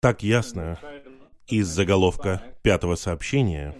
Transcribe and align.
Так 0.00 0.22
ясно 0.22 0.78
из 1.46 1.68
заголовка 1.68 2.42
пятого 2.62 2.96
сообщения 2.96 3.74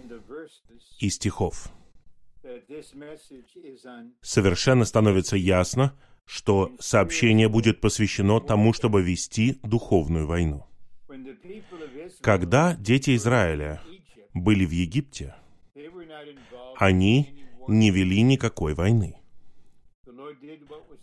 и 0.99 1.09
стихов. 1.09 1.69
Совершенно 4.21 4.85
становится 4.85 5.35
ясно, 5.35 5.97
что 6.25 6.71
сообщение 6.79 7.49
будет 7.49 7.81
посвящено 7.81 8.39
тому, 8.39 8.73
чтобы 8.73 9.01
вести 9.01 9.59
духовную 9.63 10.27
войну. 10.27 10.65
Когда 12.21 12.75
дети 12.75 13.15
Израиля 13.15 13.81
были 14.33 14.65
в 14.65 14.71
Египте, 14.71 15.35
они 16.77 17.47
не 17.67 17.91
вели 17.91 18.21
никакой 18.21 18.73
войны. 18.73 19.17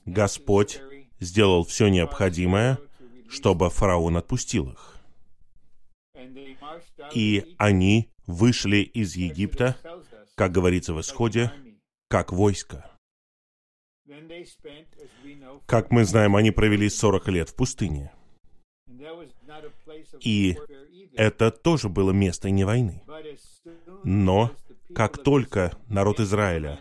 Господь 0.04 0.80
сделал 1.20 1.64
все 1.64 1.88
необходимое, 1.88 2.78
чтобы 3.32 3.70
фараон 3.70 4.18
отпустил 4.18 4.70
их. 4.70 4.98
И 7.14 7.56
они 7.58 8.10
вышли 8.26 8.78
из 8.78 9.16
Египта, 9.16 9.76
как 10.36 10.52
говорится 10.52 10.92
в 10.92 11.00
Исходе, 11.00 11.50
как 12.08 12.30
войско. 12.32 12.90
Как 15.66 15.90
мы 15.90 16.04
знаем, 16.04 16.36
они 16.36 16.50
провели 16.50 16.88
40 16.88 17.28
лет 17.28 17.48
в 17.48 17.54
пустыне. 17.54 18.12
И 20.20 20.58
это 21.14 21.50
тоже 21.50 21.88
было 21.88 22.10
место 22.10 22.50
не 22.50 22.64
войны. 22.64 23.02
Но 24.04 24.50
как 24.94 25.22
только 25.22 25.76
народ 25.88 26.20
Израиля 26.20 26.80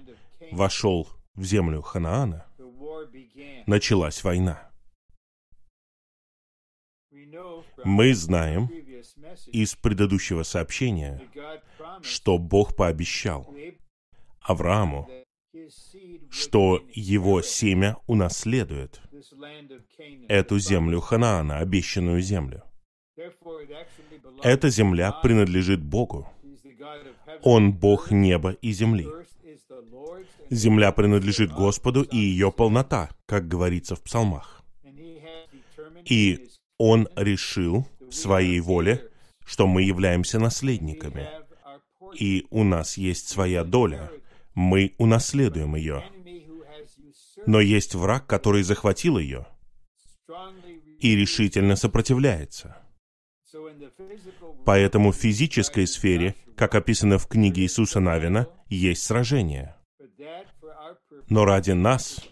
вошел 0.51 1.07
в 1.33 1.43
землю 1.45 1.81
Ханаана, 1.81 2.45
началась 3.65 4.23
война. 4.23 4.70
Мы 7.83 8.13
знаем 8.13 8.69
из 9.47 9.75
предыдущего 9.75 10.43
сообщения, 10.43 11.21
что 12.01 12.37
Бог 12.37 12.75
пообещал 12.75 13.53
Аврааму, 14.41 15.09
что 16.29 16.83
его 16.93 17.41
семя 17.41 17.97
унаследует 18.07 19.01
эту 20.27 20.59
землю 20.59 20.99
Ханаана, 20.99 21.59
обещанную 21.59 22.21
землю. 22.21 22.63
Эта 24.43 24.69
земля 24.69 25.11
принадлежит 25.11 25.83
Богу. 25.83 26.27
Он 27.43 27.73
Бог 27.73 28.11
неба 28.11 28.51
и 28.51 28.71
земли. 28.71 29.07
Земля 30.49 30.91
принадлежит 30.91 31.51
Господу 31.51 32.03
и 32.03 32.17
ее 32.17 32.51
полнота, 32.51 33.09
как 33.25 33.47
говорится 33.47 33.95
в 33.95 34.01
псалмах. 34.01 34.63
И 36.05 36.49
Он 36.83 37.07
решил 37.15 37.87
в 37.99 38.11
своей 38.11 38.59
воле, 38.59 39.07
что 39.45 39.67
мы 39.67 39.83
являемся 39.83 40.39
наследниками. 40.39 41.29
И 42.15 42.47
у 42.49 42.63
нас 42.63 42.97
есть 42.97 43.29
своя 43.29 43.63
доля. 43.63 44.09
Мы 44.55 44.95
унаследуем 44.97 45.75
ее. 45.75 46.03
Но 47.45 47.59
есть 47.59 47.93
враг, 47.93 48.25
который 48.25 48.63
захватил 48.63 49.19
ее 49.19 49.45
и 50.99 51.15
решительно 51.15 51.75
сопротивляется. 51.75 52.81
Поэтому 54.65 55.11
в 55.11 55.15
физической 55.15 55.85
сфере, 55.85 56.33
как 56.57 56.73
описано 56.73 57.19
в 57.19 57.27
книге 57.27 57.61
Иисуса 57.61 57.99
Навина, 57.99 58.47
есть 58.69 59.03
сражение. 59.03 59.75
Но 61.29 61.45
ради 61.45 61.71
нас 61.71 62.27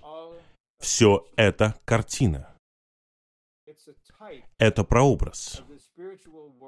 все 0.79 1.27
это 1.35 1.75
картина. 1.85 2.48
Это 4.57 4.83
прообраз 4.83 5.63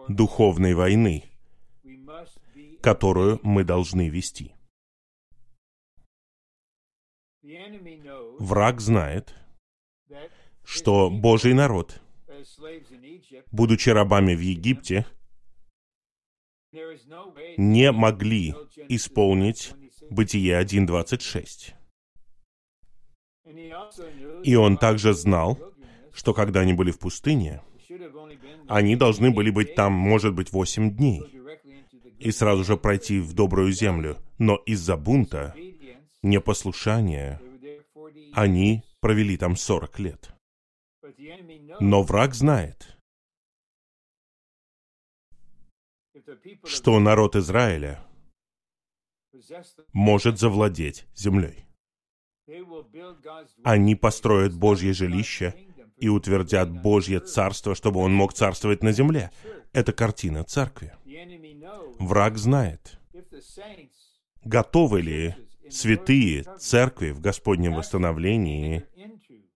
духовной 0.08 0.74
войны, 0.74 1.24
которую 2.82 3.40
мы 3.44 3.64
должны 3.64 4.10
вести. 4.10 4.54
Враг 8.40 8.82
знает, 8.82 9.36
что 10.64 11.10
Божий 11.10 11.54
народ, 11.54 12.02
будучи 13.52 13.90
рабами 13.90 14.36
в 14.36 14.40
Египте, 14.40 15.06
не 17.58 17.92
могли 17.92 18.56
исполнить 18.90 19.74
Бытие 20.10 20.62
1.26. 20.62 21.74
И 24.44 24.56
он 24.56 24.78
также 24.78 25.14
знал, 25.14 25.71
что 26.14 26.34
когда 26.34 26.62
они 26.62 26.74
были 26.74 26.92
в 26.92 27.00
пустыне, 27.00 27.62
они 28.68 28.96
должны 28.96 29.32
были 29.32 29.50
быть 29.50 29.76
там, 29.76 29.94
может 29.94 30.34
быть, 30.34 30.52
восемь 30.52 30.96
дней, 30.96 31.24
и 32.20 32.32
сразу 32.32 32.64
же 32.64 32.78
пройти 32.78 33.20
в 33.20 33.34
добрую 33.34 33.72
землю. 33.72 34.18
Но 34.38 34.56
из-за 34.66 34.96
бунта, 34.96 35.56
непослушания, 36.22 37.42
они 38.34 38.84
провели 39.00 39.38
там 39.38 39.56
сорок 39.56 40.00
лет. 40.00 40.34
Но 41.80 42.04
враг 42.04 42.34
знает, 42.34 42.98
что 46.64 47.00
народ 47.00 47.36
Израиля 47.36 48.04
может 49.94 50.40
завладеть 50.40 51.08
землей. 51.16 51.66
Они 53.64 53.96
построят 53.96 54.54
Божье 54.56 54.94
жилище 54.94 55.56
и 56.02 56.10
утвердят 56.10 56.70
Божье 56.72 57.20
царство, 57.20 57.76
чтобы 57.76 58.00
он 58.00 58.14
мог 58.14 58.34
царствовать 58.34 58.84
на 58.84 58.92
земле. 58.92 59.32
Это 59.72 59.94
картина 59.94 60.44
церкви. 60.44 60.94
Враг 62.00 62.38
знает, 62.38 63.00
готовы 64.44 65.02
ли 65.02 65.36
святые 65.70 66.44
церкви 66.60 67.12
в 67.12 67.22
Господнем 67.22 67.76
восстановлении, 67.76 68.84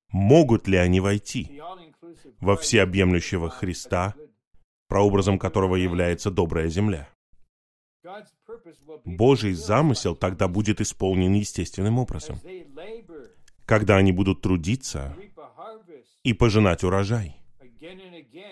могут 0.09 0.67
ли 0.67 0.78
они 0.78 1.00
войти 1.01 1.59
во 2.39 2.55
всеобъемлющего 2.55 3.50
Христа, 3.50 4.13
прообразом 4.88 5.39
которого 5.39 5.75
является 5.75 6.29
добрая 6.29 6.67
земля. 6.69 7.09
Божий 9.03 9.53
замысел 9.53 10.16
тогда 10.16 10.47
будет 10.47 10.79
исполнен 10.79 11.34
естественным 11.34 11.97
образом. 11.97 12.39
Когда 13.66 13.97
они 13.97 14.11
будут 14.11 14.41
трудиться 14.41 15.16
и 16.25 16.33
пожинать 16.33 16.83
урожай 16.83 17.37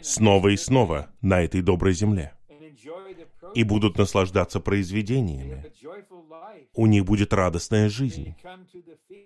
снова 0.01 0.49
и 0.49 0.57
снова 0.57 1.09
на 1.21 1.41
этой 1.41 1.61
доброй 1.61 1.93
земле 1.93 2.33
и 3.55 3.63
будут 3.63 3.97
наслаждаться 3.97 4.59
произведениями. 4.59 5.65
У 6.73 6.85
них 6.87 7.05
будет 7.05 7.33
радостная 7.33 7.89
жизнь. 7.89 8.35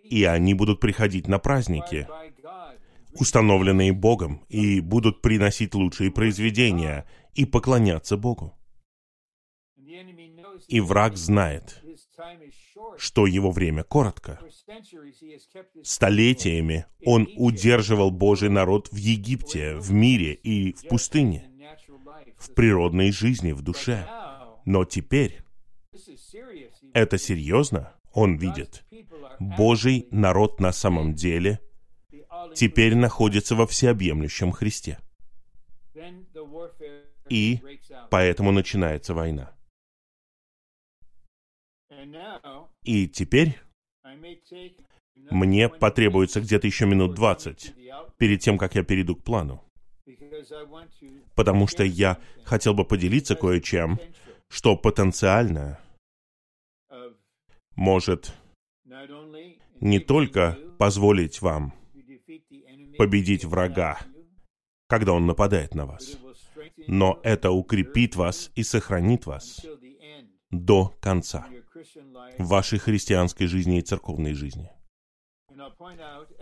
И 0.04 0.24
они 0.24 0.54
будут 0.54 0.80
приходить 0.80 1.28
на 1.28 1.40
праздники, 1.40 2.08
установленные 3.14 3.94
Богом, 3.94 4.44
и 4.50 4.82
будут 4.82 5.22
приносить 5.22 5.74
лучшие 5.76 6.12
произведения 6.12 7.06
и 7.36 7.46
поклоняться 7.46 8.18
Богу. 8.18 8.58
И 10.68 10.80
враг 10.82 11.16
знает, 11.16 11.82
что 12.98 13.28
его 13.28 13.52
время 13.52 13.84
коротко. 13.84 14.40
Столетиями 15.84 16.86
он 17.06 17.28
удерживал 17.36 18.12
Божий 18.12 18.50
народ 18.50 18.90
в 18.92 18.96
Египте, 18.96 19.76
в 19.76 19.92
мире 19.92 20.34
и 20.34 20.74
в 20.74 20.88
пустыне, 20.88 21.50
в 22.38 22.54
природной 22.54 23.12
жизни, 23.12 23.52
в 23.52 23.62
душе. 23.62 24.08
Но 24.66 24.86
теперь 24.86 25.42
это 26.94 27.18
серьезно, 27.18 27.94
он 28.14 28.38
видит. 28.38 28.84
Божий 29.40 30.08
народ 30.12 30.60
на 30.60 30.72
самом 30.72 31.14
деле 31.14 31.60
теперь 32.56 32.96
находится 32.96 33.56
во 33.56 33.68
всеобъемлющем 33.68 34.52
Христе. 34.52 35.00
И 37.30 37.60
поэтому 38.10 38.52
начинается 38.52 39.14
война. 39.14 39.57
И 42.88 43.06
теперь 43.06 43.60
мне 45.30 45.68
потребуется 45.68 46.40
где-то 46.40 46.68
еще 46.68 46.86
минут 46.86 47.16
двадцать 47.16 47.74
перед 48.18 48.40
тем, 48.40 48.58
как 48.58 48.76
я 48.76 48.84
перейду 48.84 49.18
к 49.18 49.24
плану. 49.26 49.62
Потому 51.36 51.68
что 51.68 51.84
я 51.84 52.18
хотел 52.46 52.74
бы 52.74 52.86
поделиться 52.86 53.36
кое-чем, 53.36 54.00
что 54.48 54.78
потенциально 54.78 55.82
может 57.76 58.34
не 59.82 60.00
только 60.00 60.58
позволить 60.80 61.42
вам 61.42 61.74
победить 62.98 63.44
врага, 63.44 64.00
когда 64.88 65.12
он 65.12 65.26
нападает 65.26 65.76
на 65.76 65.86
вас, 65.86 66.18
но 66.88 67.20
это 67.24 67.52
укрепит 67.52 68.16
вас 68.16 68.50
и 68.56 68.64
сохранит 68.64 69.26
вас 69.26 69.66
до 70.52 70.96
конца 71.02 71.48
в 72.38 72.48
вашей 72.48 72.80
христианской 72.80 73.48
жизни 73.48 73.80
и 73.80 73.82
церковной 73.82 74.34
жизни. 74.34 74.70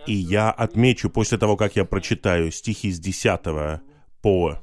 И 0.07 0.13
я 0.13 0.51
отмечу 0.51 1.09
после 1.09 1.37
того, 1.37 1.57
как 1.57 1.75
я 1.75 1.85
прочитаю 1.85 2.51
стихи 2.51 2.91
с 2.91 2.99
10 2.99 3.81
по 4.21 4.61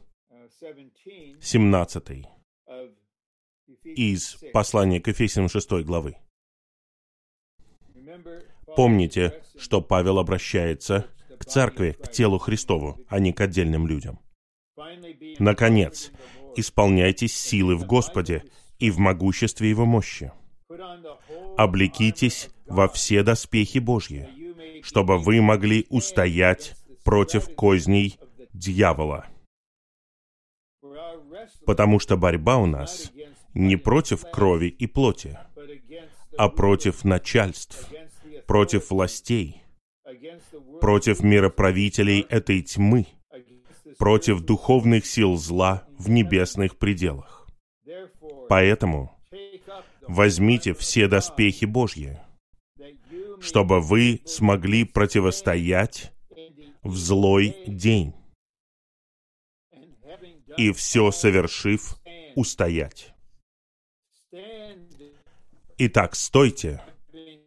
17 1.41 2.27
из 3.85 4.37
послания 4.53 5.01
к 5.01 5.09
Ефесянам 5.09 5.49
6 5.49 5.71
главы. 5.85 6.17
Помните, 8.77 9.43
что 9.59 9.81
Павел 9.81 10.19
обращается 10.19 11.07
к 11.39 11.45
церкви, 11.45 11.93
к 11.93 12.11
телу 12.11 12.39
Христову, 12.39 12.99
а 13.09 13.19
не 13.19 13.33
к 13.33 13.41
отдельным 13.41 13.87
людям. 13.87 14.21
Наконец, 15.39 16.11
исполняйтесь 16.57 17.37
силы 17.37 17.77
в 17.77 17.87
Господе 17.87 18.45
и 18.79 18.91
в 18.91 18.99
могуществе 18.99 19.69
Его 19.71 19.85
мощи. 19.85 20.33
Облекитесь 21.57 22.51
во 22.67 22.89
все 22.89 23.23
доспехи 23.23 23.79
Божьи, 23.79 24.29
чтобы 24.83 25.19
вы 25.19 25.41
могли 25.41 25.87
устоять 25.91 26.75
против 27.05 27.55
козней 27.55 28.19
дьявола. 28.53 29.27
Потому 31.67 31.99
что 31.99 32.17
борьба 32.17 32.57
у 32.57 32.67
нас 32.67 33.13
не 33.55 33.77
против 33.77 34.25
крови 34.31 34.67
и 34.67 34.87
плоти, 34.87 35.39
а 36.39 36.49
против 36.49 37.05
начальств, 37.05 37.89
против 38.47 38.91
властей, 38.91 39.63
против 40.81 41.23
мироправителей 41.23 42.21
этой 42.29 42.63
тьмы, 42.63 43.07
против 43.99 44.41
духовных 44.41 45.07
сил 45.07 45.37
зла 45.37 45.87
в 45.99 46.09
небесных 46.09 46.79
пределах. 46.79 47.47
Поэтому 48.49 49.22
возьмите 50.09 50.75
все 50.75 51.09
доспехи 51.09 51.65
Божьи, 51.65 52.21
чтобы 53.41 53.81
вы 53.81 54.21
смогли 54.25 54.85
противостоять 54.85 56.13
в 56.83 56.97
злой 56.97 57.57
день 57.67 58.15
и 60.57 60.73
все 60.73 61.11
совершив, 61.11 61.97
устоять. 62.35 63.15
Итак, 65.79 66.15
стойте, 66.15 66.83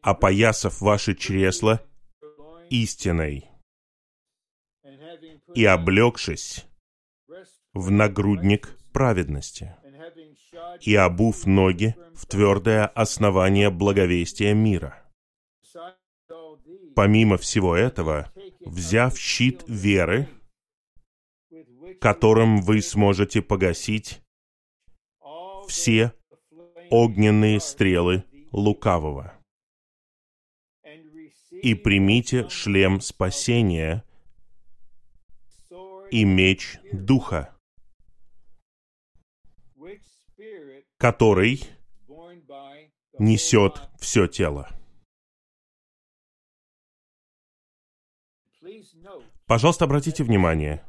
опоясав 0.01 0.81
ваши 0.81 1.15
чресла 1.15 1.81
истиной 2.69 3.45
и 5.53 5.65
облегшись 5.65 6.65
в 7.73 7.91
нагрудник 7.91 8.77
праведности 8.91 9.75
и 10.81 10.95
обув 10.95 11.45
ноги 11.45 11.95
в 12.13 12.25
твердое 12.25 12.85
основание 12.87 13.69
благовестия 13.69 14.53
мира. 14.53 15.01
Помимо 16.95 17.37
всего 17.37 17.75
этого, 17.75 18.31
взяв 18.61 19.17
щит 19.17 19.63
веры, 19.67 20.29
которым 21.99 22.61
вы 22.61 22.81
сможете 22.81 23.41
погасить 23.41 24.21
все 25.67 26.13
огненные 26.89 27.59
стрелы 27.59 28.23
лукавого. 28.51 29.33
И 31.51 31.73
примите 31.73 32.47
шлем 32.49 33.01
спасения 33.01 34.03
и 36.11 36.23
меч 36.23 36.77
Духа, 36.91 37.54
который 40.97 41.63
несет 43.19 43.81
все 43.99 44.27
тело. 44.27 44.69
Пожалуйста, 49.45 49.85
обратите 49.85 50.23
внимание, 50.23 50.83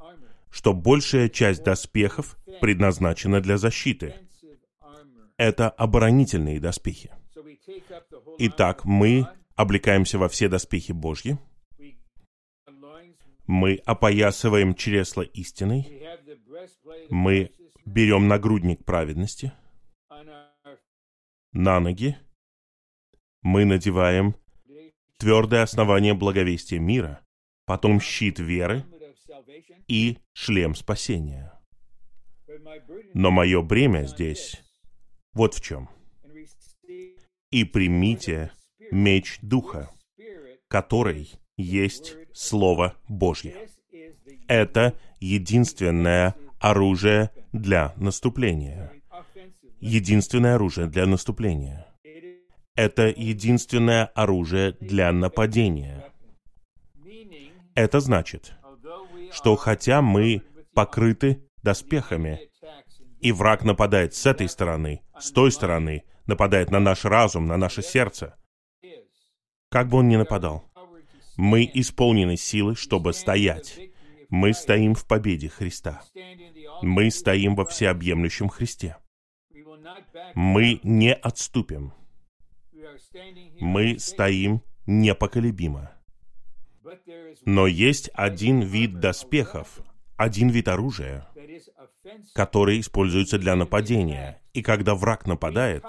что 0.50 0.73
большая 0.73 1.29
часть 1.29 1.62
доспехов 1.62 2.37
предназначена 2.61 3.41
для 3.41 3.58
защиты. 3.58 4.14
Это 5.37 5.69
оборонительные 5.69 6.59
доспехи. 6.61 7.12
Итак, 8.38 8.85
мы 8.85 9.29
облекаемся 9.55 10.19
во 10.19 10.29
все 10.29 10.49
доспехи 10.49 10.93
Божьи, 10.93 11.38
мы 13.47 13.76
опоясываем 13.85 14.75
чресла 14.75 15.23
истиной, 15.23 16.02
мы 17.11 17.52
берем 17.85 18.29
нагрудник 18.29 18.85
праведности, 18.85 19.52
на 21.56 21.81
ноги, 21.81 22.17
мы 23.41 23.64
надеваем 23.64 24.37
твердое 25.17 25.62
основание 25.62 26.12
благовестия 26.12 26.79
мира, 26.79 27.20
потом 27.64 27.99
щит 27.99 28.38
веры 28.38 28.85
и 29.88 30.19
шлем 30.35 30.75
спасения. 30.75 31.58
Но 33.14 33.31
мое 33.31 33.62
бремя 33.62 34.05
здесь 34.06 34.61
вот 35.32 35.55
в 35.55 35.62
чем. 35.62 35.88
«И 37.50 37.64
примите 37.64 38.50
меч 38.91 39.38
Духа, 39.41 39.91
который 40.69 41.32
есть 41.56 42.17
Слово 42.35 42.97
Божье». 43.09 43.69
Это 44.47 44.94
единственное 45.20 46.35
оружие 46.61 47.31
для 47.52 47.94
наступления. 47.97 48.93
Единственное 49.81 50.55
оружие 50.55 50.87
для 50.87 51.06
наступления. 51.06 51.87
Это 52.75 53.08
единственное 53.08 54.06
оружие 54.06 54.76
для 54.81 55.12
нападения. 55.12 56.12
Это 57.75 58.00
значит, 58.00 58.55
что 59.32 59.56
хотя 59.56 60.02
мы 60.02 60.43
покрыты 60.75 61.46
доспехами, 61.62 62.40
и 63.20 63.32
враг 63.32 63.64
нападает 63.64 64.14
с 64.14 64.26
этой 64.26 64.49
стороны, 64.49 65.02
с 65.19 65.31
той 65.31 65.50
стороны, 65.50 66.05
нападает 66.26 66.70
на 66.70 66.81
наш 66.81 67.05
разум, 67.05 67.46
на 67.46 67.56
наше 67.56 67.82
сердце, 67.82 68.37
как 69.70 69.88
бы 69.88 69.99
он 69.99 70.08
ни 70.08 70.17
нападал, 70.17 70.70
мы 71.37 71.70
исполнены 71.73 72.37
силы, 72.37 72.76
чтобы 72.76 73.12
стоять. 73.12 73.78
Мы 74.28 74.55
стоим 74.55 74.94
в 74.94 75.06
победе 75.06 75.49
Христа. 75.49 76.02
Мы 76.82 77.11
стоим 77.11 77.55
во 77.55 77.64
всеобъемлющем 77.64 78.49
Христе. 78.49 78.96
Мы 80.35 80.81
не 80.83 81.15
отступим. 81.15 81.93
Мы 83.61 83.99
стоим 83.99 84.62
непоколебимо. 84.87 85.93
Но 87.44 87.67
есть 87.67 88.11
один 88.15 88.61
вид 88.61 89.00
доспехов, 89.00 89.81
один 90.17 90.49
вид 90.49 90.69
оружия, 90.69 91.29
который 92.35 92.81
используется 92.81 93.38
для 93.38 93.57
нападения. 93.57 94.43
И 94.52 94.62
когда 94.62 94.95
враг 94.95 95.26
нападает, 95.26 95.85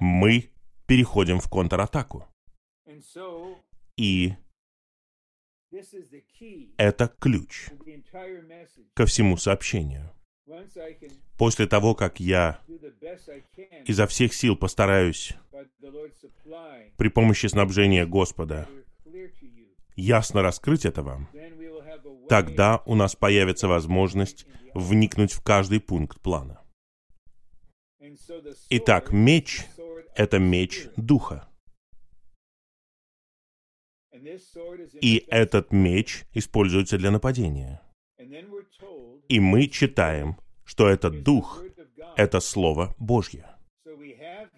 мы 0.00 0.50
переходим 0.86 1.40
в 1.40 1.48
контратаку. 1.50 2.26
И 3.96 4.34
это 6.76 7.08
ключ 7.18 7.68
ко 8.94 9.06
всему 9.06 9.36
сообщению. 9.36 10.12
После 11.36 11.66
того, 11.66 11.94
как 11.94 12.20
я 12.20 12.60
изо 13.86 14.06
всех 14.06 14.34
сил 14.34 14.56
постараюсь 14.56 15.34
при 16.96 17.08
помощи 17.08 17.46
снабжения 17.46 18.06
Господа 18.06 18.68
ясно 19.96 20.42
раскрыть 20.42 20.84
это 20.84 21.02
вам, 21.02 21.28
тогда 22.28 22.82
у 22.86 22.94
нас 22.94 23.16
появится 23.16 23.68
возможность 23.68 24.46
вникнуть 24.74 25.32
в 25.32 25.42
каждый 25.42 25.80
пункт 25.80 26.20
плана. 26.20 26.62
Итак, 28.70 29.12
меч— 29.12 29.66
это 30.14 30.38
меч 30.38 30.86
Духа. 30.96 31.48
И 35.00 35.24
этот 35.28 35.72
меч 35.72 36.24
используется 36.32 36.98
для 36.98 37.10
нападения. 37.10 37.82
И 39.28 39.40
мы 39.40 39.66
читаем, 39.68 40.38
что 40.64 40.88
этот 40.88 41.22
Дух— 41.22 41.62
это 42.16 42.40
Слово 42.40 42.94
Божье. 42.98 43.46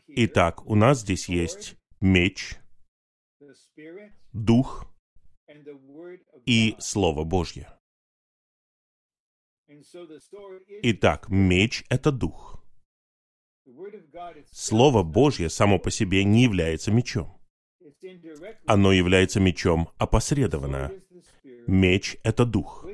Итак, 0.07 0.65
у 0.67 0.75
нас 0.75 1.01
здесь 1.01 1.29
есть 1.29 1.77
меч, 2.01 2.57
Дух 4.33 4.87
и 6.47 6.77
Слово 6.79 7.25
Божье. 7.25 7.69
Итак, 10.83 11.29
меч— 11.29 11.85
это 11.91 12.11
дух. 12.13 12.65
Слово 14.51 15.03
Божье 15.03 15.51
само 15.51 15.79
по 15.79 15.91
себе 15.91 16.25
не 16.25 16.43
является 16.43 16.91
мечом. 16.91 17.39
Оно 18.67 18.93
является 18.93 19.41
мечом 19.41 19.91
опосредованно. 19.99 20.93
Меч— 21.67 22.17
это 22.23 22.45
дух, 22.45 22.87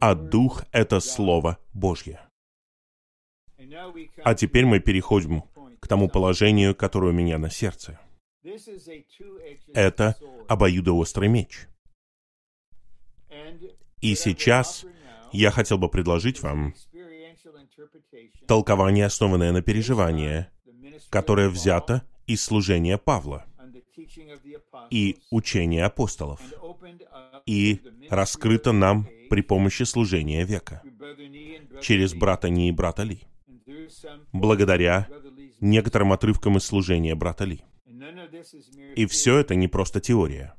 а 0.00 0.14
дух— 0.14 0.64
это 0.72 1.00
Слово 1.00 1.58
Божье. 1.74 2.29
А 4.24 4.34
теперь 4.34 4.66
мы 4.66 4.80
переходим 4.80 5.42
к 5.80 5.88
тому 5.88 6.08
положению, 6.08 6.74
которое 6.74 7.08
у 7.08 7.14
меня 7.14 7.38
на 7.38 7.50
сердце. 7.50 7.98
Это 9.74 10.16
обоюдоострый 10.48 11.28
меч. 11.28 11.68
И 14.00 14.14
сейчас 14.14 14.86
я 15.32 15.50
хотел 15.50 15.78
бы 15.78 15.88
предложить 15.88 16.40
вам 16.42 16.74
толкование, 18.46 19.06
основанное 19.06 19.52
на 19.52 19.62
переживании, 19.62 20.46
которое 21.10 21.48
взято 21.48 22.02
из 22.26 22.42
служения 22.42 22.98
Павла 22.98 23.46
и 24.90 25.18
учения 25.30 25.84
апостолов, 25.84 26.40
и 27.46 27.80
раскрыто 28.08 28.72
нам 28.72 29.08
при 29.28 29.42
помощи 29.42 29.82
служения 29.84 30.44
века, 30.44 30.82
через 31.80 32.14
брата 32.14 32.48
Ни 32.48 32.68
и 32.68 32.72
брата 32.72 33.02
Ли, 33.02 33.20
благодаря 34.32 35.08
некоторым 35.60 36.12
отрывкам 36.12 36.56
из 36.56 36.64
служения 36.64 37.14
брата 37.14 37.44
Ли. 37.44 37.62
И 38.96 39.06
все 39.06 39.38
это 39.38 39.54
не 39.54 39.68
просто 39.68 40.00
теория. 40.00 40.54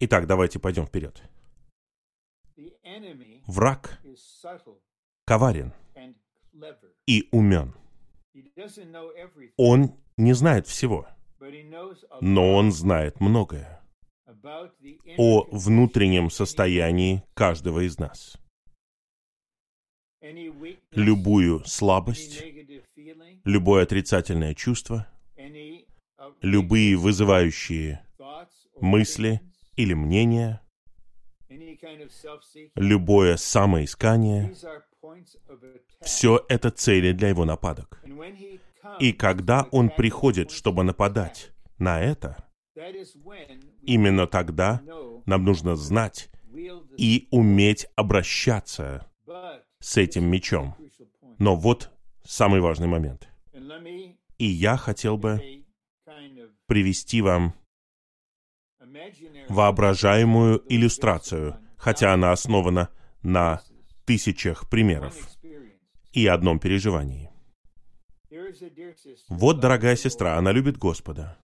Итак, 0.00 0.26
давайте 0.26 0.58
пойдем 0.58 0.86
вперед. 0.86 1.22
Враг 3.46 4.00
коварен 5.24 5.72
и 7.06 7.28
умен. 7.32 7.74
Он 9.56 9.94
не 10.16 10.32
знает 10.32 10.66
всего, 10.66 11.06
но 12.20 12.54
он 12.54 12.72
знает 12.72 13.20
многое 13.20 13.80
о 15.16 15.46
внутреннем 15.50 16.30
состоянии 16.30 17.22
каждого 17.34 17.86
из 17.86 17.98
нас. 17.98 18.39
Любую 20.92 21.64
слабость, 21.64 22.42
любое 23.44 23.84
отрицательное 23.84 24.54
чувство, 24.54 25.06
любые 26.42 26.96
вызывающие 26.96 28.04
мысли 28.80 29.40
или 29.76 29.94
мнения, 29.94 30.60
любое 32.74 33.36
самоискание, 33.36 34.54
все 36.02 36.44
это 36.48 36.70
цели 36.70 37.12
для 37.12 37.28
его 37.28 37.44
нападок. 37.44 38.02
И 38.98 39.12
когда 39.12 39.66
он 39.70 39.88
приходит, 39.88 40.50
чтобы 40.50 40.82
нападать 40.84 41.50
на 41.78 42.00
это, 42.00 42.44
именно 43.82 44.26
тогда 44.26 44.82
нам 45.24 45.44
нужно 45.44 45.76
знать 45.76 46.28
и 46.98 47.26
уметь 47.30 47.86
обращаться 47.96 49.06
с 49.80 49.96
этим 49.96 50.24
мечом. 50.24 50.74
Но 51.38 51.56
вот 51.56 51.90
самый 52.24 52.60
важный 52.60 52.86
момент. 52.86 53.28
И 54.38 54.46
я 54.46 54.76
хотел 54.76 55.16
бы 55.16 55.64
привести 56.66 57.20
вам 57.22 57.54
воображаемую 59.48 60.64
иллюстрацию, 60.68 61.58
хотя 61.76 62.14
она 62.14 62.32
основана 62.32 62.90
на 63.22 63.62
тысячах 64.04 64.68
примеров 64.68 65.16
и 66.12 66.26
одном 66.26 66.58
переживании. 66.58 67.30
Вот 69.28 69.60
дорогая 69.60 69.96
сестра, 69.96 70.36
она 70.36 70.52
любит 70.52 70.76
Господа. 70.78 71.38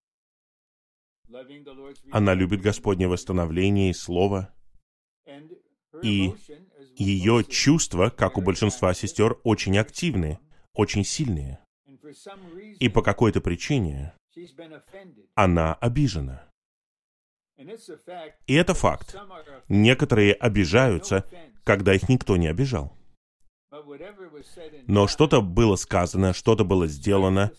Она 2.11 2.35
любит 2.35 2.61
Господнее 2.61 3.09
восстановление 3.09 3.91
и 3.91 3.95
Слово. 3.95 4.53
И 6.03 6.35
ее 6.97 7.45
чувства, 7.45 8.11
как 8.11 8.39
у 8.39 8.43
большинства 8.43 8.95
сестер, 8.95 9.39
очень 9.45 9.79
активны, 9.79 10.39
очень 10.75 11.05
сильные. 11.05 11.59
И 12.81 12.89
по 12.89 13.03
какой-то 13.03 13.41
причине 13.41 14.15
она 15.35 15.75
обижена. 15.75 16.49
И 18.47 18.55
это 18.55 18.75
факт. 18.75 19.17
Некоторые 19.69 20.35
обижаются, 20.35 21.25
когда 21.65 21.95
их 21.95 22.09
никто 22.09 22.37
не 22.37 22.49
обижал. 22.49 22.93
Но 24.87 25.07
что-то 25.07 25.41
было 25.43 25.77
сказано, 25.77 26.33
что-то 26.33 26.65
было 26.65 26.87
сделано, 26.87 27.51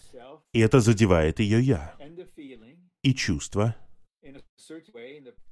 и 0.54 0.60
это 0.60 0.80
задевает 0.80 1.40
ее 1.40 1.62
«я». 1.62 1.96
И 3.04 3.14
чувство 3.14 3.76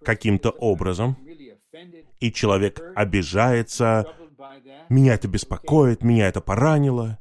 каким-то 0.03 0.49
образом, 0.51 1.17
и 2.19 2.31
человек 2.31 2.81
обижается, 2.95 4.05
меня 4.89 5.15
это 5.15 5.27
беспокоит, 5.27 6.03
меня 6.03 6.27
это 6.27 6.41
поранило. 6.41 7.19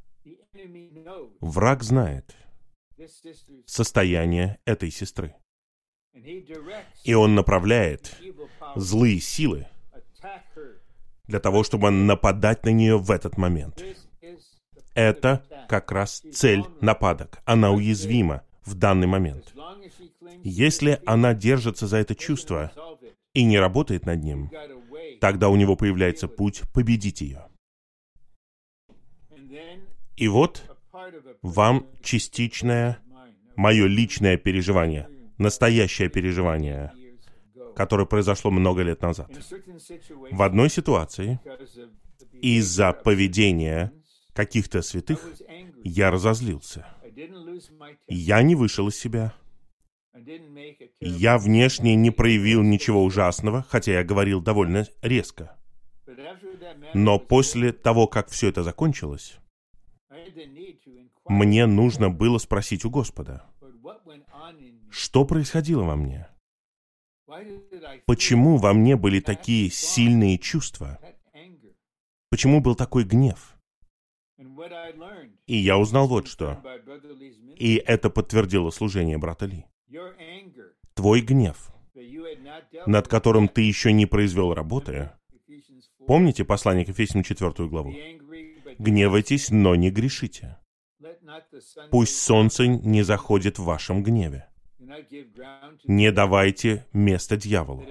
Враг 1.39 1.83
знает 1.83 2.35
состояние 3.65 4.59
этой 4.65 4.91
сестры. 4.91 5.35
И 7.03 7.13
он 7.13 7.35
направляет 7.35 8.15
злые 8.75 9.19
силы 9.19 9.67
для 11.27 11.39
того, 11.39 11.63
чтобы 11.63 11.91
нападать 11.91 12.65
на 12.65 12.69
нее 12.69 12.97
в 12.97 13.11
этот 13.11 13.37
момент. 13.37 13.83
Это 14.93 15.43
как 15.67 15.91
раз 15.91 16.21
цель 16.31 16.63
нападок. 16.81 17.39
Она 17.45 17.71
уязвима 17.71 18.43
в 18.63 18.75
данный 18.75 19.07
момент. 19.07 19.53
Если 20.43 21.01
она 21.05 21.33
держится 21.33 21.87
за 21.87 21.97
это 21.97 22.15
чувство 22.15 22.71
и 23.35 23.43
не 23.43 23.59
работает 23.59 24.05
над 24.05 24.23
ним, 24.23 24.49
тогда 25.21 25.49
у 25.49 25.55
него 25.55 25.75
появляется 25.75 26.27
путь 26.27 26.63
победить 26.73 27.21
ее. 27.21 27.45
И 30.17 30.27
вот 30.27 30.63
вам 31.41 31.87
частичное 32.01 32.97
мое 33.55 33.85
личное 33.85 34.37
переживание, 34.37 35.07
настоящее 35.37 36.09
переживание, 36.09 36.91
которое 37.75 38.05
произошло 38.05 38.49
много 38.51 38.81
лет 38.81 39.01
назад. 39.01 39.29
В 40.31 40.41
одной 40.41 40.69
ситуации 40.69 41.39
из-за 42.41 42.93
поведения 42.93 43.91
каких-то 44.33 44.81
святых 44.81 45.19
я 45.83 46.11
разозлился. 46.11 46.87
Я 48.07 48.41
не 48.41 48.55
вышел 48.55 48.87
из 48.87 48.97
себя. 48.97 49.33
Я 51.01 51.37
внешне 51.37 51.95
не 51.95 52.11
проявил 52.11 52.63
ничего 52.63 53.03
ужасного, 53.03 53.65
хотя 53.69 53.93
я 53.93 54.03
говорил 54.03 54.41
довольно 54.41 54.85
резко. 55.01 55.57
Но 56.93 57.19
после 57.19 57.73
того, 57.73 58.07
как 58.07 58.29
все 58.29 58.49
это 58.49 58.63
закончилось, 58.63 59.37
мне 61.25 61.65
нужно 61.65 62.09
было 62.09 62.37
спросить 62.37 62.85
у 62.85 62.89
Господа, 62.89 63.45
что 64.89 65.25
происходило 65.25 65.83
во 65.83 65.95
мне? 65.95 66.27
Почему 68.05 68.57
во 68.57 68.73
мне 68.73 68.95
были 68.95 69.19
такие 69.19 69.69
сильные 69.69 70.37
чувства? 70.37 70.99
Почему 72.29 72.61
был 72.61 72.75
такой 72.75 73.03
гнев? 73.03 73.57
И 75.47 75.57
я 75.57 75.77
узнал 75.77 76.07
вот 76.07 76.27
что. 76.27 76.61
И 77.57 77.75
это 77.75 78.09
подтвердило 78.09 78.69
служение 78.69 79.17
брата 79.17 79.45
Ли. 79.45 79.65
Твой 80.93 81.21
гнев, 81.21 81.71
над 82.85 83.07
которым 83.07 83.47
ты 83.47 83.61
еще 83.61 83.91
не 83.91 84.05
произвел 84.05 84.53
работы, 84.53 85.11
помните 86.07 86.43
послание 86.45 86.85
к 86.85 86.89
Ефесянам 86.89 87.23
4 87.23 87.67
главу? 87.67 87.93
Гневайтесь, 88.77 89.49
но 89.51 89.75
не 89.75 89.91
грешите. 89.91 90.57
Пусть 91.91 92.19
солнце 92.19 92.67
не 92.67 93.03
заходит 93.03 93.59
в 93.59 93.63
вашем 93.63 94.03
гневе. 94.03 94.47
Не 95.85 96.11
давайте 96.11 96.85
место 96.93 97.37
дьяволу. 97.37 97.85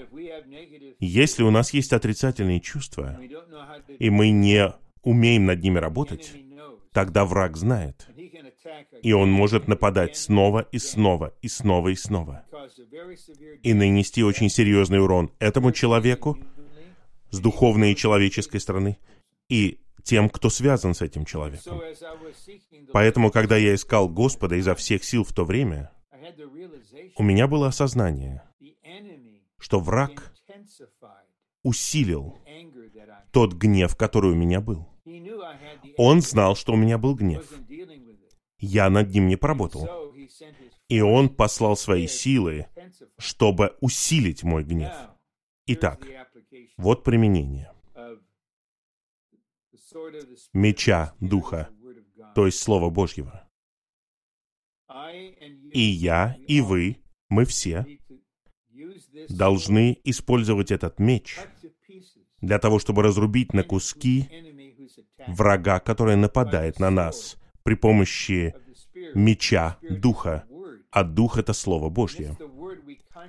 Если 1.01 1.43
у 1.43 1.51
нас 1.51 1.73
есть 1.75 1.93
отрицательные 1.93 2.61
чувства, 2.61 3.19
и 3.99 4.11
мы 4.11 4.31
не 4.31 4.73
умеем 5.03 5.47
над 5.47 5.63
ними 5.63 5.79
работать, 5.79 6.33
тогда 6.93 7.25
враг 7.25 7.57
знает. 7.57 8.09
И 9.03 9.13
он 9.13 9.31
может 9.31 9.69
нападать 9.69 10.17
снова 10.17 10.61
и 10.73 10.79
снова, 10.79 11.35
и 11.43 11.49
снова 11.49 11.89
и 11.89 11.95
снова. 11.95 12.45
И 13.63 13.75
нанести 13.75 14.23
очень 14.23 14.49
серьезный 14.49 15.01
урон 15.01 15.31
этому 15.39 15.73
человеку 15.73 16.39
с 17.31 17.41
духовной 17.41 17.93
и 17.93 17.97
человеческой 17.97 18.61
стороны, 18.61 18.99
и 19.49 19.81
тем, 20.03 20.29
кто 20.29 20.51
связан 20.51 20.95
с 20.95 21.03
этим 21.03 21.25
человеком. 21.25 21.81
Поэтому, 22.93 23.31
когда 23.31 23.57
я 23.57 23.75
искал 23.75 24.09
Господа 24.09 24.57
изо 24.57 24.75
всех 24.75 25.03
сил 25.05 25.25
в 25.25 25.33
то 25.33 25.45
время, 25.45 25.91
у 27.17 27.23
меня 27.23 27.49
было 27.49 27.69
осознание, 27.69 28.43
что 29.59 29.81
враг 29.81 30.33
усилил 31.63 32.39
тот 33.33 33.55
гнев, 33.55 33.97
который 33.97 34.31
у 34.31 34.37
меня 34.37 34.61
был. 34.61 34.87
Он 35.97 36.21
знал, 36.21 36.55
что 36.57 36.73
у 36.73 36.77
меня 36.77 36.99
был 36.99 37.15
гнев. 37.15 37.47
Я 38.65 38.89
над 38.89 39.11
ним 39.11 39.29
не 39.29 39.37
поработал. 39.37 40.15
И 40.89 41.01
он 41.01 41.29
послал 41.29 41.77
свои 41.77 42.07
силы, 42.07 42.67
чтобы 43.19 43.77
усилить 43.81 44.43
мой 44.43 44.65
гнев. 44.65 44.93
Итак, 45.67 46.07
вот 46.77 47.05
применение 47.05 47.71
меча 50.53 51.15
Духа, 51.21 51.69
то 52.35 52.47
есть 52.47 52.59
Слова 52.59 52.91
Божьего. 52.91 53.49
И 55.73 55.81
я, 55.81 56.37
и 56.49 56.61
вы, 56.61 57.03
мы 57.29 57.45
все 57.45 57.87
должны 59.29 59.99
использовать 60.05 60.71
этот 60.71 60.99
меч 60.99 61.39
для 62.41 62.59
того, 62.59 62.79
чтобы 62.79 63.03
разрубить 63.03 63.53
на 63.53 63.63
куски 63.63 64.29
врага, 65.27 65.81
который 65.81 66.17
нападает 66.17 66.79
на 66.79 66.91
нас 66.91 67.37
при 67.65 67.75
помощи 67.75 68.55
меча 69.15 69.79
Духа. 69.83 70.45
А 70.91 71.03
Дух— 71.03 71.39
это 71.39 71.53
Слово 71.53 71.89
Божье. 71.89 72.37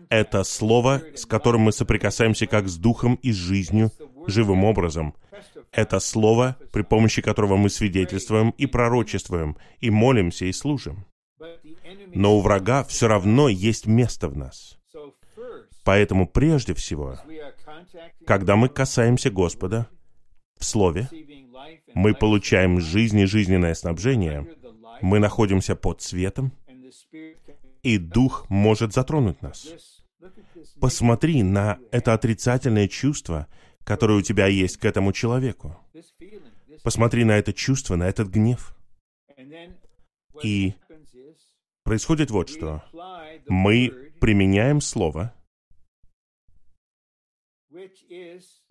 Это 0.09 0.43
Слово, 0.43 1.01
с 1.15 1.25
которым 1.25 1.61
мы 1.61 1.71
соприкасаемся 1.71 2.45
как 2.45 2.67
с 2.67 2.77
Духом 2.77 3.15
и 3.23 3.31
с 3.31 3.35
жизнью, 3.35 3.91
живым 4.27 4.63
образом. 4.65 5.15
Это 5.71 5.99
Слово, 5.99 6.57
при 6.71 6.83
помощи 6.83 7.21
которого 7.21 7.55
мы 7.55 7.69
свидетельствуем 7.69 8.51
и 8.51 8.65
пророчествуем, 8.67 9.57
и 9.79 9.89
молимся, 9.89 10.45
и 10.45 10.51
служим. 10.51 11.05
Но 12.13 12.37
у 12.37 12.41
врага 12.41 12.83
все 12.83 13.07
равно 13.07 13.49
есть 13.49 13.87
место 13.87 14.29
в 14.29 14.37
нас. 14.37 14.77
Поэтому 15.83 16.27
прежде 16.27 16.73
всего, 16.73 17.17
когда 18.25 18.55
мы 18.55 18.69
касаемся 18.69 19.29
Господа 19.29 19.87
в 20.59 20.65
Слове, 20.65 21.09
мы 21.95 22.13
получаем 22.13 22.79
жизнь 22.79 23.19
и 23.19 23.25
жизненное 23.25 23.73
снабжение, 23.73 24.47
мы 25.01 25.19
находимся 25.19 25.75
под 25.75 26.01
светом, 26.01 26.51
и 27.81 27.97
Дух 27.97 28.45
может 28.49 28.93
затронуть 28.93 29.41
нас. 29.41 29.67
Посмотри 30.79 31.41
на 31.41 31.79
это 31.91 32.13
отрицательное 32.13 32.87
чувство, 32.87 33.47
которое 33.83 34.19
у 34.19 34.21
тебя 34.21 34.47
есть 34.47 34.77
к 34.77 34.85
этому 34.85 35.13
человеку. 35.13 35.77
Посмотри 36.83 37.23
на 37.23 37.37
это 37.37 37.53
чувство, 37.53 37.95
на 37.95 38.07
этот 38.09 38.27
гнев. 38.27 38.75
И 40.43 40.73
происходит 41.83 42.29
вот 42.29 42.49
что. 42.49 42.83
Мы 43.47 44.11
применяем 44.19 44.81
слово, 44.81 45.33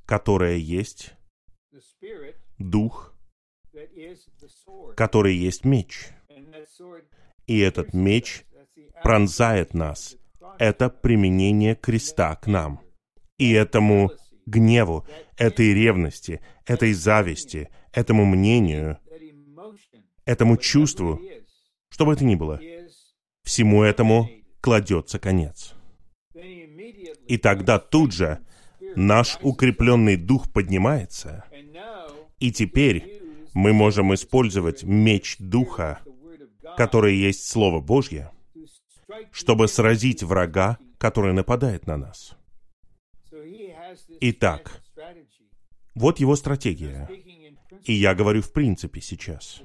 которое 0.04 0.56
есть 0.56 1.14
дух, 2.58 3.13
который 4.96 5.34
есть 5.34 5.64
меч. 5.64 6.08
И 7.46 7.58
этот 7.58 7.94
меч 7.94 8.44
пронзает 9.02 9.74
нас. 9.74 10.16
Это 10.58 10.88
применение 10.88 11.74
креста 11.74 12.36
к 12.36 12.46
нам. 12.46 12.80
И 13.38 13.52
этому 13.52 14.12
гневу, 14.46 15.04
этой 15.36 15.74
ревности, 15.74 16.40
этой 16.66 16.92
зависти, 16.92 17.68
этому 17.92 18.24
мнению, 18.24 18.98
этому 20.24 20.56
чувству, 20.56 21.20
что 21.90 22.06
бы 22.06 22.12
это 22.12 22.24
ни 22.24 22.34
было, 22.34 22.60
всему 23.42 23.82
этому 23.82 24.28
кладется 24.60 25.18
конец. 25.18 25.74
И 27.26 27.38
тогда 27.38 27.78
тут 27.78 28.12
же 28.12 28.40
наш 28.96 29.38
укрепленный 29.42 30.16
дух 30.16 30.52
поднимается, 30.52 31.44
и 32.38 32.52
теперь 32.52 33.23
мы 33.54 33.72
можем 33.72 34.12
использовать 34.12 34.82
меч 34.82 35.36
духа, 35.38 36.00
который 36.76 37.16
есть 37.16 37.48
Слово 37.48 37.80
Божье, 37.80 38.32
чтобы 39.30 39.68
сразить 39.68 40.22
врага, 40.22 40.78
который 40.98 41.32
нападает 41.32 41.86
на 41.86 41.96
нас. 41.96 42.36
Итак, 44.20 44.82
вот 45.94 46.18
его 46.18 46.34
стратегия. 46.36 47.08
И 47.84 47.92
я 47.92 48.14
говорю 48.14 48.42
в 48.42 48.52
принципе 48.52 49.00
сейчас. 49.00 49.62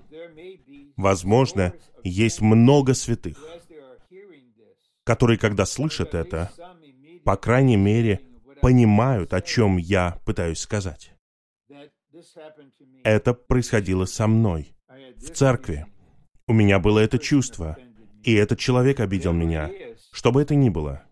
Возможно, 0.96 1.74
есть 2.04 2.42
много 2.42 2.94
святых, 2.94 3.44
которые, 5.04 5.38
когда 5.38 5.66
слышат 5.66 6.14
это, 6.14 6.52
по 7.24 7.38
крайней 7.38 7.78
мере, 7.78 8.22
понимают, 8.62 9.34
о 9.34 9.42
чем 9.42 9.78
я 9.78 10.20
пытаюсь 10.26 10.60
сказать. 10.60 11.14
Это 13.04 13.34
происходило 13.34 14.06
со 14.06 14.28
мной 14.28 14.74
в 15.18 15.30
церкви. 15.32 15.86
У 16.48 16.54
меня 16.54 16.80
было 16.80 17.00
это 17.00 17.20
чувство, 17.20 17.78
и 18.24 18.34
этот 18.34 18.60
человек 18.60 19.00
обидел 19.00 19.34
меня, 19.34 19.70
что 20.12 20.32
бы 20.32 20.42
это 20.42 20.56
ни 20.56 20.70
было. 20.70 21.04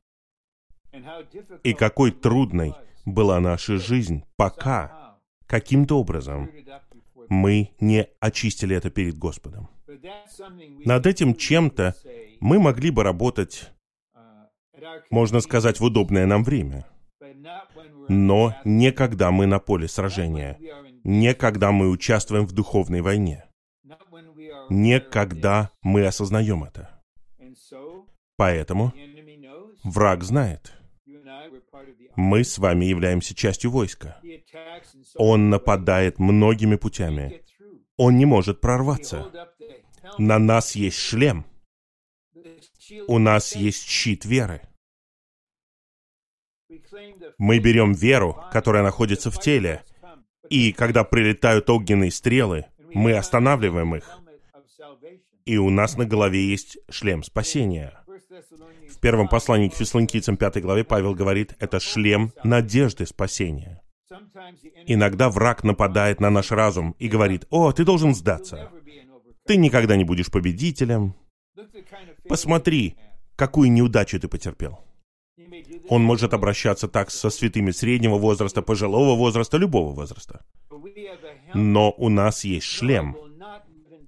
И 1.64 1.74
какой 1.74 2.12
трудной 2.12 2.74
была 3.06 3.40
наша 3.40 3.78
жизнь, 3.78 4.24
пока 4.36 5.18
каким-то 5.46 6.00
образом 6.00 6.50
мы 7.30 7.72
не 7.80 8.08
очистили 8.20 8.76
это 8.76 8.90
перед 8.90 9.18
Господом. 9.18 9.70
Над 10.86 11.06
этим 11.06 11.36
чем-то 11.36 11.96
мы 12.40 12.60
могли 12.60 12.92
бы 12.92 13.04
работать, 13.04 13.72
можно 15.10 15.40
сказать, 15.40 15.80
в 15.80 15.84
удобное 15.84 16.26
нам 16.26 16.44
время. 16.44 16.86
Но 18.10 18.56
не 18.64 18.92
когда 18.92 19.32
мы 19.32 19.48
на 19.48 19.60
поле 19.60 19.88
сражения, 19.88 20.58
не 21.08 21.34
когда 21.34 21.72
мы 21.72 21.90
участвуем 21.90 22.46
в 22.46 22.52
духовной 22.52 23.00
войне, 23.00 23.46
не 24.70 25.00
когда 25.00 25.72
мы 25.82 26.06
осознаем 26.06 26.66
это. 26.66 27.02
Поэтому 28.36 28.94
враг 29.86 30.24
знает, 30.24 30.74
мы 32.18 32.44
с 32.44 32.58
вами 32.58 32.86
являемся 32.86 33.34
частью 33.34 33.72
войска. 33.72 34.20
Он 35.16 35.50
нападает 35.50 36.20
многими 36.20 36.76
путями. 36.76 37.42
Он 37.96 38.18
не 38.18 38.26
может 38.26 38.60
прорваться. 38.60 39.32
На 40.18 40.40
нас 40.40 40.76
есть 40.76 40.98
шлем. 40.98 41.46
У 43.08 43.18
нас 43.18 43.56
есть 43.56 43.88
щит 43.88 44.26
веры. 44.26 44.62
Мы 47.38 47.60
берем 47.60 47.94
веру, 47.94 48.44
которая 48.52 48.84
находится 48.84 49.32
в 49.32 49.40
теле, 49.40 49.86
и 50.50 50.72
когда 50.72 51.04
прилетают 51.04 51.70
огненные 51.70 52.12
стрелы, 52.12 52.66
мы 52.94 53.14
останавливаем 53.14 53.96
их. 53.96 54.10
И 55.46 55.58
у 55.58 55.70
нас 55.70 55.98
на 55.98 56.06
голове 56.06 56.46
есть 56.46 56.78
шлем 56.90 57.24
спасения. 57.24 57.94
В 58.90 59.00
первом 59.00 59.28
послании 59.28 59.70
к 59.70 59.76
фессалоникийцам 59.76 60.38
5 60.38 60.62
главе 60.62 60.84
Павел 60.84 61.14
говорит, 61.14 61.56
это 61.60 61.80
шлем 61.80 62.34
надежды 62.44 63.06
спасения. 63.06 63.82
Иногда 64.86 65.30
враг 65.30 65.64
нападает 65.64 66.20
на 66.20 66.30
наш 66.30 66.52
разум 66.52 66.96
и 67.00 67.08
говорит, 67.08 67.46
«О, 67.50 67.72
ты 67.72 67.84
должен 67.84 68.16
сдаться. 68.16 68.72
Ты 69.46 69.58
никогда 69.58 69.96
не 69.96 70.04
будешь 70.04 70.32
победителем. 70.32 71.16
Посмотри, 72.28 72.98
какую 73.36 73.72
неудачу 73.72 74.20
ты 74.20 74.28
потерпел». 74.28 74.87
Он 75.90 76.04
может 76.04 76.34
обращаться 76.34 76.88
так 76.88 77.12
со 77.12 77.30
святыми 77.30 77.72
среднего 77.72 78.18
возраста, 78.18 78.62
пожилого 78.62 79.16
возраста, 79.16 79.58
любого 79.58 79.94
возраста. 79.94 80.46
Но 81.54 81.94
у 81.98 82.10
нас 82.10 82.44
есть 82.44 82.66
шлем. 82.66 83.16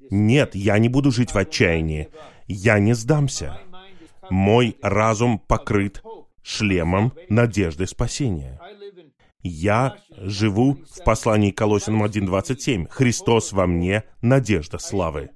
Нет, 0.09 0.55
я 0.55 0.77
не 0.79 0.89
буду 0.89 1.11
жить 1.11 1.31
в 1.33 1.37
отчаянии. 1.37 2.09
Я 2.47 2.79
не 2.79 2.93
сдамся. 2.93 3.59
Мой 4.29 4.75
разум 4.81 5.39
покрыт 5.39 6.03
шлемом 6.41 7.13
надежды 7.29 7.85
спасения. 7.85 8.59
Я 9.41 9.97
живу 10.11 10.79
в 10.89 11.03
послании 11.03 11.51
Колосинам 11.51 12.03
1.27. 12.03 12.87
Христос 12.89 13.53
во 13.53 13.67
мне— 13.67 14.03
надежда 14.21 14.79
славы. 14.79 15.29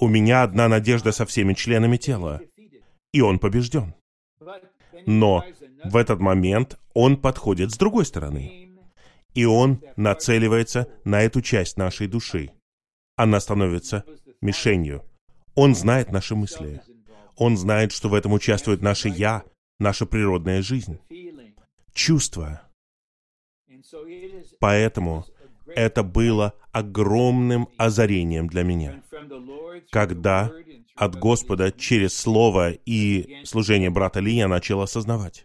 У 0.00 0.06
меня 0.06 0.42
одна 0.42 0.68
надежда 0.68 1.12
со 1.12 1.26
всеми 1.26 1.54
членами 1.54 1.96
тела. 1.96 2.40
И 3.12 3.20
он 3.20 3.38
побежден. 3.38 3.94
Но 5.08 5.42
в 5.84 5.96
этот 5.96 6.20
момент 6.20 6.78
он 6.92 7.16
подходит 7.16 7.72
с 7.72 7.78
другой 7.78 8.04
стороны. 8.04 8.68
И 9.32 9.46
он 9.46 9.82
нацеливается 9.96 10.86
на 11.04 11.22
эту 11.22 11.40
часть 11.40 11.78
нашей 11.78 12.08
души. 12.08 12.50
Она 13.16 13.40
становится 13.40 14.04
мишенью. 14.42 15.02
Он 15.54 15.74
знает 15.74 16.12
наши 16.12 16.34
мысли. 16.34 16.82
Он 17.36 17.56
знает, 17.56 17.92
что 17.92 18.10
в 18.10 18.14
этом 18.14 18.34
участвует 18.34 18.82
наше 18.82 19.08
«я», 19.08 19.44
наша 19.78 20.04
природная 20.04 20.60
жизнь, 20.60 20.98
чувства. 21.94 22.68
Поэтому 24.60 25.24
это 25.74 26.02
было 26.02 26.52
огромным 26.72 27.68
озарением 27.78 28.46
для 28.46 28.62
меня, 28.62 29.02
когда 29.90 30.52
от 30.98 31.16
Господа 31.16 31.70
через 31.70 32.14
Слово 32.14 32.72
и 32.72 33.44
служение 33.44 33.90
брата 33.90 34.20
Ли 34.20 34.34
я 34.34 34.48
начал 34.48 34.80
осознавать. 34.80 35.44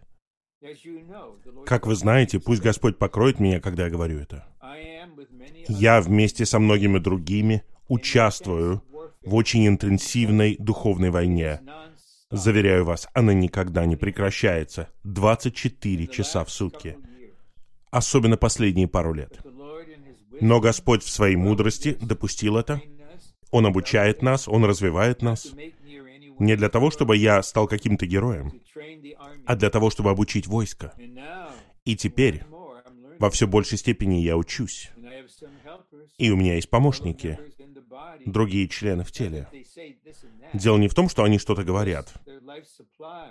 Как 1.64 1.86
вы 1.86 1.94
знаете, 1.94 2.40
пусть 2.40 2.62
Господь 2.62 2.98
покроет 2.98 3.38
меня, 3.38 3.60
когда 3.60 3.84
я 3.84 3.90
говорю 3.90 4.18
это. 4.18 4.46
Я 5.68 6.00
вместе 6.00 6.44
со 6.44 6.58
многими 6.58 6.98
другими 6.98 7.62
участвую 7.88 8.82
в 9.22 9.34
очень 9.34 9.66
интенсивной 9.68 10.56
духовной 10.58 11.10
войне. 11.10 11.60
Заверяю 12.30 12.84
вас, 12.84 13.08
она 13.14 13.32
никогда 13.32 13.86
не 13.86 13.96
прекращается. 13.96 14.88
24 15.04 16.06
часа 16.08 16.44
в 16.44 16.50
сутки. 16.50 16.96
Особенно 17.90 18.36
последние 18.36 18.88
пару 18.88 19.14
лет. 19.14 19.38
Но 20.40 20.60
Господь 20.60 21.04
в 21.04 21.10
своей 21.10 21.36
мудрости 21.36 21.96
допустил 22.00 22.56
это. 22.56 22.80
Он 23.54 23.66
обучает 23.66 24.20
нас, 24.20 24.48
Он 24.48 24.64
развивает 24.64 25.22
нас. 25.22 25.52
Не 26.40 26.56
для 26.56 26.68
того, 26.68 26.90
чтобы 26.90 27.16
я 27.16 27.40
стал 27.44 27.68
каким-то 27.68 28.04
героем, 28.04 28.60
а 29.46 29.54
для 29.54 29.70
того, 29.70 29.90
чтобы 29.90 30.10
обучить 30.10 30.48
войско. 30.48 30.92
И 31.84 31.94
теперь 31.94 32.42
во 33.20 33.30
все 33.30 33.46
большей 33.46 33.78
степени 33.78 34.16
я 34.16 34.36
учусь. 34.36 34.90
И 36.18 36.32
у 36.32 36.36
меня 36.36 36.56
есть 36.56 36.68
помощники, 36.68 37.38
другие 38.26 38.66
члены 38.66 39.04
в 39.04 39.12
теле. 39.12 39.46
Дело 40.52 40.76
не 40.76 40.88
в 40.88 40.94
том, 40.94 41.08
что 41.08 41.22
они 41.22 41.38
что-то 41.38 41.62
говорят. 41.62 42.12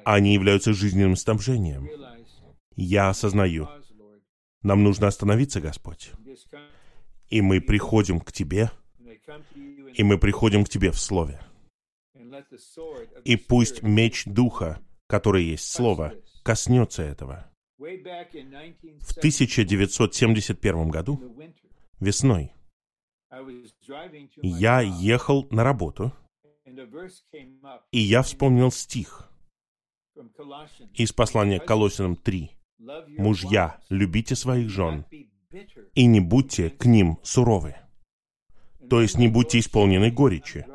Они 0.06 0.34
являются 0.34 0.72
жизненным 0.72 1.18
снабжением. 1.18 1.90
Я 2.78 3.10
осознаю, 3.10 3.68
нам 4.62 4.84
нужно 4.86 5.08
остановиться, 5.08 5.60
Господь. 5.60 6.12
И 7.28 7.42
мы 7.42 7.60
приходим 7.60 8.22
к 8.22 8.32
Тебе, 8.32 8.72
и 9.96 10.04
мы 10.04 10.18
приходим 10.18 10.66
к 10.66 10.70
Тебе 10.70 10.92
в 10.92 11.00
Слове. 11.00 11.40
И 13.26 13.36
пусть 13.36 13.84
меч 13.84 14.26
Духа, 14.26 14.80
который 15.08 15.44
есть 15.44 15.72
Слово, 15.72 16.14
коснется 16.44 17.04
этого. 17.04 17.50
В 17.78 17.86
1971 19.18 20.90
году, 20.90 21.22
весной, 22.00 22.52
я 24.42 24.82
ехал 24.82 25.48
на 25.50 25.64
работу, 25.64 26.14
и 27.92 28.00
я 28.00 28.22
вспомнил 28.22 28.72
стих 28.72 29.30
из 30.94 31.12
послания 31.12 31.60
к 31.60 31.66
Колосинам 31.66 32.16
3. 32.16 32.52
«Мужья, 33.18 33.80
любите 33.90 34.36
своих 34.36 34.70
жен, 34.70 35.06
и 35.96 36.06
не 36.06 36.20
будьте 36.20 36.70
к 36.70 36.86
ним 36.86 37.18
суровы». 37.24 37.76
То 38.94 39.02
есть 39.02 39.18
не 39.18 39.28
будьте 39.28 39.58
исполнены 39.58 40.12
горечи. 40.12 40.68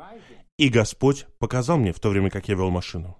И 0.57 0.67
Господь 0.67 1.25
показал 1.39 1.77
мне 1.77 1.93
в 1.93 2.01
то 2.01 2.09
время, 2.09 2.29
как 2.29 2.49
я 2.49 2.55
вел 2.55 2.69
машину, 2.69 3.17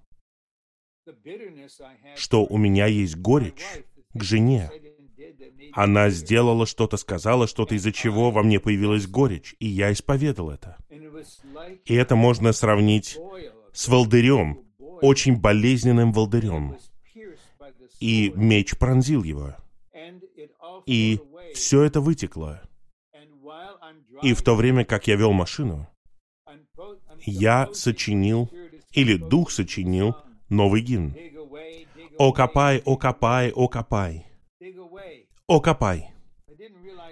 что 2.16 2.44
у 2.44 2.58
меня 2.58 2.84
есть 2.84 3.16
горечь 3.16 3.64
к 4.12 4.22
жене. 4.22 4.70
Она 5.72 6.10
сделала 6.10 6.66
что-то, 6.66 6.98
сказала 6.98 7.46
что-то, 7.46 7.76
из-за 7.76 7.92
чего 7.92 8.30
во 8.30 8.42
мне 8.42 8.60
появилась 8.60 9.06
горечь, 9.06 9.56
и 9.58 9.68
я 9.68 9.90
исповедал 9.90 10.50
это. 10.50 10.76
И 11.86 11.94
это 11.94 12.14
можно 12.14 12.52
сравнить 12.52 13.16
с 13.72 13.88
волдырем, 13.88 14.66
очень 15.00 15.34
болезненным 15.34 16.12
волдырем. 16.12 16.76
И 18.00 18.34
меч 18.36 18.76
пронзил 18.76 19.22
его. 19.22 19.56
И 20.84 21.18
все 21.54 21.84
это 21.84 22.02
вытекло. 22.02 22.60
И 24.22 24.34
в 24.34 24.42
то 24.42 24.54
время, 24.54 24.84
как 24.84 25.06
я 25.06 25.16
вел 25.16 25.32
машину, 25.32 25.88
я 27.24 27.68
сочинил, 27.72 28.50
или 28.92 29.16
дух 29.16 29.50
сочинил, 29.50 30.14
новый 30.48 30.82
гимн. 30.82 31.14
«О 32.18 32.32
копай, 32.32 32.82
о 32.84 32.96
копай, 32.96 33.50
о 33.50 33.68
копай». 33.68 34.26
«О 35.46 35.60
копай». 35.60 36.12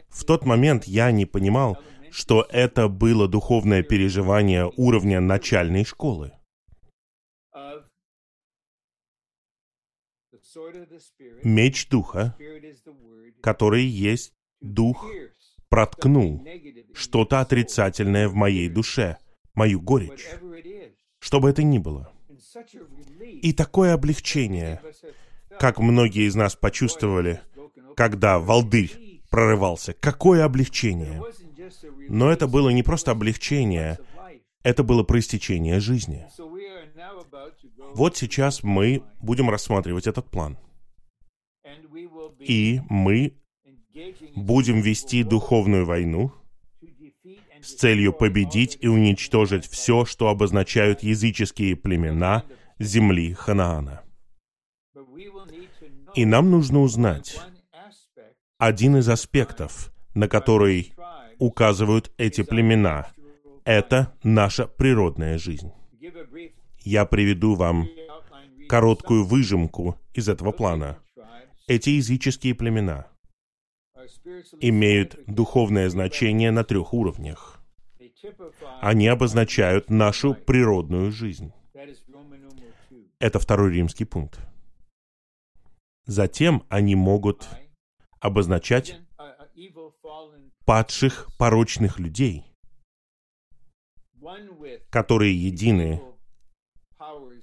В 0.08 0.24
тот 0.24 0.44
момент 0.44 0.84
я 0.84 1.10
не 1.10 1.24
понимал, 1.24 1.78
что 2.10 2.46
это 2.50 2.88
было 2.88 3.28
духовное 3.28 3.82
переживание 3.82 4.70
уровня 4.76 5.20
начальной 5.20 5.84
школы. 5.84 6.32
Меч 11.42 11.88
Духа, 11.88 12.36
который 13.42 13.84
есть 13.84 14.32
Дух, 14.60 15.06
проткнул 15.68 16.44
что-то 16.98 17.40
отрицательное 17.40 18.28
в 18.28 18.34
моей 18.34 18.68
душе, 18.68 19.18
мою 19.54 19.80
горечь, 19.80 20.26
что 21.20 21.40
бы 21.40 21.48
это 21.50 21.62
ни 21.62 21.78
было. 21.78 22.12
И 23.20 23.52
такое 23.52 23.94
облегчение, 23.94 24.80
как 25.60 25.78
многие 25.78 26.26
из 26.26 26.34
нас 26.34 26.56
почувствовали, 26.56 27.40
когда 27.96 28.38
волдырь 28.38 29.22
прорывался. 29.30 29.92
Какое 29.92 30.44
облегчение! 30.44 31.22
Но 32.08 32.30
это 32.30 32.48
было 32.48 32.70
не 32.70 32.82
просто 32.82 33.12
облегчение, 33.12 33.98
это 34.62 34.82
было 34.82 35.04
проистечение 35.04 35.78
жизни. 35.80 36.26
Вот 37.94 38.16
сейчас 38.16 38.62
мы 38.62 39.02
будем 39.20 39.50
рассматривать 39.50 40.06
этот 40.06 40.30
план. 40.30 40.58
И 42.40 42.80
мы 42.88 43.34
будем 44.34 44.80
вести 44.80 45.22
духовную 45.22 45.84
войну 45.84 46.32
с 47.62 47.74
целью 47.74 48.12
победить 48.12 48.78
и 48.80 48.88
уничтожить 48.88 49.66
все, 49.66 50.04
что 50.04 50.28
обозначают 50.28 51.02
языческие 51.02 51.76
племена 51.76 52.44
земли 52.78 53.32
Ханаана. 53.32 54.02
И 56.14 56.24
нам 56.24 56.50
нужно 56.50 56.80
узнать 56.80 57.38
один 58.58 58.96
из 58.96 59.08
аспектов, 59.08 59.92
на 60.14 60.28
который 60.28 60.92
указывают 61.38 62.12
эти 62.18 62.42
племена. 62.42 63.08
Это 63.64 64.14
наша 64.22 64.66
природная 64.66 65.38
жизнь. 65.38 65.70
Я 66.80 67.04
приведу 67.04 67.54
вам 67.54 67.88
короткую 68.68 69.24
выжимку 69.24 69.96
из 70.14 70.28
этого 70.28 70.52
плана. 70.52 70.98
Эти 71.66 71.90
языческие 71.90 72.54
племена 72.54 73.06
имеют 74.60 75.18
духовное 75.26 75.88
значение 75.88 76.50
на 76.50 76.64
трех 76.64 76.94
уровнях. 76.94 77.60
Они 78.80 79.08
обозначают 79.08 79.90
нашу 79.90 80.34
природную 80.34 81.12
жизнь. 81.12 81.52
Это 83.18 83.38
второй 83.38 83.72
римский 83.72 84.04
пункт. 84.04 84.38
Затем 86.06 86.64
они 86.68 86.94
могут 86.94 87.48
обозначать 88.20 89.00
падших 90.64 91.28
порочных 91.38 91.98
людей, 91.98 92.44
которые 94.90 95.34
едины 95.36 96.00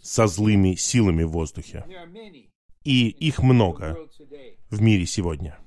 со 0.01 0.27
злыми 0.27 0.75
силами 0.75 1.23
в 1.23 1.31
воздухе. 1.31 1.85
И 2.83 3.07
их 3.09 3.39
много 3.39 3.97
в 4.69 4.81
мире 4.81 5.05
сегодня. 5.05 5.57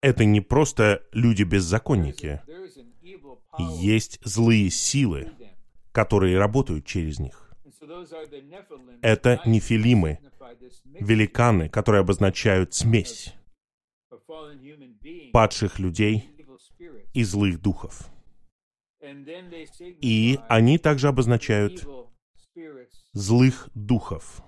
Это 0.00 0.24
не 0.24 0.40
просто 0.40 1.02
люди-беззаконники. 1.12 2.40
Есть 3.58 4.20
злые 4.24 4.70
силы, 4.70 5.32
которые 5.92 6.38
работают 6.38 6.86
через 6.86 7.18
них. 7.18 7.50
Это 9.02 9.40
нефилимы, 9.44 10.18
великаны, 11.00 11.68
которые 11.68 12.00
обозначают 12.00 12.74
смесь 12.74 13.34
падших 15.32 15.78
людей 15.78 16.30
и 17.14 17.24
злых 17.24 17.60
духов. 17.60 18.08
И 19.80 20.38
они 20.48 20.78
также 20.78 21.08
обозначают 21.08 21.86
злых 23.12 23.68
духов, 23.74 24.42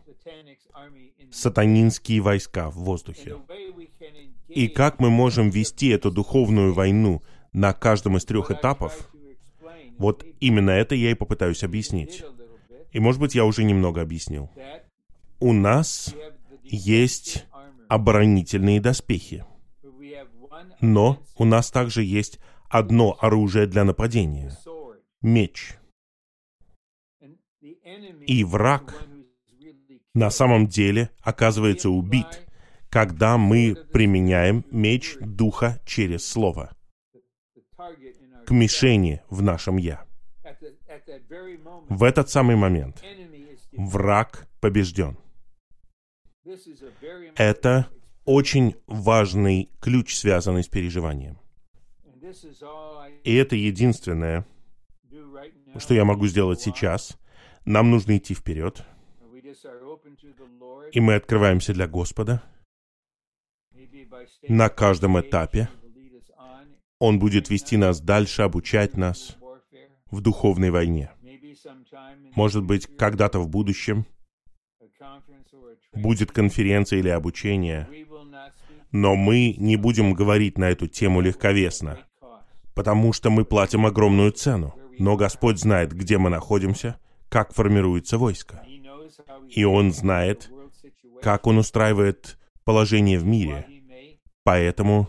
сатанинские 1.31 2.21
войска 2.21 2.71
в 2.71 2.77
воздухе. 2.77 3.37
И 4.55 4.69
как 4.69 4.99
мы 4.99 5.11
можем 5.11 5.51
вести 5.51 5.89
эту 5.89 6.11
духовную 6.11 6.75
войну 6.75 7.23
на 7.53 7.73
каждом 7.73 8.17
из 8.17 8.25
трех 8.25 8.51
этапов, 8.51 9.09
вот 9.99 10.25
именно 10.41 10.71
это 10.71 10.95
я 10.95 11.11
и 11.11 11.15
попытаюсь 11.15 11.63
объяснить. 11.63 12.25
И, 12.93 12.99
может 12.99 13.21
быть, 13.21 13.35
я 13.35 13.45
уже 13.45 13.65
немного 13.65 14.01
объяснил. 14.01 14.51
У 15.39 15.53
нас 15.53 16.15
есть 16.65 17.47
оборонительные 17.89 18.81
доспехи. 18.81 19.45
Но 20.81 21.23
у 21.37 21.45
нас 21.45 21.71
также 21.71 22.03
есть 22.03 22.39
одно 22.69 23.17
оружие 23.21 23.67
для 23.67 23.85
нападения— 23.85 24.57
меч. 25.23 25.77
И 28.27 28.45
враг 28.45 29.07
на 30.15 30.31
самом 30.31 30.67
деле 30.67 31.11
оказывается 31.21 31.91
убит, 31.91 32.47
когда 32.91 33.39
мы 33.39 33.77
применяем 33.93 34.65
меч 34.71 35.17
Духа 35.21 35.81
через 35.87 36.27
Слово 36.27 36.77
к 38.47 38.51
мишени 38.51 39.23
в 39.31 39.43
нашем 39.43 39.77
«Я». 39.77 40.05
В 41.89 42.03
этот 42.03 42.29
самый 42.29 42.57
момент 42.57 43.03
враг 43.73 44.49
побежден. 44.61 45.17
Это 47.37 47.87
очень 48.25 48.75
важный 48.87 49.71
ключ, 49.81 50.17
связанный 50.17 50.65
с 50.65 50.69
переживанием. 50.69 51.39
И 53.25 53.35
это 53.35 53.57
единственное, 53.57 54.47
что 55.79 55.95
я 55.95 56.05
могу 56.05 56.27
сделать 56.27 56.61
сейчас. 56.61 57.17
Нам 57.65 57.91
нужно 57.91 58.17
идти 58.17 58.35
вперед. 58.35 58.85
И 60.93 61.01
мы 61.01 61.15
открываемся 61.15 61.73
для 61.73 61.87
Господа. 61.87 62.43
На 64.49 64.69
каждом 64.69 65.21
этапе 65.21 65.69
Он 66.99 67.19
будет 67.19 67.51
вести 67.51 67.77
нас 67.77 68.01
дальше, 68.01 68.43
обучать 68.43 68.97
нас 68.97 69.37
в 70.11 70.21
духовной 70.21 70.71
войне. 70.71 71.11
Может 72.35 72.65
быть, 72.65 72.87
когда-то 72.97 73.39
в 73.41 73.49
будущем 73.49 74.07
будет 75.93 76.33
конференция 76.33 76.99
или 76.99 77.09
обучение, 77.09 77.89
но 78.93 79.15
мы 79.15 79.55
не 79.59 79.77
будем 79.77 80.15
говорить 80.15 80.59
на 80.59 80.71
эту 80.71 80.89
тему 80.89 81.21
легковесно, 81.21 81.99
потому 82.75 83.13
что 83.13 83.31
мы 83.31 83.45
платим 83.45 83.87
огромную 83.87 84.33
цену. 84.33 84.75
Но 84.99 85.17
Господь 85.17 85.59
знает, 85.59 85.93
где 85.93 86.19
мы 86.19 86.29
находимся, 86.29 86.99
как 87.29 87.55
формируется 87.55 88.19
войско. 88.19 88.63
И 89.49 89.65
Он 89.65 89.93
знает, 89.93 90.51
как 91.23 91.47
Он 91.47 91.59
устраивает 91.59 92.39
положение 92.65 93.19
в 93.19 93.25
мире. 93.25 93.67
Поэтому 94.45 95.09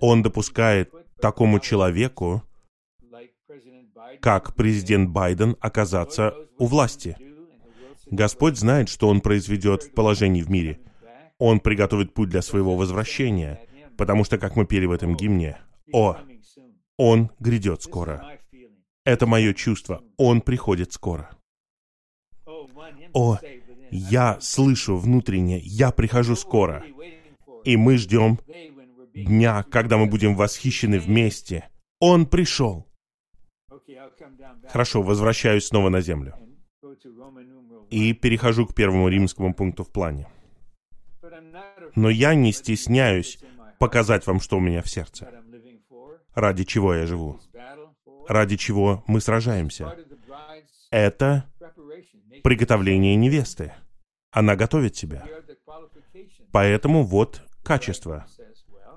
Он 0.00 0.22
допускает 0.22 0.92
такому 1.20 1.60
человеку, 1.60 2.42
как 4.20 4.54
президент 4.54 5.10
Байден, 5.10 5.56
оказаться 5.60 6.34
у 6.58 6.66
власти. 6.66 7.16
Господь 8.06 8.56
знает, 8.56 8.88
что 8.88 9.08
Он 9.08 9.20
произведет 9.20 9.82
в 9.82 9.92
положении 9.92 10.42
в 10.42 10.50
мире. 10.50 10.80
Он 11.38 11.60
приготовит 11.60 12.14
путь 12.14 12.30
для 12.30 12.42
своего 12.42 12.76
возвращения, 12.76 13.60
потому 13.98 14.24
что, 14.24 14.38
как 14.38 14.56
мы 14.56 14.64
пели 14.64 14.86
в 14.86 14.92
этом 14.92 15.16
гимне, 15.16 15.58
«О, 15.92 16.16
Он 16.96 17.30
грядет 17.40 17.82
скоро». 17.82 18.38
Это 19.04 19.26
мое 19.26 19.54
чувство. 19.54 20.02
Он 20.16 20.40
приходит 20.40 20.92
скоро. 20.92 21.30
О, 23.12 23.38
я 23.92 24.38
слышу 24.40 24.96
внутренне, 24.96 25.58
я 25.58 25.92
прихожу 25.92 26.34
скоро. 26.34 26.84
И 27.66 27.76
мы 27.76 27.96
ждем 27.98 28.38
дня, 29.12 29.64
когда 29.64 29.96
мы 29.96 30.06
будем 30.06 30.36
восхищены 30.36 31.00
вместе. 31.00 31.68
Он 31.98 32.24
пришел. 32.24 32.86
Хорошо, 34.68 35.02
возвращаюсь 35.02 35.66
снова 35.66 35.88
на 35.88 36.00
землю. 36.00 36.34
И 37.90 38.12
перехожу 38.12 38.66
к 38.66 38.74
первому 38.74 39.08
римскому 39.08 39.52
пункту 39.52 39.82
в 39.82 39.90
плане. 39.90 40.28
Но 41.96 42.08
я 42.08 42.36
не 42.36 42.52
стесняюсь 42.52 43.40
показать 43.80 44.24
вам, 44.28 44.38
что 44.38 44.58
у 44.58 44.60
меня 44.60 44.80
в 44.80 44.88
сердце. 44.88 45.28
Ради 46.36 46.62
чего 46.62 46.94
я 46.94 47.04
живу. 47.04 47.40
Ради 48.28 48.56
чего 48.56 49.02
мы 49.08 49.20
сражаемся. 49.20 49.92
Это 50.92 51.50
приготовление 52.44 53.16
невесты. 53.16 53.72
Она 54.30 54.54
готовит 54.54 54.94
себя. 54.94 55.26
Поэтому 56.52 57.02
вот 57.02 57.45
качество. 57.66 58.26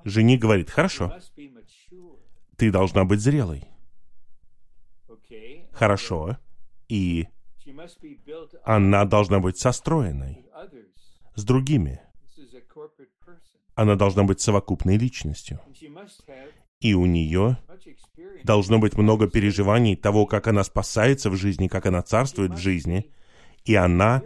Жених 0.06 0.40
говорит, 0.40 0.70
хорошо, 0.70 1.14
ты 2.56 2.72
должна 2.72 3.04
быть 3.04 3.20
зрелой. 3.20 3.68
Хорошо. 5.72 6.38
И 6.88 7.28
она 8.64 9.06
должна 9.06 9.40
быть 9.40 9.58
состроенной 9.58 10.46
с 11.36 11.44
другими. 11.44 12.02
Она 13.76 13.96
должна 13.96 14.24
быть 14.24 14.40
совокупной 14.40 14.98
личностью. 14.98 15.60
И 16.80 16.94
у 16.94 17.06
нее 17.06 17.58
должно 18.44 18.80
быть 18.80 18.96
много 18.98 19.28
переживаний 19.28 19.96
того, 19.96 20.26
как 20.26 20.48
она 20.48 20.64
спасается 20.64 21.30
в 21.30 21.36
жизни, 21.36 21.68
как 21.68 21.86
она 21.86 22.02
царствует 22.02 22.54
в 22.54 22.58
жизни. 22.58 23.12
И 23.66 23.76
она 23.76 24.22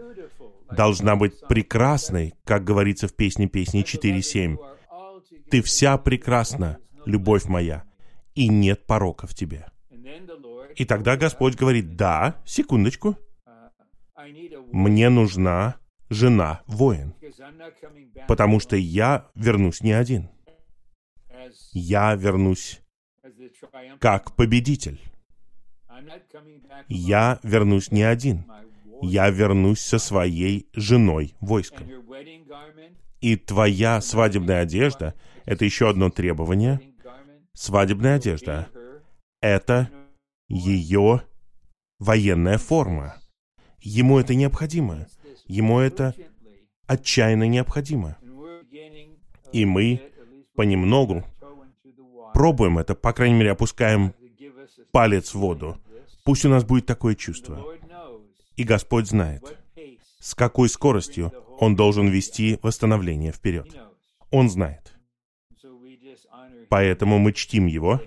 должна 0.76 1.16
быть 1.16 1.40
прекрасной, 1.48 2.34
как 2.46 2.64
говорится 2.64 3.08
в 3.08 3.16
песне 3.16 3.48
песни 3.48 3.84
4.7. 3.84 4.58
«Ты 5.50 5.62
вся 5.62 5.98
прекрасна, 5.98 6.78
любовь 7.06 7.46
моя, 7.46 7.84
и 8.36 8.48
нет 8.48 8.86
порока 8.86 9.28
в 9.28 9.34
тебе». 9.34 9.68
И 10.76 10.86
тогда 10.86 11.18
Господь 11.18 11.56
говорит, 11.56 11.96
да, 11.96 12.42
секундочку, 12.46 13.18
мне 14.72 15.10
нужна 15.10 15.76
жена-воин, 16.10 17.14
потому 18.28 18.60
что 18.60 18.76
я 18.76 19.30
вернусь 19.36 19.82
не 19.82 19.92
один. 19.92 20.30
Я 21.74 22.16
вернусь 22.16 22.82
как 24.00 24.36
победитель. 24.36 25.00
Я 26.88 27.40
вернусь 27.44 27.92
не 27.92 28.04
один. 28.04 28.46
Я 29.06 29.30
вернусь 29.30 29.82
со 29.82 30.00
своей 30.00 30.68
женой 30.74 31.36
войском. 31.42 31.88
И 33.20 33.36
твоя 33.36 34.02
свадебная 34.02 34.62
одежда— 34.62 35.14
это 35.46 35.66
еще 35.66 35.90
одно 35.90 36.10
требование. 36.10 36.80
Свадебная 37.54 38.16
одежда— 38.16 38.70
это 39.42 39.90
ее 40.48 41.24
военная 42.00 42.58
форма. 42.58 43.18
Ему 43.82 44.20
это 44.20 44.36
необходимо. 44.36 45.08
Ему 45.48 45.80
это 45.80 46.16
отчаянно 46.88 47.48
необходимо. 47.48 48.18
И 49.52 49.66
мы 49.66 50.02
понемногу 50.56 51.24
пробуем 52.34 52.78
это, 52.80 52.96
по 52.96 53.12
крайней 53.14 53.36
мере, 53.36 53.52
опускаем 53.52 54.14
палец 54.92 55.34
в 55.34 55.40
воду. 55.40 55.78
Пусть 56.24 56.46
у 56.46 56.50
нас 56.50 56.64
будет 56.64 56.86
такое 56.86 57.16
чувство. 57.16 57.64
И 58.56 58.64
Господь 58.64 59.08
знает, 59.08 59.58
с 60.20 60.36
какой 60.36 60.70
скоростью 60.70 61.32
Он 61.60 61.76
должен 61.76 62.08
вести 62.08 62.60
восстановление 62.62 63.32
вперед. 63.32 63.76
Он 64.32 64.50
знает. 64.50 64.94
Поэтому 66.70 67.20
мы 67.20 67.34
чтим 67.34 67.68
Его 67.68 68.02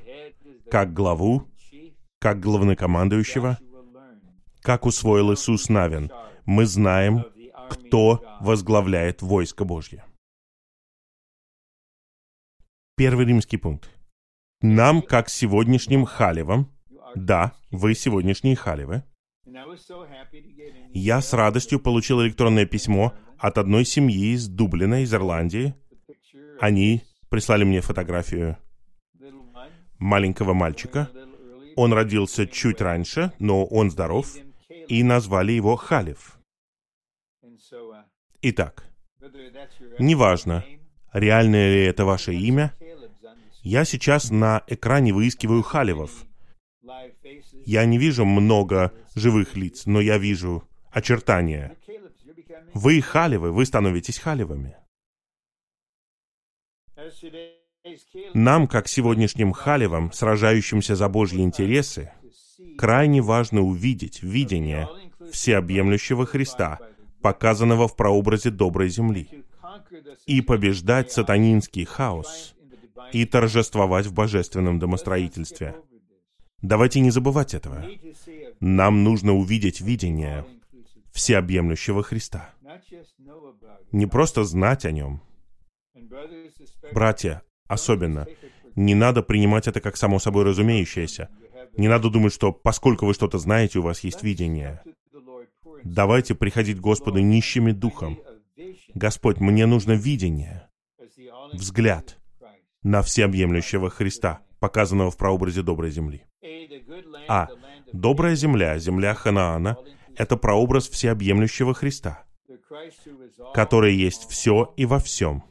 как 0.71 0.93
главу, 0.93 1.49
как 2.19 2.41
главнокомандующего, 2.41 3.59
как 4.63 4.87
усвоил 4.87 5.33
Иисус 5.33 5.69
Навин. 5.69 6.11
Мы 6.45 6.67
знаем, 6.67 7.25
кто 7.71 8.25
возглавляет 8.41 9.23
войско 9.23 9.65
Божье. 9.65 10.05
Первый 12.97 13.27
римский 13.27 13.59
пункт. 13.59 13.91
Нам, 14.63 15.03
как 15.03 15.29
сегодняшним 15.29 16.05
халевам, 16.05 16.73
да, 17.15 17.53
вы 17.71 17.95
сегодняшние 17.95 18.57
халевы, 18.57 19.05
я 20.93 21.21
с 21.21 21.33
радостью 21.33 21.81
получил 21.81 22.23
электронное 22.23 22.67
письмо 22.67 23.15
от 23.39 23.59
одной 23.59 23.85
семьи 23.85 24.35
из 24.35 24.49
Дублина, 24.49 25.03
из 25.03 25.15
Ирландии. 25.15 25.75
Они 26.61 27.03
прислали 27.29 27.65
мне 27.65 27.81
фотографию 27.81 28.59
маленького 29.99 30.53
мальчика. 30.55 31.11
Он 31.77 31.93
родился 31.93 32.47
чуть 32.47 32.81
раньше, 32.81 33.33
но 33.39 33.65
он 33.65 33.91
здоров, 33.91 34.35
и 34.89 35.03
назвали 35.03 35.53
его 35.53 35.77
Халев. 35.77 36.39
Итак, 38.43 38.85
неважно, 39.99 40.65
реальное 41.13 41.75
ли 41.75 41.85
это 41.85 42.05
ваше 42.05 42.35
имя, 42.35 42.73
я 43.63 43.85
сейчас 43.85 44.31
на 44.31 44.63
экране 44.69 45.13
выискиваю 45.13 45.63
халевов. 45.63 46.25
Я 47.67 47.85
не 47.85 47.99
вижу 47.99 48.25
много 48.25 48.93
живых 49.17 49.57
лиц, 49.57 49.87
но 49.87 50.01
я 50.01 50.19
вижу 50.19 50.63
очертания. 50.93 51.77
Вы 52.73 53.01
халевы, 53.01 53.51
вы 53.51 53.67
становитесь 53.67 54.19
халевами. 54.19 54.77
Нам, 58.35 58.69
как 58.69 58.87
сегодняшним 58.87 59.53
халевам, 59.53 60.13
сражающимся 60.13 60.95
за 60.95 61.09
Божьи 61.09 61.41
интересы, 61.41 62.13
крайне 62.79 63.21
важно 63.21 63.63
увидеть 63.63 64.23
видение 64.23 64.89
всеобъемлющего 65.33 66.25
Христа, 66.25 66.79
показанного 67.21 67.89
в 67.89 67.97
прообразе 67.97 68.51
доброй 68.51 68.91
земли, 68.91 69.45
и 70.27 70.41
побеждать 70.41 71.11
сатанинский 71.11 71.85
хаос 71.85 72.55
и 73.13 73.25
торжествовать 73.25 74.07
в 74.07 74.13
божественном 74.13 74.79
домостроительстве. 74.79 75.75
Давайте 76.63 77.01
не 77.01 77.11
забывать 77.11 77.55
этого. 77.55 77.85
Нам 78.61 79.05
нужно 79.05 79.35
увидеть 79.35 79.81
видение 79.81 80.45
всеобъемлющего 81.13 82.03
Христа. 82.03 82.51
Не 83.93 84.07
просто 84.07 84.45
знать 84.45 84.85
о 84.85 84.91
нем. 84.91 85.21
Братья, 86.93 87.43
особенно, 87.67 88.27
не 88.75 88.95
надо 88.95 89.23
принимать 89.23 89.67
это 89.67 89.81
как 89.81 89.97
само 89.97 90.19
собой 90.19 90.45
разумеющееся. 90.45 91.29
Не 91.77 91.89
надо 91.89 92.11
думать, 92.11 92.33
что 92.33 92.53
поскольку 92.53 93.07
вы 93.07 93.15
что-то 93.15 93.39
знаете, 93.39 93.79
у 93.79 93.83
вас 93.83 94.01
есть 94.01 94.23
видение. 94.23 94.83
Давайте 95.85 96.35
приходить 96.35 96.79
к 96.79 96.81
Господу 96.81 97.21
нищими 97.21 97.73
духом. 97.73 98.19
Господь, 98.95 99.41
мне 99.41 99.67
нужно 99.67 99.93
видение, 99.93 100.69
взгляд 101.53 102.19
на 102.83 103.03
всеобъемлющего 103.03 103.91
Христа, 103.91 104.41
показанного 104.59 105.11
в 105.11 105.17
прообразе 105.17 105.63
доброй 105.63 105.91
земли. 105.91 106.25
А. 107.29 107.49
Добрая 107.93 108.35
земля, 108.35 108.79
земля 108.79 109.15
Ханаана, 109.15 109.77
это 110.17 110.37
прообраз 110.37 110.89
всеобъемлющего 110.89 111.75
Христа, 111.75 112.25
который 113.55 113.95
есть 113.95 114.29
все 114.29 114.73
и 114.77 114.87
во 114.87 114.99
всем, 114.99 115.45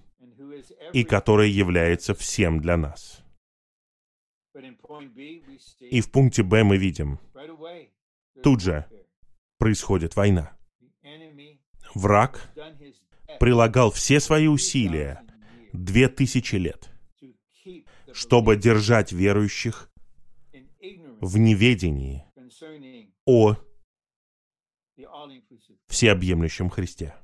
и 0.93 1.03
который 1.03 1.49
является 1.49 2.13
всем 2.13 2.59
для 2.59 2.77
нас. 2.77 3.23
И 5.81 6.01
в 6.01 6.11
пункте 6.11 6.43
Б 6.43 6.63
мы 6.63 6.77
видим, 6.77 7.19
тут 8.41 8.61
же, 8.61 8.85
происходит 9.57 10.15
война. 10.15 10.51
Враг 11.93 12.49
прилагал 13.39 13.91
все 13.91 14.19
свои 14.19 14.47
усилия 14.47 15.21
две 15.73 16.07
тысячи 16.07 16.55
лет, 16.55 16.89
чтобы 18.13 18.55
держать 18.55 19.11
верующих 19.11 19.89
в 21.21 21.37
неведении 21.37 22.25
о 23.25 23.55
всеобъемлющем 25.87 26.69
Христе. 26.69 27.15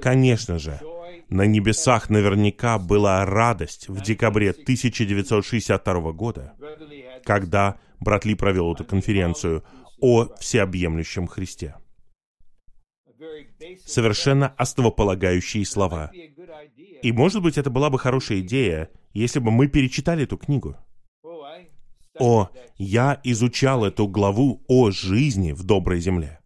Конечно 0.00 0.58
же, 0.58 0.80
на 1.28 1.46
небесах 1.46 2.10
наверняка 2.10 2.78
была 2.78 3.24
радость 3.24 3.88
в 3.88 4.00
декабре 4.00 4.50
1962 4.50 6.12
года, 6.12 6.54
когда 7.24 7.80
брат 7.98 8.24
Ли 8.24 8.34
провел 8.34 8.72
эту 8.72 8.84
конференцию 8.84 9.64
о 10.00 10.26
всеобъемлющем 10.36 11.26
Христе. 11.26 11.74
Совершенно 13.84 14.48
основополагающие 14.48 15.64
слова. 15.64 16.12
И, 17.02 17.12
может 17.12 17.42
быть, 17.42 17.58
это 17.58 17.70
была 17.70 17.90
бы 17.90 17.98
хорошая 17.98 18.40
идея, 18.40 18.90
если 19.12 19.40
бы 19.40 19.50
мы 19.50 19.68
перечитали 19.68 20.24
эту 20.24 20.36
книгу. 20.36 20.76
О, 22.18 22.48
я 22.76 23.20
изучал 23.24 23.84
эту 23.84 24.06
главу 24.08 24.62
о 24.68 24.90
жизни 24.90 25.52
в 25.52 25.64
доброй 25.64 26.00
земле. 26.00 26.40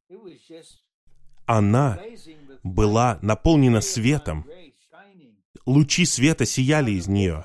Она 1.46 1.98
была 2.62 3.18
наполнена 3.22 3.80
светом. 3.80 4.46
Лучи 5.66 6.04
света 6.04 6.46
сияли 6.46 6.92
из 6.92 7.08
нее. 7.08 7.44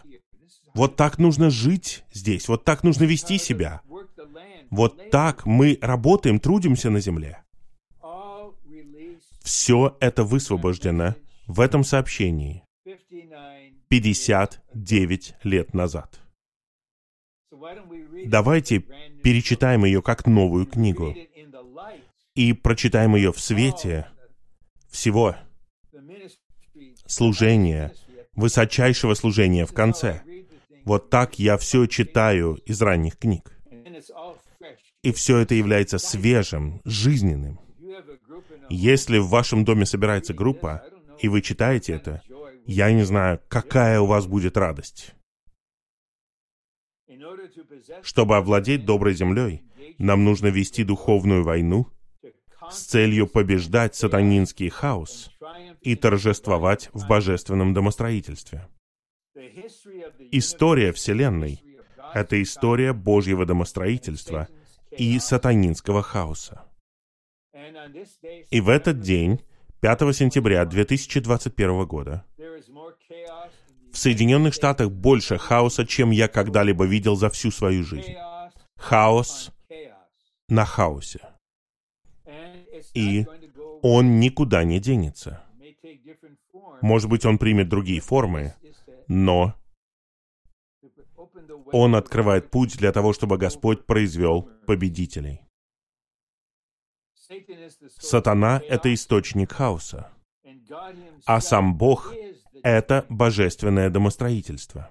Вот 0.73 0.95
так 0.95 1.17
нужно 1.19 1.49
жить 1.49 2.03
здесь, 2.11 2.47
вот 2.47 2.65
так 2.65 2.83
нужно 2.83 3.05
вести 3.05 3.37
себя. 3.37 3.81
Вот 4.69 5.09
так 5.09 5.45
мы 5.45 5.77
работаем, 5.81 6.39
трудимся 6.39 6.89
на 6.89 6.99
земле. 6.99 7.43
Все 9.41 9.95
это 9.99 10.23
высвобождено 10.23 11.15
в 11.47 11.59
этом 11.61 11.83
сообщении 11.83 12.63
59 13.89 15.35
лет 15.43 15.73
назад. 15.73 16.24
Давайте 18.25 18.79
перечитаем 18.79 19.85
ее 19.85 20.01
как 20.01 20.25
новую 20.25 20.65
книгу 20.65 21.15
и 22.35 22.53
прочитаем 22.53 23.15
ее 23.15 23.31
в 23.31 23.39
свете 23.39 24.07
всего 24.89 25.35
служения, 27.05 27.93
высочайшего 28.33 29.13
служения 29.13 29.65
в 29.65 29.73
конце. 29.73 30.21
Вот 30.83 31.09
так 31.09 31.39
я 31.39 31.57
все 31.57 31.85
читаю 31.87 32.55
из 32.65 32.81
ранних 32.81 33.17
книг. 33.17 33.51
И 35.01 35.11
все 35.11 35.37
это 35.37 35.55
является 35.55 35.97
свежим, 35.97 36.81
жизненным. 36.83 37.59
Если 38.69 39.19
в 39.19 39.27
вашем 39.27 39.63
доме 39.63 39.85
собирается 39.85 40.33
группа, 40.33 40.83
и 41.19 41.27
вы 41.27 41.41
читаете 41.41 41.93
это, 41.93 42.21
я 42.65 42.91
не 42.91 43.03
знаю, 43.03 43.39
какая 43.47 44.01
у 44.01 44.05
вас 44.05 44.25
будет 44.25 44.57
радость. 44.57 45.13
Чтобы 48.01 48.37
овладеть 48.37 48.85
доброй 48.85 49.13
землей, 49.13 49.63
нам 49.97 50.23
нужно 50.23 50.47
вести 50.47 50.83
духовную 50.83 51.43
войну 51.43 51.87
с 52.69 52.79
целью 52.81 53.27
побеждать 53.27 53.95
сатанинский 53.95 54.69
хаос 54.69 55.31
и 55.81 55.95
торжествовать 55.95 56.89
в 56.93 57.07
божественном 57.07 57.73
домостроительстве. 57.73 58.67
История 60.31 60.91
Вселенной— 60.91 61.61
это 62.13 62.41
история 62.41 62.93
Божьего 62.93 63.45
домостроительства 63.45 64.47
и 64.91 65.19
сатанинского 65.19 66.01
хаоса. 66.01 66.63
И 68.49 68.61
в 68.61 68.69
этот 68.69 68.99
день, 69.01 69.41
5 69.81 70.15
сентября 70.15 70.65
2021 70.65 71.85
года, 71.85 72.25
в 73.95 73.97
Соединенных 73.97 74.53
Штатах 74.53 74.91
больше 74.91 75.37
хаоса, 75.37 75.85
чем 75.85 76.11
я 76.11 76.27
когда-либо 76.27 76.85
видел 76.85 77.15
за 77.15 77.29
всю 77.29 77.49
свою 77.49 77.83
жизнь. 77.83 78.13
Хаос 78.77 79.51
на 80.49 80.65
хаосе 80.65 81.21
и 82.93 83.25
он 83.81 84.19
никуда 84.19 84.63
не 84.63 84.79
денется. 84.79 85.43
Может 86.81 87.09
быть, 87.09 87.25
он 87.25 87.37
примет 87.37 87.69
другие 87.69 88.01
формы, 88.01 88.55
но 89.07 89.53
он 91.71 91.95
открывает 91.95 92.49
путь 92.49 92.77
для 92.77 92.91
того, 92.91 93.13
чтобы 93.13 93.37
Господь 93.37 93.85
произвел 93.85 94.49
победителей. 94.65 95.41
Сатана— 97.99 98.61
это 98.67 98.93
источник 98.93 99.51
хаоса, 99.51 100.11
а 101.25 101.41
сам 101.41 101.77
Бог— 101.77 102.13
это 102.65 103.05
божественное 103.09 103.91
домостроительство. 103.91 104.89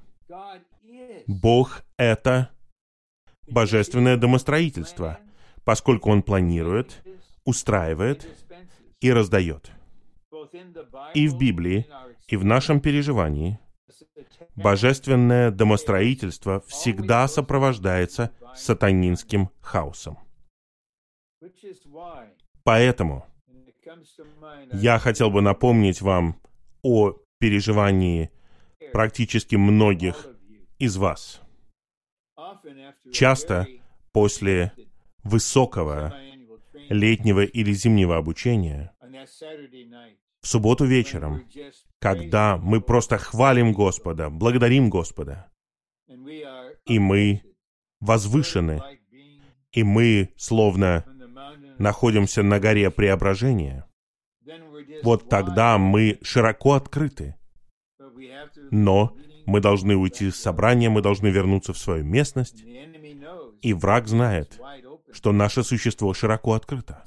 Бог— 1.27 1.83
это 1.97 2.51
божественное 3.49 4.17
домостроительство, 4.17 5.19
поскольку 5.65 6.11
Он 6.11 6.23
планирует, 6.23 7.03
устраивает 7.45 8.29
и 9.01 9.13
раздает. 9.13 9.73
И 11.15 11.27
в 11.27 11.37
Библии, 11.37 11.89
и 12.29 12.37
в 12.37 12.45
нашем 12.45 12.81
переживании 12.81 13.59
божественное 14.55 15.51
домостроительство 15.51 16.61
всегда 16.69 17.27
сопровождается 17.27 18.31
сатанинским 18.55 19.51
хаосом. 19.61 20.17
Поэтому 22.63 23.27
я 24.73 25.01
хотел 25.01 25.33
бы 25.33 25.43
напомнить 25.43 26.01
вам 26.01 26.41
о 26.83 27.15
переживании 27.45 28.31
практически 28.95 29.57
многих 29.57 30.29
из 30.79 30.97
вас. 30.97 31.43
Часто 33.13 33.69
после 34.13 34.73
высокого 35.25 36.15
летнего 36.89 37.45
или 37.45 37.73
зимнего 37.75 38.17
обучения, 38.17 38.95
в 40.41 40.47
субботу 40.47 40.87
вечером, 40.87 41.47
когда 41.99 42.57
мы 42.57 42.81
просто 42.81 43.19
хвалим 43.19 43.75
Господа, 43.75 44.31
благодарим 44.31 44.89
Господа, 44.89 45.53
и 46.87 46.99
мы 46.99 47.43
возвышены, 48.01 48.81
и 49.71 49.83
мы 49.83 50.33
словно 50.39 51.05
находимся 51.79 52.43
на 52.43 52.59
горе 52.59 52.91
преображения, 52.91 53.87
вот 55.03 55.29
тогда 55.29 55.79
мы 55.79 56.19
широко 56.23 56.73
открыты. 56.73 57.37
Но 58.71 59.17
мы 59.47 59.61
должны 59.61 59.97
уйти 59.97 60.31
с 60.31 60.37
собрания, 60.37 60.91
мы 60.91 61.03
должны 61.03 61.29
вернуться 61.29 61.73
в 61.73 61.79
свою 61.79 62.05
местность, 62.05 62.65
и 63.63 63.73
враг 63.73 64.09
знает, 64.09 64.61
что 65.13 65.33
наше 65.33 65.63
существо 65.63 66.13
широко 66.15 66.55
открыто. 66.55 67.05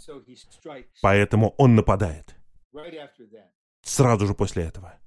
Поэтому 1.02 1.54
он 1.58 1.76
нападает. 1.76 2.36
Сразу 3.82 4.28
же 4.28 4.34
после 4.34 4.63
этого. 4.63 4.98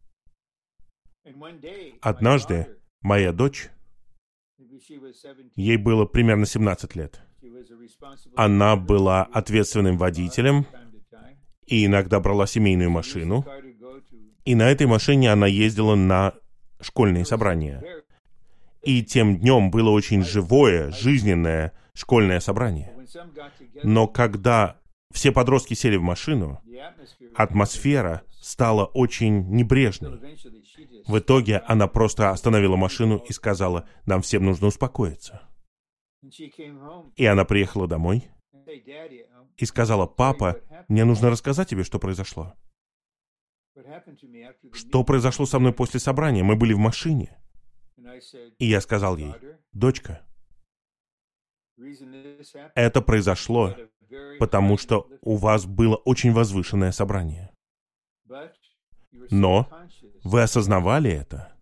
Однажды 2.00 2.78
моя 3.02 3.32
дочь, 3.32 3.70
ей 5.54 5.76
было 5.76 6.04
примерно 6.04 6.46
17 6.46 6.96
лет, 6.96 7.22
она 8.36 8.76
была 8.76 9.24
ответственным 9.24 9.96
водителем 9.96 10.66
и 11.70 11.86
иногда 11.86 12.20
брала 12.20 12.46
семейную 12.46 12.90
машину, 12.90 13.46
и 14.44 14.54
на 14.54 14.68
этой 14.70 14.86
машине 14.86 15.32
она 15.32 15.46
ездила 15.46 15.94
на 15.94 16.34
школьные 16.80 17.24
собрания. 17.24 17.82
И 18.82 19.04
тем 19.04 19.38
днем 19.38 19.70
было 19.70 19.90
очень 19.90 20.24
живое, 20.24 20.90
жизненное 20.90 21.72
школьное 21.94 22.40
собрание. 22.40 22.92
Но 23.84 24.08
когда 24.08 24.78
все 25.12 25.32
подростки 25.32 25.74
сели 25.74 25.96
в 25.96 26.02
машину, 26.02 26.60
атмосфера 27.36 28.22
стала 28.40 28.86
очень 28.86 29.48
небрежной. 29.50 30.18
В 31.06 31.18
итоге 31.18 31.58
она 31.66 31.86
просто 31.86 32.30
остановила 32.30 32.76
машину 32.76 33.22
и 33.28 33.32
сказала, 33.32 33.88
нам 34.06 34.22
всем 34.22 34.44
нужно 34.44 34.68
успокоиться. 34.68 35.42
И 37.16 37.26
она 37.26 37.44
приехала 37.44 37.86
домой 37.86 38.28
и 39.56 39.64
сказала, 39.66 40.06
папа, 40.06 40.56
мне 40.90 41.04
нужно 41.04 41.30
рассказать 41.30 41.68
тебе, 41.68 41.84
что 41.84 42.00
произошло. 42.00 42.52
Что 44.72 45.04
произошло 45.04 45.46
со 45.46 45.60
мной 45.60 45.72
после 45.72 46.00
собрания? 46.00 46.42
Мы 46.42 46.56
были 46.56 46.72
в 46.72 46.78
машине. 46.78 47.38
И 48.58 48.66
я 48.66 48.80
сказал 48.80 49.16
ей, 49.16 49.32
дочка, 49.72 50.26
это 52.74 53.00
произошло, 53.02 53.76
потому 54.40 54.76
что 54.76 55.08
у 55.20 55.36
вас 55.36 55.64
было 55.64 55.94
очень 55.94 56.32
возвышенное 56.32 56.90
собрание. 56.90 57.54
Но 59.30 59.68
вы 60.24 60.42
осознавали 60.42 61.12
это. 61.12 61.56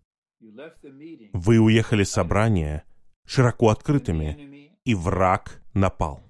Вы 1.33 1.59
уехали 1.59 2.03
с 2.03 2.09
собрания 2.09 2.83
широко 3.27 3.69
открытыми, 3.69 4.71
и 4.85 4.95
враг 4.95 5.61
напал. 5.75 6.23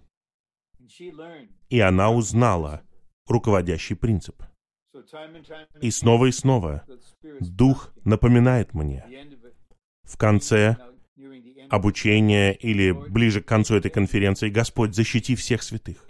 И 1.69 1.79
она 1.79 2.11
узнала 2.11 2.83
руководящий 3.29 3.95
принцип. 3.95 4.43
И 5.81 5.91
снова 5.91 6.25
и 6.25 6.31
снова 6.31 6.83
Дух 7.39 7.93
напоминает 8.03 8.73
мне. 8.73 9.05
в 10.03 10.17
конце 10.17 10.75
обучения 11.69 12.53
или 12.53 12.91
ближе 12.91 13.41
к 13.41 13.45
концу 13.45 13.75
этой 13.75 13.91
конференции, 13.91 14.49
Господь, 14.49 14.95
защити 14.95 15.35
всех 15.35 15.61
святых. 15.61 16.07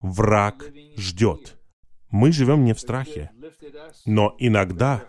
Враг 0.00 0.70
ждет. 0.96 1.56
Мы 2.10 2.30
живем 2.32 2.64
не 2.64 2.74
в 2.74 2.80
страхе, 2.80 3.30
но 4.04 4.36
иногда 4.38 5.04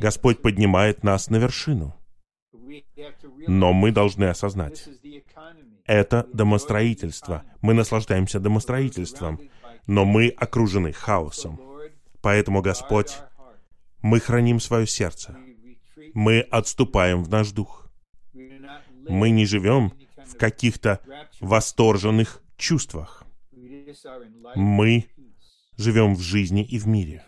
Господь 0.00 0.40
поднимает 0.42 1.02
нас 1.02 1.28
на 1.28 1.36
вершину. 1.36 1.94
Но 3.48 3.72
мы 3.72 3.90
должны 3.90 4.26
осознать, 4.26 4.88
это 5.84 6.26
домостроительство. 6.32 7.44
Мы 7.60 7.74
наслаждаемся 7.74 8.40
домостроительством, 8.40 9.40
но 9.86 10.04
мы 10.04 10.28
окружены 10.28 10.92
хаосом. 10.92 11.60
Поэтому, 12.20 12.62
Господь, 12.62 13.18
мы 14.00 14.20
храним 14.20 14.60
свое 14.60 14.86
сердце. 14.86 15.36
Мы 16.14 16.40
отступаем 16.40 17.22
в 17.24 17.28
наш 17.28 17.50
дух. 17.52 17.90
Мы 19.08 19.30
не 19.30 19.46
живем 19.46 19.92
в 20.24 20.36
каких-то 20.36 21.00
восторженных 21.40 22.42
чувствах. 22.56 23.24
Мы 24.54 25.06
живем 25.76 26.14
в 26.14 26.20
жизни 26.20 26.64
и 26.64 26.78
в 26.78 26.86
мире. 26.86 27.24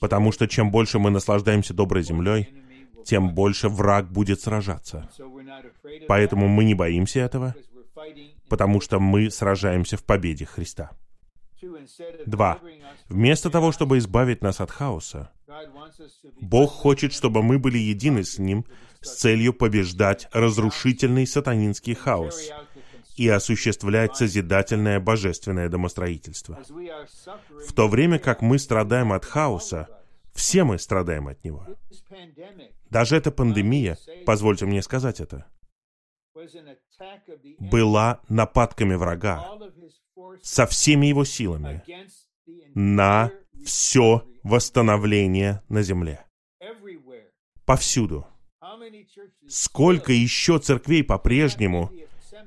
Потому 0.00 0.32
что 0.32 0.48
чем 0.48 0.70
больше 0.70 0.98
мы 0.98 1.10
наслаждаемся 1.10 1.74
доброй 1.74 2.02
землей, 2.02 2.48
тем 3.04 3.34
больше 3.34 3.68
враг 3.68 4.10
будет 4.10 4.40
сражаться. 4.40 5.10
Поэтому 6.08 6.48
мы 6.48 6.64
не 6.64 6.74
боимся 6.74 7.20
этого, 7.20 7.54
потому 8.48 8.80
что 8.80 8.98
мы 9.00 9.30
сражаемся 9.30 9.96
в 9.96 10.04
победе 10.04 10.46
Христа. 10.46 10.90
Два. 12.26 12.60
Вместо 13.08 13.50
того, 13.50 13.72
чтобы 13.72 13.98
избавить 13.98 14.42
нас 14.42 14.60
от 14.60 14.70
хаоса, 14.70 15.30
Бог 16.40 16.70
хочет, 16.70 17.12
чтобы 17.12 17.42
мы 17.42 17.58
были 17.58 17.78
едины 17.78 18.24
с 18.24 18.38
Ним 18.38 18.64
с 19.00 19.16
целью 19.16 19.52
побеждать 19.52 20.28
разрушительный 20.32 21.26
сатанинский 21.26 21.94
хаос 21.94 22.50
и 23.16 23.28
осуществлять 23.28 24.16
созидательное 24.16 25.00
божественное 25.00 25.68
домостроительство. 25.68 26.58
В 27.66 27.72
то 27.74 27.88
время 27.88 28.18
как 28.18 28.42
мы 28.42 28.58
страдаем 28.58 29.12
от 29.12 29.24
хаоса, 29.24 29.88
все 30.32 30.64
мы 30.64 30.78
страдаем 30.78 31.28
от 31.28 31.44
него. 31.44 31.66
Даже 32.88 33.16
эта 33.16 33.30
пандемия, 33.30 33.98
позвольте 34.26 34.66
мне 34.66 34.82
сказать 34.82 35.20
это, 35.20 35.46
была 37.58 38.20
нападками 38.28 38.94
врага 38.94 39.46
со 40.42 40.66
всеми 40.66 41.06
его 41.06 41.24
силами 41.24 41.82
на 42.74 43.30
все 43.64 44.26
восстановление 44.42 45.62
на 45.68 45.82
земле. 45.82 46.24
Повсюду. 47.64 48.26
Сколько 49.48 50.12
еще 50.12 50.58
церквей 50.58 51.04
по-прежнему 51.04 51.90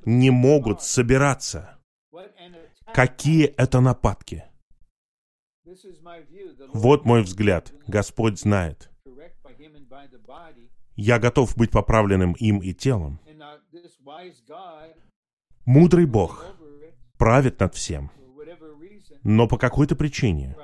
не 0.06 0.32
могут 0.32 0.82
собираться? 0.82 1.80
Какие 2.94 3.46
это 3.46 3.80
нападки? 3.80 4.44
Вот 6.74 7.06
мой 7.06 7.24
взгляд. 7.24 7.74
Господь 7.88 8.40
знает. 8.40 8.90
Я 10.96 11.20
готов 11.20 11.58
быть 11.58 11.72
поправленным 11.72 12.34
им 12.34 12.60
и 12.60 12.74
телом. 12.74 13.20
Мудрый 15.66 16.06
Бог 16.06 16.53
правит 17.24 17.58
над 17.62 17.74
всем. 17.74 18.12
Но 19.24 19.48
по 19.48 19.58
какой-то 19.58 19.96
причине, 19.96 20.58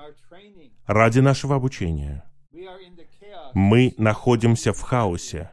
ради 0.88 1.20
нашего 1.20 1.56
обучения, 1.56 2.30
мы 3.54 3.94
находимся 3.98 4.74
в 4.74 4.82
хаосе, 4.82 5.52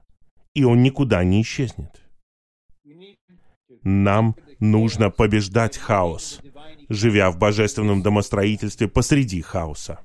и 0.53 0.65
он 0.65 0.83
никуда 0.83 1.23
не 1.23 1.43
исчезнет. 1.43 2.03
Нам 3.85 4.35
нужно 4.59 5.11
побеждать 5.11 5.79
хаос, 5.79 6.41
живя 6.89 7.31
в 7.31 7.39
божественном 7.39 8.03
домостроительстве 8.03 8.89
посреди 8.89 9.41
хаоса. 9.43 10.01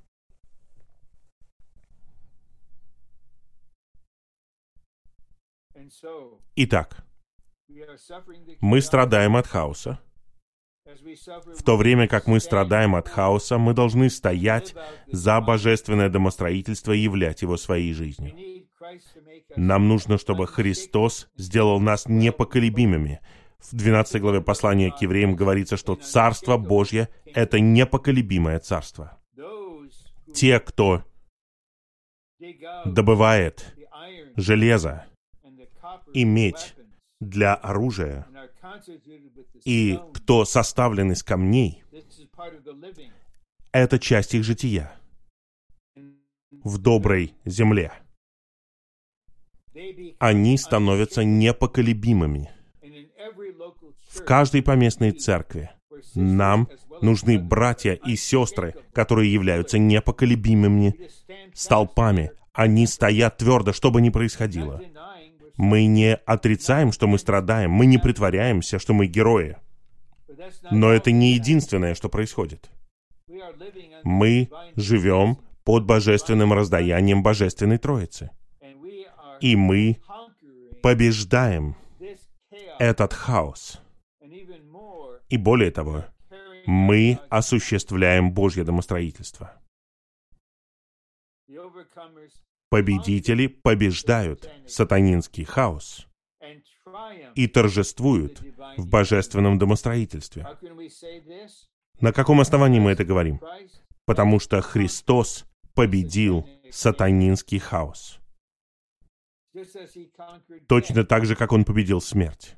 Итак, 6.56 7.04
мы 8.60 8.82
страдаем 8.82 9.36
от 9.36 9.48
хаоса. 9.48 10.00
В 11.58 11.64
то 11.64 11.78
время 11.78 12.08
как 12.08 12.28
мы 12.28 12.40
страдаем 12.40 12.96
от 12.96 13.08
хаоса, 13.08 13.58
мы 13.58 13.74
должны 13.74 14.10
стоять 14.10 14.76
за 15.08 15.40
божественное 15.42 16.10
домостроительство 16.10 16.92
и 16.92 17.00
являть 17.00 17.42
его 17.42 17.58
своей 17.58 17.94
жизнью. 17.94 18.34
Нам 19.56 19.88
нужно, 19.88 20.18
чтобы 20.18 20.48
Христос 20.48 21.30
сделал 21.36 21.80
нас 21.80 22.08
непоколебимыми. 22.08 23.22
В 23.60 23.76
12 23.76 24.22
главе 24.22 24.42
послания 24.42 24.92
к 24.92 25.02
евреям 25.02 25.36
говорится, 25.36 25.78
что 25.78 25.96
Царство 25.96 26.58
Божье— 26.58 27.10
это 27.26 27.60
непоколебимое 27.60 28.60
Царство. 28.60 29.20
Те, 30.34 30.60
кто 30.60 31.04
добывает 32.86 33.76
железо 34.36 35.06
и 36.14 36.24
медь 36.24 36.76
для 37.20 37.54
оружия, 37.54 38.26
и 39.66 40.00
кто 40.14 40.46
составлен 40.46 41.12
из 41.12 41.24
камней, 41.24 41.84
это 43.72 44.00
часть 44.00 44.34
их 44.34 44.44
жития 44.44 44.92
в 46.64 46.78
доброй 46.78 47.34
земле. 47.46 47.94
Они 50.20 50.58
становятся 50.58 51.24
непоколебимыми. 51.24 52.52
В 54.10 54.24
каждой 54.24 54.62
поместной 54.62 55.12
церкви 55.12 55.72
нам 56.14 56.68
нужны 57.02 57.40
братья 57.40 57.94
и 57.94 58.16
сестры, 58.16 58.76
которые 58.94 59.32
являются 59.32 59.80
непоколебимыми 59.80 61.10
столпами. 61.54 62.32
Они 62.54 62.86
стоят 62.86 63.38
твердо, 63.38 63.72
что 63.72 63.92
бы 63.92 64.02
ни 64.02 64.10
происходило. 64.10 64.82
Мы 65.58 65.86
не 65.86 66.16
отрицаем, 66.16 66.92
что 66.92 67.08
мы 67.08 67.18
страдаем, 67.18 67.72
мы 67.72 67.86
не 67.86 67.98
притворяемся, 67.98 68.80
что 68.80 68.94
мы 68.94 69.08
герои. 69.08 69.58
Но 70.72 70.92
это 70.92 71.12
не 71.12 71.34
единственное, 71.34 71.96
что 71.96 72.10
происходит. 72.10 72.70
Мы 74.04 74.50
живем 74.76 75.38
под 75.64 75.86
божественным 75.86 76.54
раздаянием 76.54 77.24
Божественной 77.24 77.78
Троицы. 77.78 78.32
И 79.40 79.56
мы 79.56 80.02
побеждаем 80.82 81.76
этот 82.80 83.14
хаос. 83.14 83.80
И 85.30 85.38
более 85.38 85.72
того, 85.72 86.06
мы 86.66 87.20
осуществляем 87.30 88.32
Божье 88.32 88.64
домостроительство. 88.64 89.54
Победители 92.72 93.48
побеждают 93.48 94.50
сатанинский 94.66 95.44
хаос 95.44 96.08
и 97.36 97.48
торжествуют 97.48 98.42
в 98.78 98.88
божественном 98.88 99.60
домостроительстве. 99.60 100.48
На 102.00 102.14
каком 102.14 102.40
основании 102.40 102.80
мы 102.80 102.92
это 102.92 103.04
говорим? 103.04 103.42
Потому 104.06 104.40
что 104.40 104.62
Христос 104.62 105.46
победил 105.76 106.48
сатанинский 106.70 107.60
хаос. 107.60 108.22
Точно 110.70 111.04
так 111.04 111.26
же, 111.26 111.36
как 111.36 111.52
Он 111.52 111.66
победил 111.66 112.00
смерть. 112.00 112.56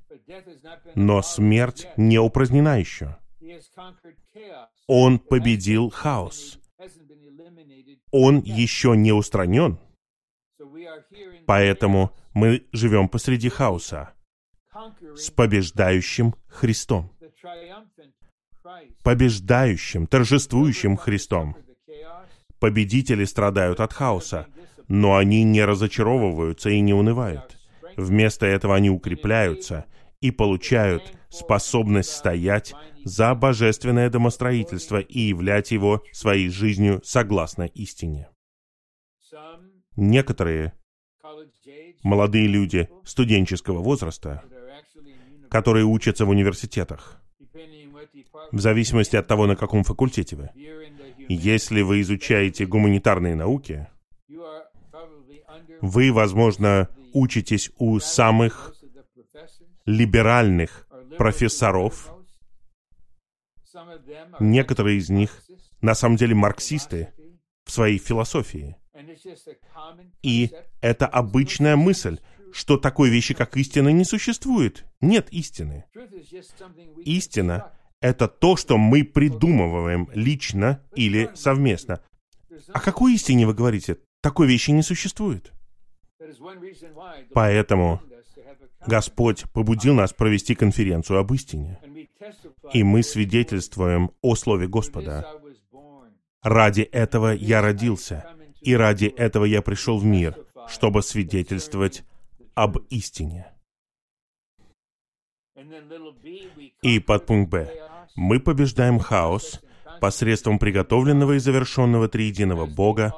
Но 0.94 1.24
смерть 1.24 1.88
не 1.98 2.20
упразднена 2.20 2.80
еще. 2.80 3.18
Он 4.86 5.18
победил 5.18 5.90
хаос. 5.90 6.60
Он 8.12 8.42
еще 8.42 8.96
не 8.96 9.12
устранен, 9.12 9.80
Поэтому 11.46 12.16
мы 12.34 12.66
живем 12.72 13.10
посреди 13.10 13.50
хаоса 13.50 14.14
с 15.16 15.30
побеждающим 15.30 16.36
Христом. 16.48 17.12
Побеждающим, 19.04 20.08
торжествующим 20.08 20.98
Христом. 20.98 21.56
Победители 22.60 23.26
страдают 23.26 23.80
от 23.80 23.94
хаоса, 23.94 24.48
но 24.88 25.18
они 25.18 25.44
не 25.44 25.64
разочаровываются 25.64 26.70
и 26.70 26.80
не 26.80 26.94
унывают. 26.94 27.58
Вместо 27.98 28.46
этого 28.46 28.76
они 28.76 28.90
укрепляются 28.90 29.86
и 30.22 30.32
получают 30.32 31.14
способность 31.30 32.12
стоять 32.12 32.74
за 33.04 33.36
божественное 33.36 34.10
домостроительство 34.10 35.00
и 35.00 35.20
являть 35.20 35.72
его 35.72 36.02
своей 36.12 36.50
жизнью 36.50 37.02
согласно 37.04 37.64
истине. 37.64 38.30
Некоторые 39.96 40.74
молодые 42.04 42.48
люди 42.48 42.90
студенческого 43.04 43.80
возраста, 43.80 44.44
которые 45.50 45.86
учатся 45.86 46.26
в 46.26 46.30
университетах, 46.30 47.22
в 48.52 48.60
зависимости 48.60 49.16
от 49.16 49.28
того, 49.28 49.46
на 49.48 49.56
каком 49.56 49.84
факультете 49.84 50.36
вы. 50.36 50.50
Если 51.30 51.82
вы 51.82 52.02
изучаете 52.02 52.66
гуманитарные 52.66 53.36
науки, 53.36 53.88
вы, 55.82 56.12
возможно, 56.12 56.90
учитесь 57.14 57.72
у 57.78 58.00
самых 58.00 58.74
либеральных 59.86 60.88
профессоров. 61.18 62.14
Некоторые 64.40 64.98
из 64.98 65.10
них 65.10 65.44
на 65.82 65.94
самом 65.96 66.16
деле 66.16 66.36
марксисты 66.36 67.14
в 67.66 67.72
своей 67.72 67.98
философии. 67.98 68.78
И 70.22 70.52
это 70.82 71.08
обычная 71.08 71.76
мысль, 71.76 72.20
что 72.52 72.78
такой 72.78 73.10
вещи, 73.10 73.34
как 73.34 73.58
истина, 73.58 73.90
не 73.90 74.04
существует. 74.04 74.86
Нет 75.02 75.28
истины. 75.32 75.86
Истина— 77.06 77.74
это 78.02 78.28
то, 78.28 78.56
что 78.56 78.78
мы 78.78 79.04
придумываем 79.04 80.10
лично 80.14 80.84
или 80.96 81.32
совместно. 81.36 82.02
О 82.74 82.80
какой 82.80 83.16
истине 83.16 83.48
вы 83.48 83.54
говорите? 83.54 83.98
Такой 84.22 84.48
вещи 84.48 84.72
не 84.72 84.84
существует. 84.84 85.52
Поэтому 87.34 88.02
Господь 88.86 89.46
побудил 89.54 89.96
нас 89.96 90.14
провести 90.14 90.56
конференцию 90.56 91.20
об 91.20 91.34
истине. 91.34 91.80
И 92.74 92.84
мы 92.84 93.04
свидетельствуем 93.04 94.12
о 94.22 94.36
Слове 94.36 94.68
Господа. 94.68 95.42
Ради 96.42 96.82
этого 96.82 97.32
я 97.32 97.62
родился, 97.62 98.26
и 98.64 98.76
ради 98.76 99.06
этого 99.06 99.46
я 99.46 99.62
пришел 99.62 99.98
в 99.98 100.06
мир, 100.06 100.38
чтобы 100.68 101.04
свидетельствовать 101.04 102.04
об 102.56 102.78
истине. 102.90 103.52
И 106.82 107.00
под 107.00 107.26
пункт 107.26 107.52
Б. 107.52 107.90
Мы 108.16 108.40
побеждаем 108.40 109.00
хаос 109.00 109.62
посредством 110.00 110.60
приготовленного 110.60 111.34
и 111.34 111.40
завершенного 111.40 112.08
триединого 112.08 112.66
Бога, 112.66 113.14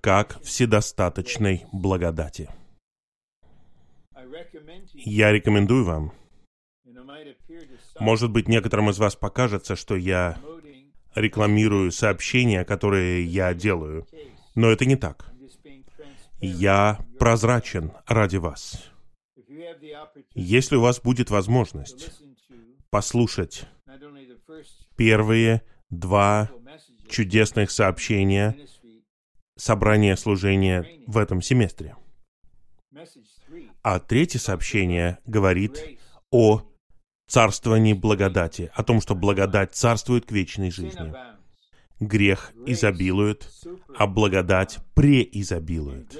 как 0.00 0.40
вседостаточной 0.42 1.64
благодати. 1.72 2.48
Я 4.94 5.32
рекомендую 5.32 5.84
вам. 5.84 6.12
Может 7.98 8.30
быть, 8.30 8.48
некоторым 8.48 8.90
из 8.90 8.98
вас 8.98 9.16
покажется, 9.16 9.74
что 9.76 9.96
я 9.96 10.38
рекламирую 11.14 11.90
сообщения, 11.90 12.64
которые 12.64 13.24
я 13.24 13.54
делаю. 13.54 14.06
Но 14.58 14.72
это 14.72 14.86
не 14.86 14.96
так. 14.96 15.30
Я 16.40 16.98
прозрачен 17.20 17.92
ради 18.08 18.38
вас. 18.38 18.90
Если 20.34 20.74
у 20.74 20.80
вас 20.80 21.00
будет 21.00 21.30
возможность 21.30 22.10
послушать 22.90 23.66
первые 24.96 25.62
два 25.90 26.50
чудесных 27.08 27.70
сообщения 27.70 28.56
собрания 29.54 30.16
служения 30.16 30.84
в 31.06 31.18
этом 31.18 31.40
семестре. 31.40 31.94
А 33.82 34.00
третье 34.00 34.40
сообщение 34.40 35.18
говорит 35.24 36.00
о 36.32 36.68
царствовании 37.28 37.92
благодати, 37.92 38.72
о 38.74 38.82
том, 38.82 39.00
что 39.00 39.14
благодать 39.14 39.76
царствует 39.76 40.26
к 40.26 40.32
вечной 40.32 40.72
жизни. 40.72 41.14
Грех 42.00 42.52
изобилует, 42.66 43.48
а 43.96 44.06
благодать 44.06 44.78
преизобилует. 44.94 46.16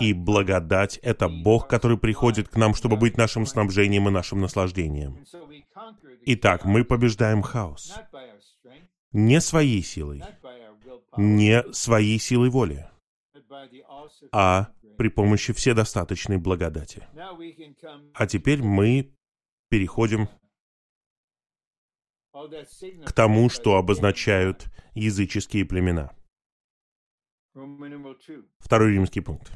И 0.00 0.12
благодать— 0.12 0.98
это 1.02 1.28
Бог, 1.28 1.68
который 1.68 1.98
приходит 1.98 2.48
к 2.48 2.56
нам, 2.56 2.74
чтобы 2.74 2.96
быть 2.96 3.16
нашим 3.16 3.46
снабжением 3.46 4.08
и 4.08 4.10
нашим 4.10 4.40
наслаждением. 4.40 5.24
Итак, 6.26 6.64
мы 6.64 6.84
побеждаем 6.84 7.42
хаос. 7.42 7.94
Не 9.12 9.40
своей 9.40 9.82
силой, 9.82 10.22
не 11.16 11.62
своей 11.72 12.18
силой 12.18 12.48
воли, 12.50 12.88
а 14.32 14.68
при 14.96 15.08
помощи 15.08 15.52
вседостаточной 15.52 16.38
благодати. 16.38 17.06
А 18.14 18.26
теперь 18.26 18.62
мы 18.62 19.12
переходим 19.68 20.28
к 23.04 23.12
тому, 23.12 23.48
что 23.48 23.76
обозначают 23.76 24.66
языческие 24.94 25.64
племена. 25.64 26.14
Второй 28.58 28.92
римский 28.92 29.20
пункт. 29.20 29.52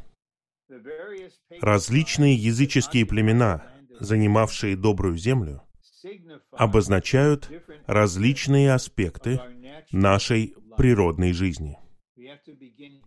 Различные 1.60 2.34
языческие 2.34 3.06
племена, 3.06 3.66
занимавшие 4.00 4.76
добрую 4.76 5.16
землю, 5.16 5.62
обозначают 6.52 7.50
различные 7.86 8.72
аспекты 8.72 9.40
нашей 9.90 10.54
природной 10.76 11.32
жизни. 11.32 11.78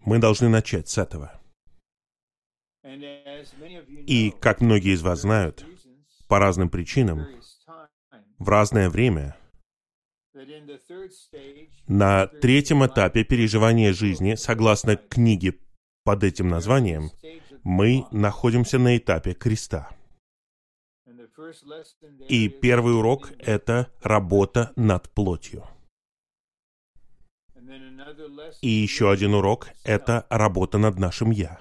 Мы 0.02 0.20
должны 0.20 0.50
начать 0.50 0.90
с 0.90 0.98
этого. 0.98 1.40
И, 2.84 4.34
как 4.40 4.62
многие 4.62 4.94
из 4.94 5.02
вас 5.02 5.22
знают, 5.22 5.66
по 6.28 6.40
разным 6.40 6.70
причинам, 6.70 7.28
в 8.40 8.50
разное 8.50 8.90
время, 8.90 9.38
на 11.88 12.28
третьем 12.28 12.86
этапе 12.86 13.24
переживания 13.24 13.92
жизни, 13.92 14.36
согласно 14.36 14.96
книге 14.96 15.60
под 16.04 16.24
этим 16.24 16.48
названием, 16.48 17.12
мы 17.64 18.06
находимся 18.12 18.80
на 18.80 18.98
этапе 18.98 19.34
креста. 19.34 19.90
И 22.30 22.48
первый 22.48 22.96
урок— 22.96 23.32
это 23.40 23.92
работа 24.02 24.72
над 24.76 25.10
плотью. 25.10 25.64
И 28.62 28.70
еще 28.70 29.12
один 29.12 29.34
урок— 29.34 29.70
это 29.84 30.26
работа 30.30 30.78
над 30.78 30.98
нашим 30.98 31.32
«я». 31.32 31.60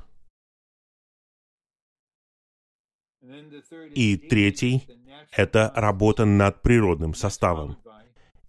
И 3.95 4.17
третий— 4.17 4.89
это 5.33 5.73
работа 5.75 6.25
над 6.25 6.63
природным 6.63 7.15
составом. 7.15 7.77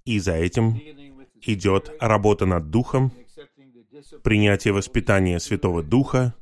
И 0.05 0.19
за 0.19 0.33
этим 0.33 0.79
идет 1.41 1.91
работа 1.99 2.45
над 2.45 2.69
духом, 2.69 3.11
принятие 4.23 4.73
воспитания 4.73 5.39
Святого 5.39 5.83
Духа 5.83 6.33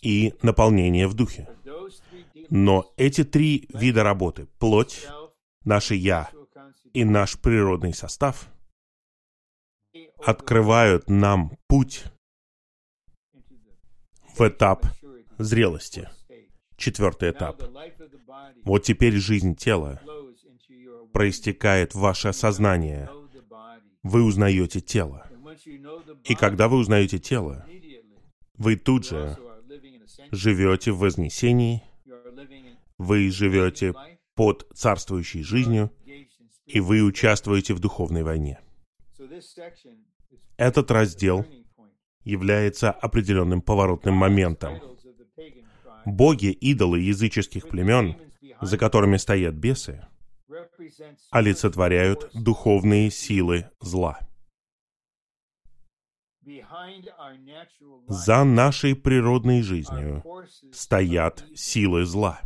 и 0.00 0.34
наполнение 0.42 1.06
в 1.06 1.14
духе. 1.14 1.48
Но 2.50 2.92
эти 2.96 3.24
три 3.24 3.68
вида 3.72 4.02
работы— 4.02 4.46
плоть, 4.58 5.06
наше 5.64 5.94
«я» 5.94 6.30
и 6.92 7.04
наш 7.04 7.38
природный 7.38 7.94
состав— 7.94 8.48
открывают 10.24 11.08
нам 11.08 11.56
путь 11.68 12.04
в 14.36 14.40
этап 14.46 14.86
зрелости— 15.38 16.08
Четвертый 16.82 17.30
этап. 17.30 17.62
Вот 18.64 18.82
теперь 18.82 19.14
жизнь 19.14 19.54
тела 19.54 20.00
проистекает 21.12 21.94
ваше 21.94 22.32
сознание. 22.32 23.08
Вы 24.02 24.22
узнаете 24.22 24.80
тело. 24.80 25.26
И 26.24 26.34
когда 26.34 26.68
вы 26.68 26.78
узнаете 26.78 27.18
тело, 27.18 27.66
вы 28.56 28.76
тут 28.76 29.06
же 29.06 29.36
живете 30.30 30.92
в 30.92 30.98
вознесении, 30.98 31.82
вы 32.98 33.30
живете 33.30 33.94
под 34.34 34.66
царствующей 34.74 35.42
жизнью, 35.42 35.90
и 36.66 36.80
вы 36.80 37.02
участвуете 37.02 37.74
в 37.74 37.80
духовной 37.80 38.22
войне. 38.22 38.60
Этот 40.56 40.90
раздел 40.90 41.44
является 42.24 42.90
определенным 42.90 43.62
поворотным 43.62 44.14
моментом 44.14 44.80
боги, 46.04 46.50
идолы 46.50 47.00
языческих 47.00 47.68
племен, 47.68 48.16
за 48.60 48.78
которыми 48.78 49.16
стоят 49.16 49.54
бесы, 49.54 50.06
олицетворяют 51.30 52.30
духовные 52.34 53.10
силы 53.10 53.70
зла. 53.80 54.18
За 58.08 58.44
нашей 58.44 58.96
природной 58.96 59.62
жизнью 59.62 60.24
стоят 60.72 61.44
силы 61.54 62.04
зла, 62.04 62.40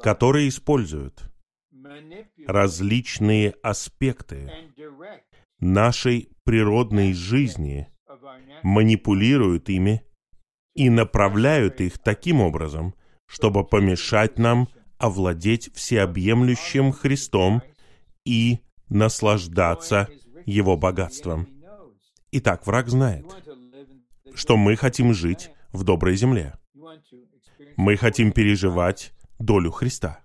которые 0.00 0.48
используют 0.48 1.30
различные 2.46 3.54
аспекты 3.62 4.50
нашей 5.58 6.28
природной 6.44 7.12
жизни, 7.12 7.88
манипулируют 8.62 9.68
ими 9.68 10.02
и 10.74 10.90
направляют 10.90 11.80
их 11.80 11.98
таким 11.98 12.40
образом, 12.40 12.94
чтобы 13.26 13.64
помешать 13.64 14.38
нам 14.38 14.68
овладеть 15.04 15.70
всеобъемлющим 15.74 16.92
Христом 16.92 17.62
и 18.24 18.60
наслаждаться 18.88 20.08
Его 20.46 20.76
богатством. 20.76 21.46
Итак, 22.32 22.66
враг 22.66 22.88
знает, 22.88 23.26
что 24.34 24.56
мы 24.56 24.76
хотим 24.76 25.12
жить 25.12 25.50
в 25.72 25.84
доброй 25.84 26.16
земле. 26.16 26.54
Мы 27.76 27.96
хотим 27.96 28.32
переживать 28.32 29.12
долю 29.38 29.70
Христа. 29.70 30.20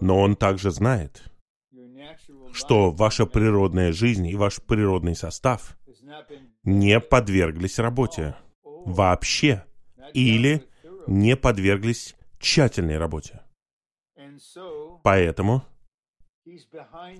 Но 0.00 0.20
он 0.20 0.34
также 0.34 0.70
знает, 0.72 1.22
что 2.52 2.90
ваша 2.90 3.24
природная 3.24 3.92
жизнь 3.92 4.26
и 4.26 4.34
ваш 4.34 4.60
природный 4.60 5.14
состав 5.14 5.78
не 6.64 6.98
подверглись 6.98 7.78
работе 7.78 8.34
вообще 8.64 9.64
или 10.12 10.64
не 11.06 11.36
подверглись 11.36 12.16
тщательной 12.38 12.98
работе. 12.98 13.43
Поэтому 15.02 15.62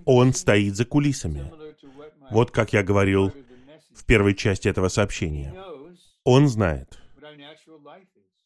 он 0.05 0.33
стоит 0.33 0.77
за 0.77 0.85
кулисами. 0.85 1.51
Вот 2.31 2.51
как 2.51 2.73
я 2.73 2.83
говорил 2.83 3.33
в 3.95 4.05
первой 4.07 4.35
части 4.35 4.69
этого 4.69 4.89
сообщения. 4.89 5.55
Он 6.25 6.49
знает, 6.49 6.99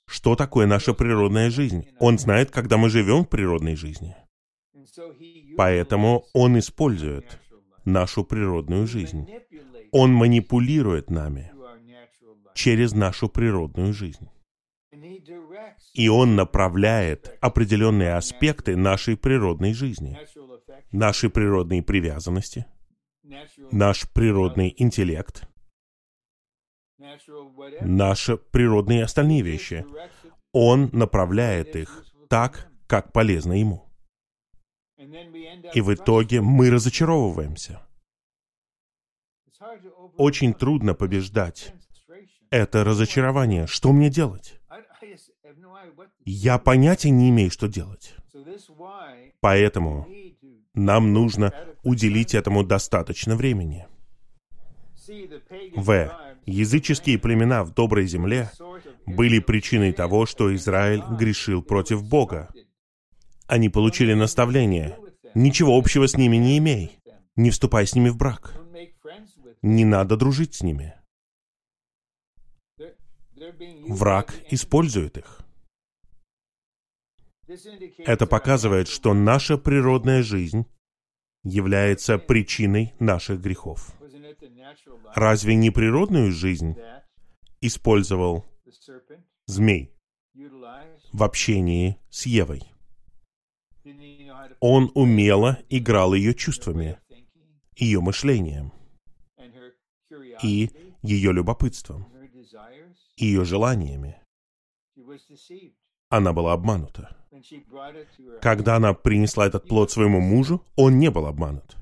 что 0.06 0.36
такое 0.36 0.66
наша 0.66 0.94
природная 0.94 1.50
жизнь. 1.50 1.88
Он 1.98 2.18
знает, 2.18 2.50
когда 2.50 2.76
мы 2.76 2.90
живем 2.90 3.24
в 3.24 3.28
природной 3.28 3.76
жизни. 3.76 4.16
Поэтому 5.56 6.26
он 6.32 6.58
использует 6.58 7.38
нашу 7.84 8.24
природную 8.24 8.86
жизнь. 8.86 9.28
Он 9.92 10.12
манипулирует 10.12 11.10
нами 11.10 11.52
через 12.54 12.92
нашу 12.92 13.28
природную 13.28 13.92
жизнь. 13.92 14.28
И 15.94 16.08
он 16.08 16.36
направляет 16.36 17.36
определенные 17.40 18.14
аспекты 18.14 18.76
нашей 18.76 19.16
природной 19.16 19.72
жизни, 19.72 20.18
наши 20.92 21.28
природные 21.28 21.82
привязанности, 21.82 22.66
наш 23.72 24.08
природный 24.10 24.74
интеллект, 24.76 25.48
наши 27.80 28.36
природные 28.36 29.04
остальные 29.04 29.42
вещи. 29.42 29.84
Он 30.52 30.90
направляет 30.92 31.76
их 31.76 32.04
так, 32.28 32.70
как 32.86 33.12
полезно 33.12 33.52
ему. 33.52 33.84
И 35.74 35.80
в 35.80 35.94
итоге 35.94 36.40
мы 36.40 36.70
разочаровываемся. 36.70 37.82
Очень 40.16 40.54
трудно 40.54 40.94
побеждать 40.94 41.74
это 42.50 42.84
разочарование. 42.84 43.66
Что 43.66 43.92
мне 43.92 44.10
делать? 44.10 44.57
Я 46.24 46.58
понятия 46.58 47.10
не 47.10 47.30
имею, 47.30 47.50
что 47.50 47.68
делать. 47.68 48.14
Поэтому 49.40 50.06
нам 50.74 51.12
нужно 51.12 51.52
уделить 51.82 52.34
этому 52.34 52.64
достаточно 52.64 53.36
времени. 53.36 53.86
В. 55.74 56.12
Языческие 56.46 57.18
племена 57.18 57.62
в 57.64 57.74
доброй 57.74 58.06
земле 58.06 58.50
были 59.06 59.38
причиной 59.38 59.92
того, 59.92 60.26
что 60.26 60.54
Израиль 60.54 61.02
грешил 61.18 61.62
против 61.62 62.02
Бога. 62.02 62.48
Они 63.46 63.68
получили 63.68 64.14
наставление. 64.14 64.98
Ничего 65.34 65.76
общего 65.76 66.06
с 66.06 66.16
ними 66.16 66.36
не 66.36 66.58
имей. 66.58 66.98
Не 67.36 67.50
вступай 67.50 67.86
с 67.86 67.94
ними 67.94 68.08
в 68.08 68.16
брак. 68.16 68.54
Не 69.62 69.84
надо 69.84 70.16
дружить 70.16 70.54
с 70.54 70.62
ними. 70.62 70.94
Враг 73.86 74.34
использует 74.50 75.18
их. 75.18 75.47
Это 77.98 78.26
показывает, 78.26 78.88
что 78.88 79.14
наша 79.14 79.56
природная 79.56 80.22
жизнь 80.22 80.66
является 81.42 82.18
причиной 82.18 82.94
наших 82.98 83.40
грехов. 83.40 83.94
Разве 85.14 85.54
не 85.54 85.70
природную 85.70 86.32
жизнь 86.32 86.76
использовал 87.60 88.44
змей 89.46 89.94
в 91.12 91.22
общении 91.22 91.98
с 92.10 92.26
Евой? 92.26 92.62
Он 94.60 94.90
умело 94.94 95.58
играл 95.70 96.14
ее 96.14 96.34
чувствами, 96.34 96.98
ее 97.76 98.00
мышлением 98.00 98.72
и 100.42 100.70
ее 101.02 101.32
любопытством, 101.32 102.12
ее 103.16 103.44
желаниями. 103.44 104.20
Она 106.10 106.32
была 106.32 106.52
обманута. 106.52 107.17
Когда 108.40 108.76
она 108.76 108.94
принесла 108.94 109.46
этот 109.46 109.66
плод 109.68 109.90
своему 109.90 110.20
мужу, 110.20 110.64
он 110.76 110.98
не 110.98 111.10
был 111.10 111.26
обманут. 111.26 111.76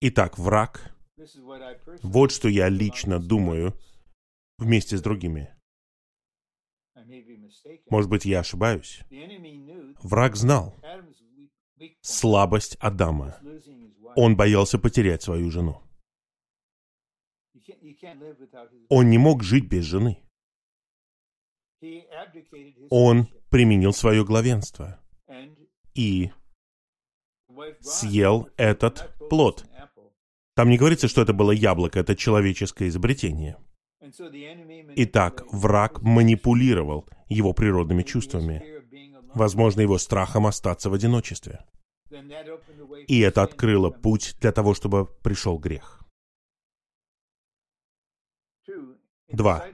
Итак, 0.00 0.38
враг, 0.38 0.94
вот 2.02 2.32
что 2.32 2.48
я 2.48 2.68
лично 2.68 3.18
думаю 3.18 3.74
вместе 4.58 4.96
с 4.96 5.02
другими. 5.02 5.54
Может 7.90 8.10
быть, 8.10 8.24
я 8.24 8.40
ошибаюсь. 8.40 9.00
Враг 10.02 10.36
знал 10.36 10.74
слабость 12.00 12.76
Адама. 12.80 13.40
Он 14.16 14.36
боялся 14.36 14.78
потерять 14.78 15.22
свою 15.22 15.50
жену. 15.50 15.82
Он 18.88 19.10
не 19.10 19.18
мог 19.18 19.42
жить 19.42 19.68
без 19.68 19.84
жены. 19.84 20.18
Он 22.90 23.28
применил 23.50 23.92
свое 23.92 24.24
главенство 24.24 24.98
и 25.94 26.30
съел 27.80 28.48
этот 28.56 29.14
плод. 29.30 29.64
Там 30.54 30.70
не 30.70 30.78
говорится, 30.78 31.08
что 31.08 31.22
это 31.22 31.32
было 31.32 31.52
яблоко, 31.52 32.00
это 32.00 32.16
человеческое 32.16 32.88
изобретение. 32.88 33.56
Итак, 34.96 35.44
враг 35.52 36.02
манипулировал 36.02 37.08
его 37.28 37.52
природными 37.52 38.02
чувствами, 38.02 38.62
возможно, 39.34 39.80
его 39.80 39.98
страхом 39.98 40.46
остаться 40.46 40.90
в 40.90 40.94
одиночестве. 40.94 41.64
И 43.06 43.20
это 43.20 43.42
открыло 43.42 43.90
путь 43.90 44.36
для 44.40 44.52
того, 44.52 44.74
чтобы 44.74 45.06
пришел 45.06 45.58
грех. 45.58 46.02
Два. 49.28 49.64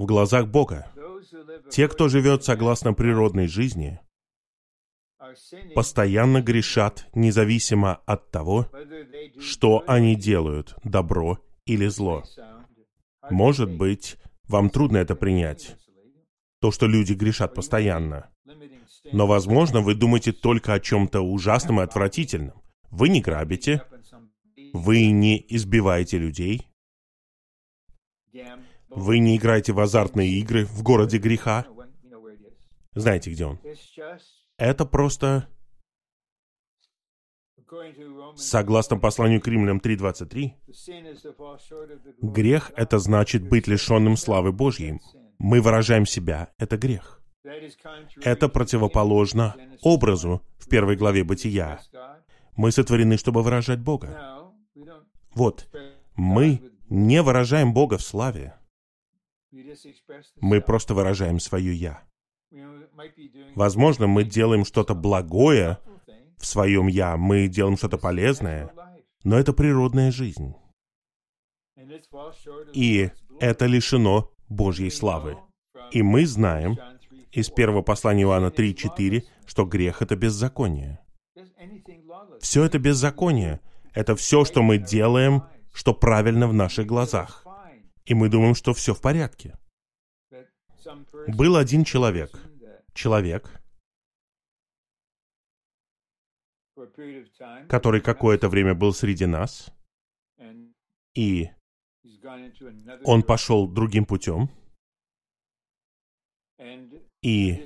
В 0.00 0.06
глазах 0.06 0.48
Бога 0.48 0.90
те, 1.70 1.86
кто 1.86 2.08
живет 2.08 2.42
согласно 2.42 2.94
природной 2.94 3.48
жизни, 3.48 4.00
постоянно 5.74 6.40
грешат 6.40 7.06
независимо 7.14 7.96
от 8.06 8.30
того, 8.30 8.66
что 9.38 9.84
они 9.86 10.16
делают, 10.16 10.74
добро 10.84 11.38
или 11.66 11.86
зло. 11.88 12.24
Может 13.28 13.70
быть, 13.70 14.16
вам 14.44 14.70
трудно 14.70 14.96
это 14.96 15.14
принять, 15.14 15.76
то, 16.62 16.70
что 16.70 16.86
люди 16.86 17.12
грешат 17.12 17.54
постоянно. 17.54 18.30
Но, 19.12 19.26
возможно, 19.26 19.82
вы 19.82 19.94
думаете 19.94 20.32
только 20.32 20.72
о 20.72 20.80
чем-то 20.80 21.20
ужасном 21.20 21.78
и 21.78 21.84
отвратительном. 21.84 22.62
Вы 22.90 23.10
не 23.10 23.20
грабите, 23.20 23.82
вы 24.72 25.10
не 25.10 25.44
избиваете 25.50 26.16
людей, 26.16 26.70
вы 28.90 29.18
не 29.18 29.36
играете 29.36 29.72
в 29.72 29.80
азартные 29.80 30.30
игры 30.40 30.64
в 30.66 30.82
городе 30.82 31.18
греха. 31.18 31.66
Знаете, 32.94 33.30
где 33.30 33.46
он? 33.46 33.58
Это 34.56 34.84
просто... 34.84 35.48
Согласно 38.34 38.96
посланию 38.98 39.40
к 39.40 39.46
римлянам 39.46 39.78
3.23, 39.78 40.54
грех— 42.20 42.72
это 42.76 42.98
значит 42.98 43.48
быть 43.48 43.68
лишенным 43.68 44.16
славы 44.16 44.50
Божьей. 44.50 45.00
Мы 45.38 45.60
выражаем 45.60 46.04
себя— 46.04 46.52
это 46.58 46.76
грех. 46.76 47.22
Это 48.22 48.48
противоположно 48.48 49.54
образу 49.82 50.42
в 50.58 50.68
первой 50.68 50.96
главе 50.96 51.22
Бытия. 51.22 51.80
Мы 52.56 52.72
сотворены, 52.72 53.16
чтобы 53.16 53.42
выражать 53.42 53.80
Бога. 53.80 54.52
Вот, 55.34 55.68
мы 56.16 56.60
не 56.88 57.22
выражаем 57.22 57.72
Бога 57.72 57.98
в 57.98 58.02
славе. 58.02 58.59
Мы 60.40 60.60
просто 60.60 60.94
выражаем 60.94 61.40
свое 61.40 61.74
«я». 61.74 62.02
Возможно, 63.54 64.06
мы 64.06 64.24
делаем 64.24 64.64
что-то 64.64 64.94
благое 64.94 65.78
в 66.38 66.46
своем 66.46 66.86
«я», 66.86 67.16
мы 67.16 67.48
делаем 67.48 67.76
что-то 67.76 67.98
полезное, 67.98 68.72
но 69.24 69.38
это 69.38 69.52
природная 69.52 70.10
жизнь. 70.10 70.54
И 72.72 73.10
это 73.40 73.66
лишено 73.66 74.30
Божьей 74.48 74.90
славы. 74.90 75.38
И 75.92 76.02
мы 76.02 76.26
знаем 76.26 76.78
из 77.32 77.48
первого 77.50 77.82
послания 77.82 78.22
Иоанна 78.22 78.48
3.4, 78.48 79.24
что 79.46 79.64
грех— 79.64 80.02
это 80.02 80.16
беззаконие. 80.16 81.00
Все 82.40 82.64
это 82.64 82.78
беззаконие. 82.78 83.60
Это 83.92 84.14
все, 84.14 84.44
что 84.44 84.62
мы 84.62 84.78
делаем, 84.78 85.42
что 85.72 85.94
правильно 85.94 86.46
в 86.46 86.52
наших 86.52 86.86
глазах 86.86 87.44
и 88.10 88.14
мы 88.14 88.28
думаем, 88.28 88.56
что 88.56 88.74
все 88.74 88.92
в 88.92 89.00
порядке. 89.00 89.56
Был 91.28 91.54
один 91.54 91.84
человек, 91.84 92.30
человек, 92.92 93.62
который 97.68 98.00
какое-то 98.00 98.48
время 98.48 98.74
был 98.74 98.92
среди 98.92 99.26
нас, 99.26 99.70
и 101.14 101.50
он 103.04 103.22
пошел 103.22 103.68
другим 103.68 104.04
путем, 104.06 104.50
и 107.22 107.64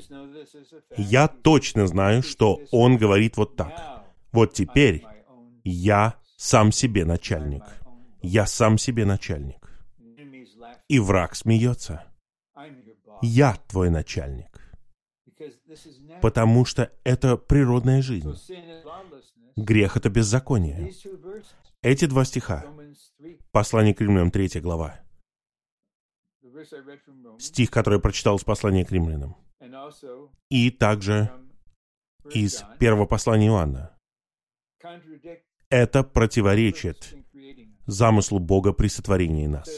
я 0.98 1.28
точно 1.28 1.86
знаю, 1.86 2.22
что 2.22 2.60
он 2.70 2.98
говорит 2.98 3.38
вот 3.38 3.56
так. 3.56 4.04
Вот 4.30 4.52
теперь 4.52 5.06
я 5.62 6.20
сам 6.36 6.70
себе 6.70 7.06
начальник. 7.06 7.62
Я 8.20 8.44
сам 8.44 8.76
себе 8.76 9.06
начальник. 9.06 9.63
И 10.88 10.98
враг 10.98 11.34
смеется. 11.34 12.04
Я 13.22 13.56
твой 13.68 13.90
начальник. 13.90 14.60
Потому 16.20 16.64
что 16.64 16.92
это 17.04 17.36
природная 17.36 18.02
жизнь. 18.02 18.32
Грех— 19.56 19.96
это 19.98 20.10
беззаконие. 20.10 20.92
Эти 21.82 22.06
два 22.06 22.24
стиха. 22.24 22.64
Послание 23.52 23.94
к 23.94 24.00
римлянам, 24.00 24.30
3 24.30 24.60
глава. 24.60 25.00
Стих, 27.38 27.70
который 27.70 27.94
я 27.94 28.00
прочитал 28.00 28.36
из 28.36 28.44
послания 28.44 28.84
к 28.84 28.92
римлянам. 28.92 29.36
И 30.48 30.70
также 30.70 31.30
из 32.32 32.64
первого 32.78 33.06
послания 33.06 33.48
Иоанна. 33.48 33.96
Это 35.68 36.04
противоречит 36.04 37.14
замыслу 37.86 38.38
Бога 38.38 38.72
при 38.72 38.88
сотворении 38.88 39.46
нас. 39.46 39.68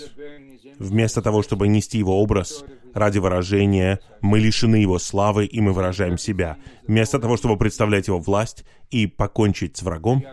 Вместо 0.79 1.23
того, 1.23 1.43
чтобы 1.43 1.69
нести 1.69 1.99
Его 1.99 2.21
образ 2.21 2.65
ради 2.95 3.19
выражения, 3.19 4.01
мы 4.21 4.39
лишены 4.39 4.77
Его 4.77 4.99
славы, 4.99 5.47
и 5.47 5.61
мы 5.61 5.73
выражаем 5.73 6.19
себя. 6.19 6.59
Вместо 6.87 7.19
того, 7.19 7.37
чтобы 7.37 7.57
представлять 7.57 8.09
Его 8.09 8.19
власть 8.19 8.65
и 8.91 9.07
покончить 9.07 9.77
с 9.77 9.83
врагом, 9.83 10.25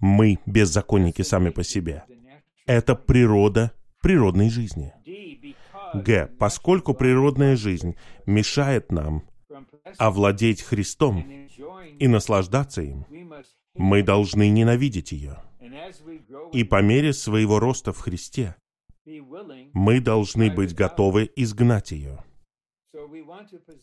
мы 0.00 0.38
беззаконники 0.46 1.22
сами 1.22 1.50
по 1.50 1.62
себе. 1.62 2.04
Это 2.66 2.94
природа 2.94 3.72
природной 4.00 4.50
жизни. 4.50 4.92
Г. 5.94 6.28
Поскольку 6.38 6.92
природная 6.94 7.56
жизнь 7.56 7.96
мешает 8.26 8.90
нам 8.90 9.22
овладеть 9.98 10.62
Христом 10.62 11.24
и 11.98 12.08
наслаждаться 12.08 12.82
им, 12.82 13.06
мы 13.74 14.02
должны 14.02 14.48
ненавидеть 14.48 15.12
ее. 15.12 15.38
И 16.52 16.64
по 16.64 16.82
мере 16.82 17.12
своего 17.12 17.58
роста 17.58 17.92
в 17.92 17.98
Христе 17.98 18.56
мы 19.72 20.00
должны 20.00 20.50
быть 20.50 20.74
готовы 20.74 21.30
изгнать 21.36 21.92
ее. 21.92 22.24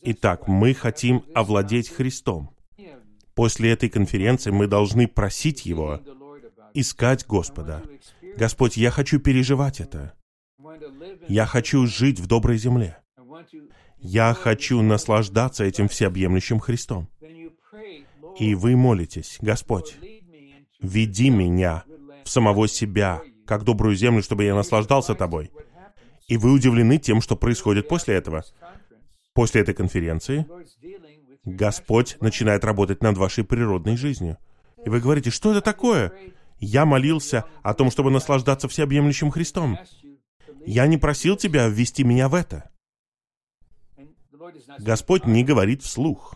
Итак, 0.02 0.48
мы 0.48 0.74
хотим 0.74 1.24
овладеть 1.36 1.90
Христом. 1.90 2.56
После 3.36 3.72
этой 3.72 3.90
конференции 3.90 4.52
мы 4.52 4.68
должны 4.68 5.08
просить 5.08 5.66
Его, 5.66 6.02
искать 6.74 7.26
Господа. 7.26 7.84
Господь, 8.38 8.78
я 8.78 8.92
хочу 8.92 9.20
переживать 9.20 9.80
это. 9.80 10.14
Я 11.28 11.46
хочу 11.46 11.86
жить 11.86 12.20
в 12.20 12.28
доброй 12.28 12.58
земле. 12.58 12.98
Я 13.98 14.34
хочу 14.34 14.82
наслаждаться 14.82 15.64
этим 15.64 15.88
всеобъемлющим 15.88 16.60
Христом. 16.60 17.10
И 18.40 18.56
вы 18.56 18.76
молитесь, 18.76 19.38
Господь, 19.42 19.98
веди 20.80 21.30
меня 21.30 21.84
в 22.24 22.30
самого 22.30 22.68
себя, 22.68 23.22
как 23.52 23.66
добрую 23.66 23.98
землю, 23.98 24.24
чтобы 24.24 24.46
я 24.46 24.56
наслаждался 24.56 25.14
Тобой. 25.14 25.52
И 26.30 26.38
вы 26.38 26.54
удивлены 26.54 26.98
тем, 27.00 27.20
что 27.20 27.36
происходит 27.36 27.90
после 27.90 28.16
этого. 28.16 28.46
После 29.34 29.60
этой 29.60 29.74
конференции 29.74 30.48
Господь 31.44 32.16
начинает 32.22 32.64
работать 32.64 33.04
над 33.04 33.18
вашей 33.18 33.44
природной 33.44 33.98
жизнью. 33.98 34.38
И 34.86 34.90
вы 34.90 35.02
говорите, 35.02 35.32
что 35.32 35.52
это 35.52 35.60
такое? 35.60 36.14
Я 36.60 36.86
молился 36.86 37.44
о 37.62 37.74
том, 37.74 37.92
чтобы 37.92 38.10
наслаждаться 38.10 38.70
всеобъемлющим 38.70 39.32
Христом. 39.32 39.78
Я 40.66 40.88
не 40.88 40.98
просил 40.98 41.36
тебя 41.36 41.68
ввести 41.68 42.06
меня 42.06 42.30
в 42.30 42.36
это. 42.36 42.72
Господь 44.80 45.26
не 45.26 45.44
говорит 45.44 45.84
вслух. 45.84 46.36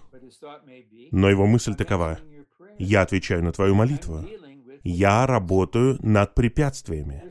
Но 1.11 1.29
его 1.29 1.47
мысль 1.47 1.75
такова. 1.75 2.19
Я 2.77 3.03
отвечаю 3.03 3.41
на 3.41 3.53
твою 3.53 3.73
молитву. 3.73 4.25
Я 4.85 5.25
работаю 5.25 5.97
над 6.03 6.35
препятствиями. 6.35 7.23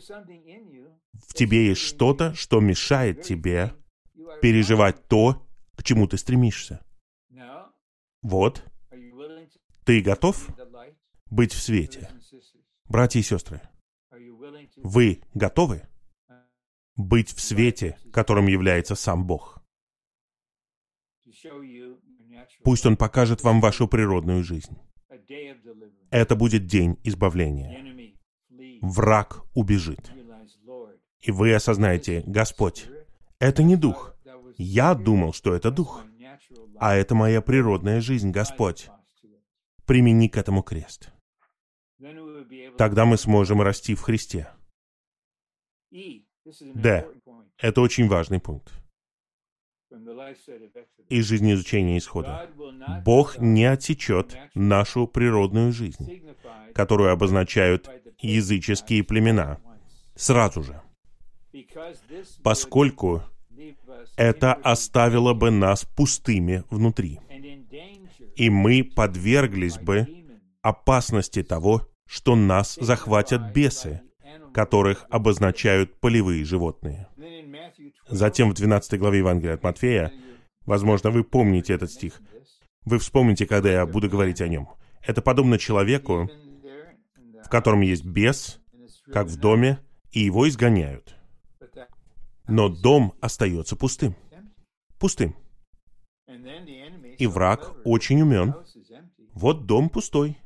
В 1.28 1.34
тебе 1.34 1.68
есть 1.68 1.82
что-то, 1.82 2.34
что 2.34 2.58
мешает 2.58 3.22
тебе 3.22 3.72
переживать 4.42 5.06
то, 5.06 5.46
к 5.76 5.84
чему 5.84 6.08
ты 6.08 6.18
стремишься. 6.18 6.84
Вот. 8.22 8.64
Ты 9.84 10.00
готов 10.00 10.48
быть 11.30 11.52
в 11.52 11.62
свете? 11.62 12.10
Братья 12.86 13.20
и 13.20 13.22
сестры, 13.22 13.60
вы 14.78 15.22
готовы 15.34 15.82
быть 16.96 17.30
в 17.30 17.40
свете, 17.40 17.96
которым 18.12 18.48
является 18.48 18.96
сам 18.96 19.26
Бог? 19.28 19.62
Пусть 22.64 22.84
Он 22.84 22.96
покажет 22.96 23.44
вам 23.44 23.60
вашу 23.60 23.86
природную 23.86 24.42
жизнь. 24.42 24.76
Это 26.14 26.36
будет 26.36 26.66
день 26.66 26.96
избавления. 27.02 28.06
Враг 28.80 29.42
убежит. 29.52 30.12
И 31.18 31.32
вы 31.32 31.52
осознаете, 31.52 32.22
Господь, 32.24 32.86
это 33.40 33.64
не 33.64 33.74
дух. 33.74 34.14
Я 34.56 34.94
думал, 34.94 35.32
что 35.32 35.56
это 35.56 35.72
дух. 35.72 36.04
А 36.78 36.94
это 36.94 37.16
моя 37.16 37.42
природная 37.42 38.00
жизнь, 38.00 38.30
Господь. 38.30 38.90
Примени 39.86 40.28
к 40.28 40.36
этому 40.36 40.62
крест. 40.62 41.12
Тогда 42.78 43.06
мы 43.06 43.16
сможем 43.16 43.60
расти 43.60 43.96
в 43.96 44.02
Христе. 44.02 44.48
Д. 45.90 47.08
Это 47.58 47.80
очень 47.80 48.06
важный 48.06 48.38
пункт 48.38 48.83
из 51.08 51.26
жизнеизучения 51.26 51.98
исхода. 51.98 52.48
Бог 53.04 53.38
не 53.38 53.64
отсечет 53.64 54.36
нашу 54.54 55.06
природную 55.06 55.72
жизнь, 55.72 56.22
которую 56.74 57.12
обозначают 57.12 57.88
языческие 58.20 59.04
племена, 59.04 59.58
сразу 60.14 60.62
же. 60.62 60.80
Поскольку 62.42 63.22
это 64.16 64.54
оставило 64.54 65.34
бы 65.34 65.50
нас 65.50 65.84
пустыми 65.84 66.64
внутри, 66.70 67.20
и 68.36 68.50
мы 68.50 68.84
подверглись 68.84 69.78
бы 69.78 70.06
опасности 70.62 71.42
того, 71.42 71.88
что 72.06 72.36
нас 72.36 72.74
захватят 72.80 73.52
бесы, 73.52 74.00
которых 74.52 75.06
обозначают 75.10 76.00
полевые 76.00 76.44
животные. 76.44 77.08
Затем 78.08 78.50
в 78.50 78.54
12 78.54 78.98
главе 78.98 79.18
Евангелия 79.18 79.54
от 79.54 79.62
Матфея, 79.62 80.12
возможно, 80.66 81.10
вы 81.10 81.24
помните 81.24 81.72
этот 81.74 81.90
стих, 81.90 82.20
вы 82.84 82.98
вспомните, 82.98 83.46
когда 83.46 83.70
я 83.70 83.86
буду 83.86 84.08
говорить 84.08 84.40
о 84.40 84.48
нем. 84.48 84.68
Это 85.02 85.22
подобно 85.22 85.58
человеку, 85.58 86.30
в 87.44 87.48
котором 87.48 87.80
есть 87.80 88.04
бес, 88.04 88.60
как 89.12 89.26
в 89.26 89.36
доме, 89.36 89.78
и 90.12 90.20
его 90.20 90.48
изгоняют. 90.48 91.16
Но 92.46 92.68
дом 92.68 93.14
остается 93.20 93.76
пустым. 93.76 94.14
Пустым. 94.98 95.34
И 97.18 97.26
враг 97.26 97.74
очень 97.84 98.20
умен. 98.22 98.54
Вот 99.32 99.66
дом 99.66 99.88
пустой. 99.88 100.38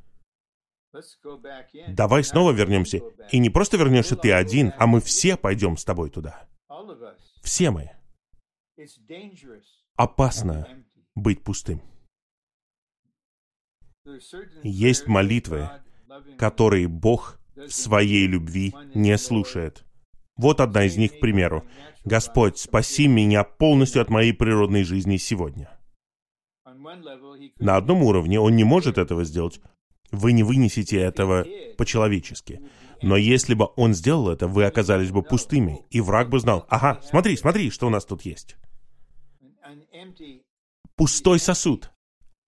Давай 1.89 2.25
снова 2.25 2.53
вернемся. 2.53 3.01
И 3.31 3.39
не 3.39 3.51
просто 3.51 3.77
вернешься 3.77 4.17
ты 4.17 4.33
один, 4.33 4.73
а 4.79 4.87
мы 4.87 5.01
все 5.01 5.37
пойдем 5.37 5.77
с 5.77 5.85
тобой 5.85 6.11
туда. 6.11 6.48
Все 7.43 7.71
мы. 7.71 7.91
Опасно 9.97 10.85
быть 11.15 11.43
пустым. 11.43 11.83
Есть 14.63 15.07
молитвы, 15.07 15.69
которые 16.39 16.89
Бог 16.89 17.39
в 17.55 17.71
своей 17.71 18.27
любви 18.27 18.75
не 18.95 19.19
слушает. 19.19 19.85
Вот 20.37 20.61
одна 20.61 20.85
из 20.85 20.97
них, 20.97 21.17
к 21.17 21.21
примеру. 21.21 21.65
«Господь, 22.05 22.59
спаси 22.59 23.09
меня 23.09 23.45
полностью 23.45 24.01
от 24.01 24.09
моей 24.09 24.33
природной 24.33 24.85
жизни 24.85 25.17
сегодня». 25.17 25.69
На 27.59 27.77
одном 27.77 28.03
уровне 28.03 28.41
он 28.41 28.57
не 28.57 28.65
может 28.65 28.99
этого 28.99 29.25
сделать. 29.25 29.61
Вы 30.11 30.33
не 30.33 30.43
вынесете 30.43 30.99
этого 31.01 31.45
по-человечески. 31.77 32.63
Но 33.03 33.17
если 33.17 33.55
бы 33.55 33.69
он 33.77 33.95
сделал 33.95 34.29
это, 34.29 34.49
вы 34.49 34.65
оказались 34.65 35.11
бы 35.11 35.23
пустыми, 35.23 35.85
и 35.91 36.01
враг 36.01 36.29
бы 36.29 36.41
знал, 36.41 36.67
ага, 36.69 37.01
смотри, 37.03 37.37
смотри, 37.37 37.71
что 37.71 37.87
у 37.87 37.91
нас 37.91 38.05
тут 38.05 38.23
есть. 38.23 38.57
Пустой 40.97 41.39
сосуд. 41.39 41.91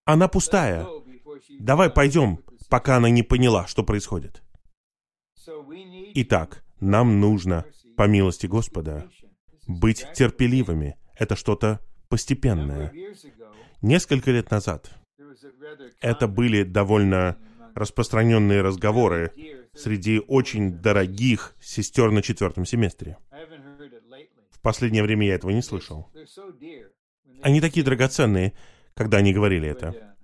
Она 0.04 0.28
пустая. 0.28 0.86
Давай 1.60 1.90
пойдем, 1.90 2.40
пока 2.68 2.96
она 2.96 3.10
не 3.10 3.22
поняла, 3.22 3.66
что 3.66 3.82
происходит. 3.82 4.42
Итак, 6.14 6.64
нам 6.80 7.20
нужно, 7.20 7.64
по 7.96 8.06
милости 8.06 8.46
Господа, 8.46 9.08
быть 9.66 10.06
терпеливыми. 10.14 10.96
Это 11.16 11.36
что-то 11.36 11.80
постепенное. 12.08 12.92
Несколько 13.82 14.30
лет 14.30 14.50
назад 14.50 14.90
это 16.00 16.26
были 16.26 16.64
довольно 16.64 17.38
распространенные 17.74 18.62
разговоры 18.62 19.32
среди 19.74 20.20
очень 20.20 20.72
дорогих 20.72 21.54
сестер 21.60 22.10
на 22.10 22.22
четвертом 22.22 22.64
семестре. 22.64 23.18
В 24.50 24.60
последнее 24.60 25.02
время 25.02 25.26
я 25.26 25.34
этого 25.34 25.50
не 25.50 25.62
слышал. 25.62 26.10
Они 27.42 27.60
такие 27.60 27.84
драгоценные, 27.84 28.52
когда 28.94 29.18
они 29.18 29.32
говорили 29.32 29.68
это. 29.68 30.16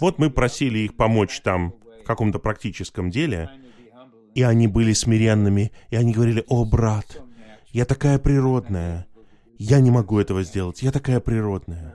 Вот 0.00 0.18
мы 0.18 0.30
просили 0.30 0.78
их 0.80 0.96
помочь 0.96 1.40
там 1.40 1.74
в 2.00 2.04
каком-то 2.04 2.38
практическом 2.38 3.10
деле, 3.10 3.50
и 4.34 4.42
они 4.42 4.68
были 4.68 4.92
смиренными, 4.92 5.72
и 5.90 5.96
они 5.96 6.12
говорили, 6.12 6.44
«О, 6.48 6.64
брат, 6.64 7.22
я 7.68 7.84
такая 7.84 8.18
природная, 8.18 9.06
я 9.58 9.80
не 9.80 9.90
могу 9.90 10.18
этого 10.18 10.42
сделать, 10.42 10.82
я 10.82 10.92
такая 10.92 11.20
природная». 11.20 11.94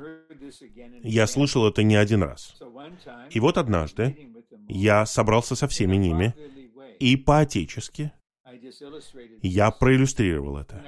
Я 1.04 1.28
слышал 1.28 1.68
это 1.68 1.82
не 1.82 1.96
один 1.96 2.24
раз. 2.24 2.56
И 3.30 3.40
вот 3.40 3.58
однажды 3.58 4.31
я 4.72 5.06
собрался 5.06 5.56
со 5.56 5.68
всеми 5.68 5.96
ними, 5.96 6.34
и 7.00 7.18
по-отечески 7.18 8.12
я 9.42 9.72
проиллюстрировал 9.72 10.58
это. 10.58 10.84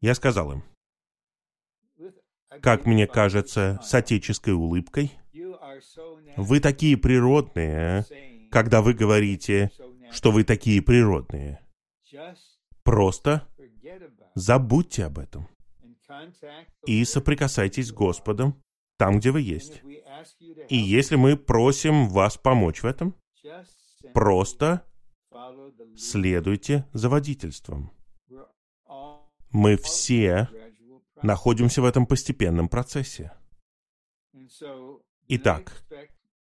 Я 0.00 0.14
сказал 0.14 0.52
им, 0.52 0.64
как 2.62 2.86
мне 2.86 3.06
кажется, 3.06 3.78
с 3.82 3.94
отеческой 3.94 4.54
улыбкой, 4.54 5.12
вы 6.36 6.60
такие 6.60 6.96
природные, 6.96 8.04
когда 8.50 8.82
вы 8.82 8.94
говорите, 8.94 9.70
что 10.10 10.30
вы 10.30 10.44
такие 10.44 10.82
природные. 10.82 11.60
Просто 12.82 13.46
забудьте 14.34 15.04
об 15.04 15.18
этом 15.18 15.48
и 16.86 17.04
соприкасайтесь 17.04 17.88
с 17.88 17.92
Господом 17.92 18.62
там, 18.96 19.18
где 19.18 19.30
вы 19.30 19.42
есть. 19.42 19.82
И 20.68 20.76
если 20.76 21.16
мы 21.16 21.36
просим 21.36 22.08
вас 22.08 22.36
помочь 22.36 22.82
в 22.82 22.86
этом, 22.86 23.14
просто 24.14 24.84
следуйте 25.96 26.86
за 26.92 27.08
водительством. 27.08 27.90
Мы 29.50 29.76
все 29.76 30.48
находимся 31.22 31.82
в 31.82 31.84
этом 31.84 32.06
постепенном 32.06 32.68
процессе. 32.68 33.32
Итак, 35.28 35.84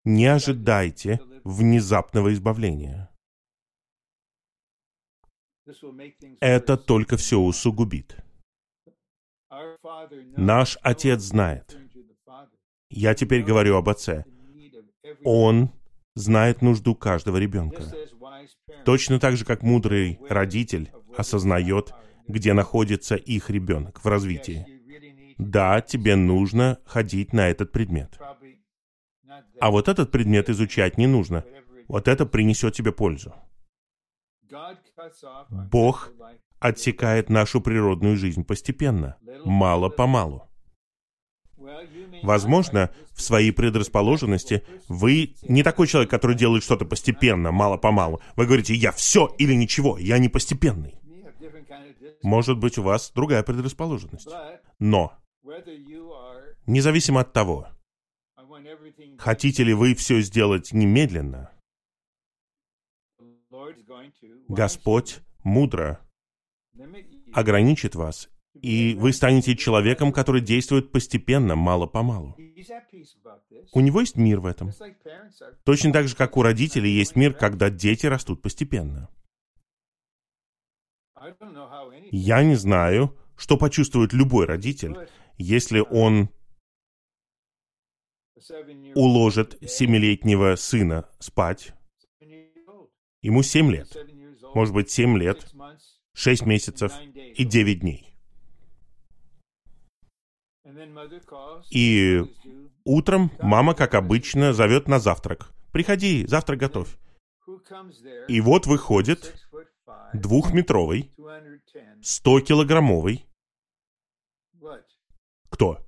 не 0.05 0.27
ожидайте 0.27 1.21
внезапного 1.45 2.33
избавления. 2.33 3.11
Это 6.41 6.77
только 6.77 7.17
все 7.17 7.39
усугубит. 7.39 8.17
Наш 10.37 10.79
Отец 10.83 11.21
знает. 11.23 11.82
Я 12.95 13.15
теперь 13.15 13.43
говорю 13.43 13.77
об 13.77 13.89
Отце. 13.89 14.25
Он 15.25 15.71
знает 16.15 16.61
нужду 16.61 16.95
каждого 16.95 17.39
ребенка. 17.39 17.85
Точно 18.85 19.19
так 19.19 19.37
же, 19.37 19.45
как 19.45 19.63
мудрый 19.63 20.21
родитель 20.29 20.91
осознает, 21.17 21.95
где 22.29 22.53
находится 22.53 23.17
их 23.17 23.49
ребенок 23.49 24.05
в 24.05 24.07
развитии. 24.07 24.67
Да, 25.39 25.81
тебе 25.81 26.17
нужно 26.17 26.79
ходить 26.85 27.33
на 27.33 27.49
этот 27.49 27.73
предмет. 27.73 28.19
А 29.59 29.71
вот 29.71 29.89
этот 29.89 30.11
предмет 30.11 30.51
изучать 30.51 30.99
не 30.99 31.07
нужно. 31.07 31.45
Вот 31.89 32.09
это 32.09 32.27
принесет 32.27 32.75
тебе 32.75 32.93
пользу. 32.93 33.35
Бог 35.49 36.13
отсекает 36.59 37.31
нашу 37.31 37.63
природную 37.63 38.17
жизнь 38.17 38.45
постепенно, 38.45 39.17
мало-помалу. 39.45 40.52
Возможно, 42.23 42.91
в 43.13 43.23
своей 43.23 43.53
предрасположенности 43.53 44.65
вы 44.89 45.35
не 45.43 45.63
такой 45.63 45.87
человек, 45.87 46.11
который 46.11 46.37
делает 46.37 46.63
что-то 46.63 46.85
постепенно, 46.85 47.51
мало-помалу. 47.53 48.21
Вы 48.37 48.47
говорите, 48.47 48.75
я 48.75 48.93
все 48.93 49.35
или 49.39 49.55
ничего, 49.55 49.99
я 49.99 50.19
не 50.19 50.29
постепенный. 50.29 50.95
Может 52.23 52.59
быть, 52.59 52.79
у 52.79 52.83
вас 52.83 53.11
другая 53.15 53.43
предрасположенность. 53.43 54.29
Но, 54.79 55.13
независимо 56.67 57.21
от 57.21 57.33
того, 57.33 57.69
хотите 59.19 59.65
ли 59.65 59.75
вы 59.75 59.95
все 59.95 60.21
сделать 60.21 60.73
немедленно, 60.73 61.51
Господь 64.49 65.21
мудро 65.45 66.01
ограничит 67.33 67.95
вас, 67.95 68.29
и 68.63 68.95
вы 68.95 69.13
станете 69.13 69.57
человеком, 69.57 70.13
который 70.13 70.41
действует 70.41 70.93
постепенно, 70.93 71.57
мало-помалу. 71.57 72.37
У 73.73 73.81
него 73.81 74.01
есть 74.01 74.17
мир 74.17 74.39
в 74.39 74.47
этом. 74.47 74.71
Точно 75.65 75.93
так 75.93 76.07
же, 76.07 76.15
как 76.15 76.37
у 76.37 76.43
родителей 76.43 76.91
есть 76.91 77.17
мир, 77.17 77.35
когда 77.35 77.71
дети 77.71 78.07
растут 78.07 78.41
постепенно. 78.41 79.09
Я 82.13 82.43
не 82.45 82.55
знаю, 82.55 83.19
что 83.37 83.57
почувствует 83.57 84.13
любой 84.13 84.47
родитель, 84.47 85.09
если 85.39 85.81
он 85.81 86.31
уложит 88.95 89.59
семилетнего 89.69 90.55
сына 90.57 91.09
спать. 91.19 91.75
Ему 93.21 93.43
семь 93.43 93.73
лет. 93.73 93.97
Может 94.55 94.75
быть, 94.75 94.91
семь 94.91 95.17
лет, 95.17 95.49
шесть 96.13 96.45
месяцев 96.45 96.93
и 97.15 97.45
девять 97.45 97.81
дней. 97.81 98.12
И 101.71 102.23
утром 102.85 103.31
мама, 103.41 103.75
как 103.75 103.95
обычно, 103.95 104.53
зовет 104.53 104.89
на 104.89 104.99
завтрак. 104.99 105.53
«Приходи, 105.73 106.27
завтрак 106.27 106.59
готовь». 106.59 106.99
И 108.29 108.41
вот 108.41 108.67
выходит 108.67 109.35
двухметровый, 110.13 111.11
100-килограммовый. 112.03 113.27
Кто? 115.49 115.79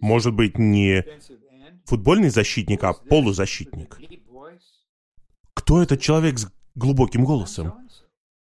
Может 0.00 0.34
быть, 0.34 0.58
не 0.58 1.04
футбольный 1.84 2.30
защитник, 2.30 2.84
а 2.84 2.92
полузащитник. 2.94 3.98
Кто 5.54 5.82
этот 5.82 6.00
человек 6.00 6.38
с 6.38 6.52
глубоким 6.74 7.24
голосом? 7.24 7.88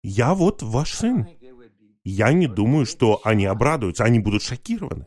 Я 0.02 0.34
вот 0.34 0.62
ваш 0.62 0.94
сын. 0.94 1.28
Я 2.04 2.34
не 2.34 2.48
думаю, 2.48 2.86
что 2.86 3.22
они 3.24 3.46
обрадуются, 3.46 4.04
они 4.04 4.20
будут 4.20 4.44
шокированы. 4.44 5.06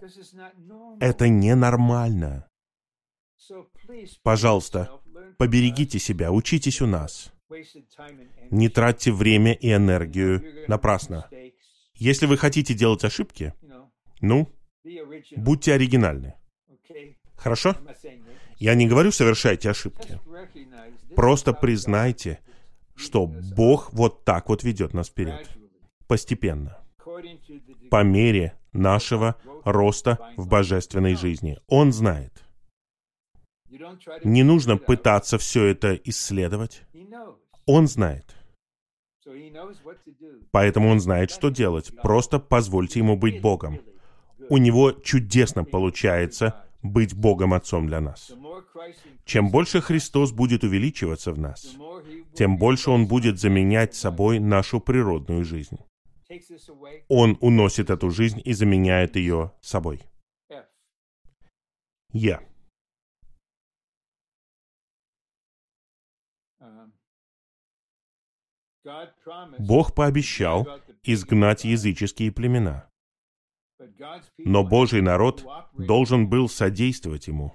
Это 1.01 1.28
ненормально. 1.28 2.49
Пожалуйста, 4.22 4.90
поберегите 5.36 5.99
себя, 5.99 6.32
учитесь 6.32 6.80
у 6.80 6.86
нас. 6.86 7.32
Не 8.51 8.68
тратьте 8.68 9.12
время 9.12 9.53
и 9.53 9.72
энергию 9.72 10.42
напрасно. 10.68 11.28
Если 11.94 12.26
вы 12.26 12.36
хотите 12.36 12.74
делать 12.74 13.05
ошибки, 13.05 13.55
ну, 14.20 14.53
будьте 15.36 15.74
оригинальны. 15.74 16.34
Хорошо? 17.36 17.76
Я 18.59 18.74
не 18.74 18.86
говорю 18.86 19.12
совершайте 19.12 19.70
ошибки. 19.70 20.18
Просто 21.14 21.53
признайте, 21.53 22.40
что 22.94 23.26
Бог 23.26 23.92
вот 23.92 24.24
так 24.24 24.49
вот 24.49 24.64
ведет 24.64 24.94
нас 24.94 25.09
вперед. 25.09 25.47
Постепенно. 26.07 26.78
По 27.91 28.03
мере 28.03 28.55
нашего 28.73 29.37
роста 29.64 30.19
в 30.37 30.49
божественной 30.49 31.14
жизни. 31.14 31.59
Он 31.67 31.93
знает. 31.93 32.45
Не 34.25 34.43
нужно 34.43 34.77
пытаться 34.77 35.39
все 35.39 35.67
это 35.67 35.95
исследовать. 35.95 36.83
Он 37.67 37.89
знает. 37.89 38.35
Поэтому 40.53 40.91
он 40.91 41.01
знает, 41.01 41.31
что 41.31 41.51
делать. 41.51 41.93
Просто 42.03 42.39
позвольте 42.39 43.01
ему 43.01 43.17
быть 43.17 43.41
Богом. 43.41 43.81
У 44.49 44.59
него 44.59 44.93
чудесно 44.93 45.64
получается 45.64 46.64
быть 46.83 47.14
Богом 47.14 47.53
Отцом 47.53 47.89
для 47.89 48.01
нас. 48.01 48.33
Чем 49.25 49.51
больше 49.51 49.81
Христос 49.81 50.31
будет 50.33 50.62
увеличиваться 50.62 51.33
в 51.33 51.39
нас, 51.39 51.77
тем 52.35 52.59
больше 52.59 52.91
Он 52.91 53.07
будет 53.07 53.41
заменять 53.41 53.95
собой 53.95 54.39
нашу 54.39 54.81
природную 54.81 55.45
жизнь. 55.45 55.79
Он 57.09 57.39
уносит 57.41 57.91
эту 57.91 58.11
жизнь 58.11 58.41
и 58.45 58.53
заменяет 58.53 59.16
ее 59.16 59.53
собой. 59.61 60.03
Я. 62.12 62.43
Бог 69.59 69.95
пообещал 69.95 70.66
изгнать 71.03 71.64
языческие 71.64 72.33
племена. 72.33 72.89
Но 74.39 74.64
Божий 74.64 75.03
народ 75.03 75.45
должен 75.74 76.29
был 76.29 76.49
содействовать 76.49 77.27
ему, 77.27 77.53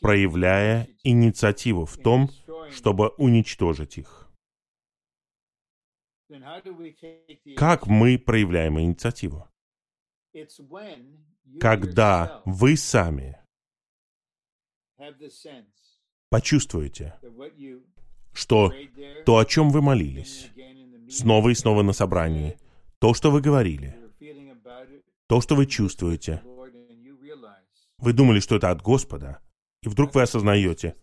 проявляя 0.00 0.88
инициативу 1.02 1.84
в 1.84 1.96
том, 1.98 2.30
чтобы 2.70 3.08
уничтожить 3.18 3.98
их. 3.98 4.31
Как 7.56 7.86
мы 7.86 8.18
проявляем 8.18 8.80
инициативу? 8.80 9.48
Когда 11.60 12.42
вы 12.44 12.76
сами 12.76 13.36
почувствуете, 16.30 17.18
что 18.32 18.72
то, 19.26 19.38
о 19.38 19.44
чем 19.44 19.70
вы 19.70 19.82
молились, 19.82 20.50
снова 21.10 21.50
и 21.50 21.54
снова 21.54 21.82
на 21.82 21.92
собрании, 21.92 22.56
то, 22.98 23.12
что 23.14 23.30
вы 23.30 23.40
говорили, 23.40 23.98
то, 25.26 25.40
что 25.40 25.54
вы 25.54 25.66
чувствуете, 25.66 26.42
вы 27.98 28.12
думали, 28.12 28.40
что 28.40 28.56
это 28.56 28.70
от 28.70 28.82
Господа, 28.82 29.40
И 29.82 29.88
вдруг 29.88 30.14
вы 30.14 30.22
осознаете, 30.22 30.96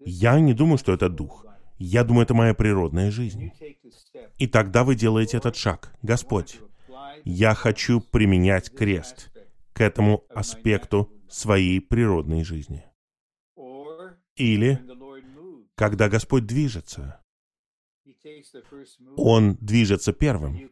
я 0.00 0.40
не 0.40 0.54
думаю, 0.54 0.78
что 0.78 0.92
это 0.92 1.08
дух. 1.08 1.46
Я 1.78 2.04
думаю, 2.04 2.24
это 2.24 2.34
моя 2.34 2.54
природная 2.54 3.10
жизнь. 3.10 3.50
И 4.38 4.46
тогда 4.46 4.84
вы 4.84 4.94
делаете 4.94 5.36
этот 5.36 5.56
шаг. 5.56 5.92
Господь, 6.02 6.60
я 7.24 7.54
хочу 7.54 8.00
применять 8.00 8.70
крест 8.70 9.30
к 9.72 9.80
этому 9.80 10.24
аспекту 10.30 11.12
своей 11.28 11.80
природной 11.80 12.44
жизни. 12.44 12.84
Или, 14.36 14.80
когда 15.74 16.08
Господь 16.08 16.46
движется, 16.46 17.20
Он 19.16 19.56
движется 19.56 20.12
первым, 20.12 20.70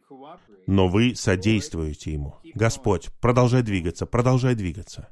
но 0.67 0.87
вы 0.87 1.15
содействуете 1.15 2.13
Ему. 2.13 2.39
Господь, 2.55 3.09
продолжай 3.19 3.61
двигаться, 3.61 4.05
продолжай 4.05 4.55
двигаться. 4.55 5.09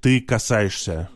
Ты 0.00 0.20
касаешься 0.20 1.10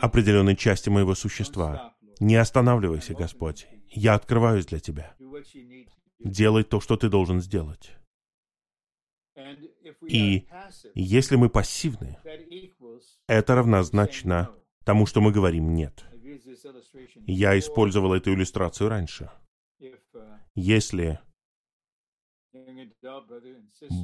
определенной 0.00 0.56
части 0.56 0.88
моего 0.88 1.14
существа. 1.14 1.91
Не 2.22 2.36
останавливайся, 2.36 3.14
Господь. 3.14 3.66
Я 3.90 4.14
открываюсь 4.14 4.66
для 4.66 4.78
Тебя. 4.78 5.16
Делай 6.20 6.62
то, 6.62 6.80
что 6.80 6.96
Ты 6.96 7.08
должен 7.08 7.40
сделать. 7.40 7.96
И 10.06 10.46
если 10.94 11.34
мы 11.34 11.48
пассивны, 11.50 12.18
это 13.26 13.56
равнозначно 13.56 14.54
тому, 14.84 15.06
что 15.06 15.20
мы 15.20 15.32
говорим 15.32 15.74
«нет». 15.74 16.04
Я 17.26 17.58
использовал 17.58 18.14
эту 18.14 18.32
иллюстрацию 18.32 18.88
раньше. 18.88 19.28
Если 20.54 21.18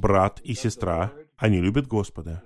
брат 0.01 0.41
и 0.41 0.55
сестра, 0.55 1.13
они 1.37 1.61
любят 1.61 1.87
Господа, 1.87 2.43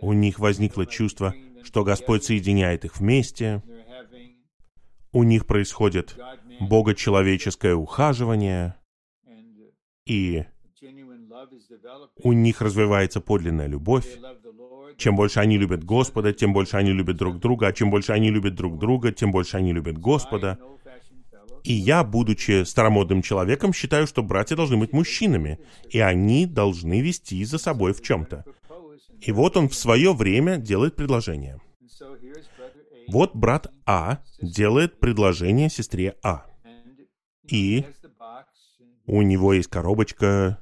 у 0.00 0.12
них 0.12 0.38
возникло 0.38 0.86
чувство, 0.86 1.34
что 1.64 1.84
Господь 1.84 2.24
соединяет 2.24 2.84
их 2.84 2.98
вместе, 2.98 3.62
у 5.12 5.22
них 5.22 5.46
происходит 5.46 6.18
богочеловеческое 6.60 7.74
ухаживание, 7.74 8.76
и 10.06 10.44
у 12.22 12.32
них 12.32 12.60
развивается 12.60 13.20
подлинная 13.20 13.66
любовь. 13.66 14.06
Чем 14.96 15.16
больше 15.16 15.40
они 15.40 15.58
любят 15.58 15.84
Господа, 15.84 16.32
тем 16.32 16.52
больше 16.52 16.76
они 16.76 16.92
любят 16.92 17.16
друг 17.16 17.38
друга, 17.38 17.68
а 17.68 17.72
чем 17.72 17.90
больше 17.90 18.12
они 18.12 18.30
любят 18.30 18.54
друг 18.54 18.78
друга, 18.78 19.12
тем 19.12 19.32
больше 19.32 19.56
они 19.56 19.72
любят 19.72 19.98
Господа. 19.98 20.58
И 21.64 21.72
я, 21.72 22.02
будучи 22.02 22.64
старомодным 22.64 23.22
человеком, 23.22 23.72
считаю, 23.72 24.06
что 24.06 24.22
братья 24.22 24.56
должны 24.56 24.76
быть 24.76 24.92
мужчинами, 24.92 25.60
и 25.88 26.00
они 26.00 26.46
должны 26.46 27.00
вести 27.00 27.44
за 27.44 27.58
собой 27.58 27.92
в 27.92 28.02
чем-то. 28.02 28.44
И 29.20 29.30
вот 29.30 29.56
он 29.56 29.68
в 29.68 29.74
свое 29.74 30.12
время 30.12 30.56
делает 30.56 30.96
предложение. 30.96 31.60
Вот 33.12 33.36
брат 33.36 33.70
А 33.84 34.22
делает 34.40 34.98
предложение 34.98 35.68
сестре 35.68 36.16
А. 36.22 36.46
И 37.46 37.84
у 39.04 39.20
него 39.20 39.52
есть 39.52 39.68
коробочка 39.68 40.58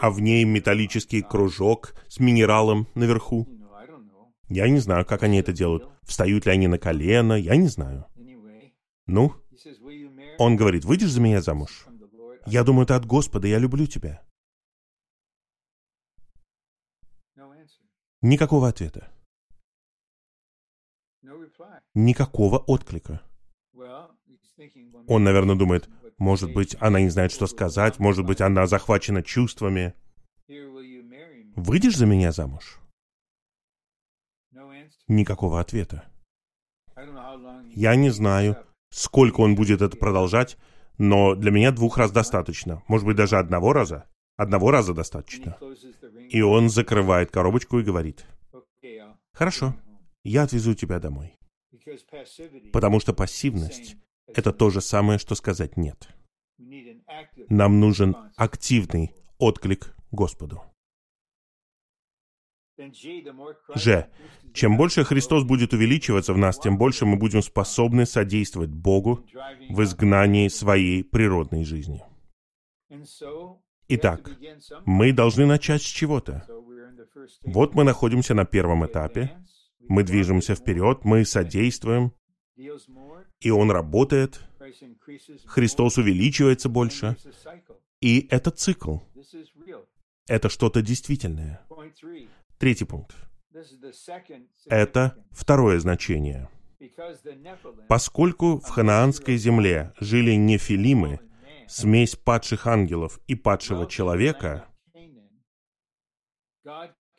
а 0.00 0.10
в 0.10 0.20
ней 0.20 0.44
металлический 0.44 1.22
кружок 1.22 1.94
с 2.08 2.18
минералом 2.18 2.88
наверху. 2.96 3.48
Я 4.48 4.68
не 4.68 4.80
знаю, 4.80 5.06
как 5.06 5.22
они 5.22 5.38
это 5.38 5.52
делают. 5.52 5.88
Встают 6.02 6.44
ли 6.44 6.52
они 6.52 6.66
на 6.66 6.78
колено, 6.78 7.34
я 7.34 7.54
не 7.54 7.68
знаю. 7.68 8.06
Ну, 9.06 9.32
он 10.38 10.56
говорит, 10.56 10.84
выйдешь 10.84 11.12
за 11.12 11.20
меня 11.20 11.40
замуж? 11.40 11.86
Я 12.46 12.64
думаю, 12.64 12.84
это 12.84 12.96
от 12.96 13.06
Господа, 13.06 13.46
я 13.46 13.58
люблю 13.58 13.86
тебя. 13.86 14.22
Никакого 18.22 18.68
ответа. 18.68 19.13
Никакого 21.94 22.58
отклика. 22.58 23.22
Он, 25.06 25.24
наверное, 25.24 25.56
думает, 25.56 25.88
может 26.18 26.52
быть, 26.52 26.76
она 26.80 27.00
не 27.00 27.08
знает, 27.08 27.32
что 27.32 27.46
сказать, 27.46 27.98
может 27.98 28.24
быть, 28.24 28.40
она 28.40 28.66
захвачена 28.66 29.22
чувствами. 29.22 29.94
Выйдешь 31.56 31.96
за 31.96 32.06
меня 32.06 32.32
замуж? 32.32 32.78
Никакого 35.06 35.60
ответа. 35.60 36.04
Я 37.74 37.96
не 37.96 38.10
знаю, 38.10 38.56
сколько 38.90 39.40
он 39.40 39.54
будет 39.54 39.82
это 39.82 39.96
продолжать, 39.96 40.56
но 40.98 41.34
для 41.34 41.50
меня 41.50 41.72
двух 41.72 41.98
раз 41.98 42.10
достаточно. 42.10 42.82
Может 42.88 43.06
быть, 43.06 43.16
даже 43.16 43.38
одного 43.38 43.72
раза. 43.72 44.08
Одного 44.36 44.70
раза 44.70 44.94
достаточно. 44.94 45.56
И 46.30 46.40
он 46.42 46.70
закрывает 46.70 47.30
коробочку 47.30 47.78
и 47.78 47.84
говорит, 47.84 48.26
«Хорошо, 49.32 49.74
я 50.22 50.42
отвезу 50.42 50.74
тебя 50.74 50.98
домой». 50.98 51.36
Потому 52.72 53.00
что 53.00 53.12
пассивность 53.12 53.96
это 54.26 54.52
то 54.52 54.70
же 54.70 54.80
самое, 54.80 55.18
что 55.18 55.34
сказать 55.34 55.76
«нет». 55.76 56.08
Нам 57.48 57.80
нужен 57.80 58.16
активный 58.36 59.14
отклик 59.38 59.94
Господу. 60.10 60.62
Ж. 63.74 64.08
Чем 64.52 64.76
больше 64.76 65.04
Христос 65.04 65.44
будет 65.44 65.72
увеличиваться 65.72 66.32
в 66.32 66.38
нас, 66.38 66.58
тем 66.58 66.76
больше 66.76 67.06
мы 67.06 67.16
будем 67.16 67.42
способны 67.42 68.04
содействовать 68.04 68.70
Богу 68.70 69.24
в 69.70 69.82
изгнании 69.82 70.48
своей 70.48 71.04
природной 71.04 71.64
жизни. 71.64 72.02
Итак, 73.88 74.30
мы 74.86 75.12
должны 75.12 75.46
начать 75.46 75.82
с 75.82 75.86
чего-то. 75.86 76.46
Вот 77.42 77.74
мы 77.74 77.84
находимся 77.84 78.34
на 78.34 78.44
первом 78.44 78.86
этапе. 78.86 79.36
Мы 79.88 80.02
движемся 80.02 80.54
вперед, 80.54 81.04
мы 81.04 81.24
содействуем, 81.24 82.12
и 83.40 83.50
он 83.50 83.70
работает, 83.70 84.40
Христос 85.46 85.98
увеличивается 85.98 86.68
больше, 86.68 87.16
и 88.00 88.26
это 88.30 88.50
цикл. 88.50 88.98
Это 90.26 90.48
что-то 90.48 90.82
действительное. 90.82 91.66
Третий 92.58 92.84
пункт. 92.84 93.14
Это 94.66 95.16
второе 95.30 95.78
значение. 95.78 96.48
Поскольку 97.88 98.58
в 98.58 98.68
ханаанской 98.68 99.36
земле 99.36 99.92
жили 100.00 100.32
нефилимы, 100.32 101.20
смесь 101.68 102.16
падших 102.16 102.66
ангелов 102.66 103.20
и 103.26 103.34
падшего 103.34 103.86
человека, 103.86 104.66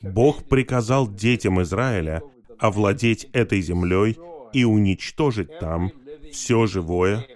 Бог 0.01 0.47
приказал 0.47 1.11
детям 1.11 1.61
Израиля 1.61 2.21
овладеть 2.59 3.25
этой 3.33 3.61
землей 3.61 4.17
и 4.53 4.63
уничтожить 4.63 5.59
там 5.59 5.91
все 6.31 6.65
живое, 6.65 7.27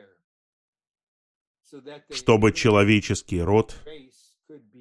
чтобы 2.10 2.52
человеческий 2.52 3.42
род 3.42 3.76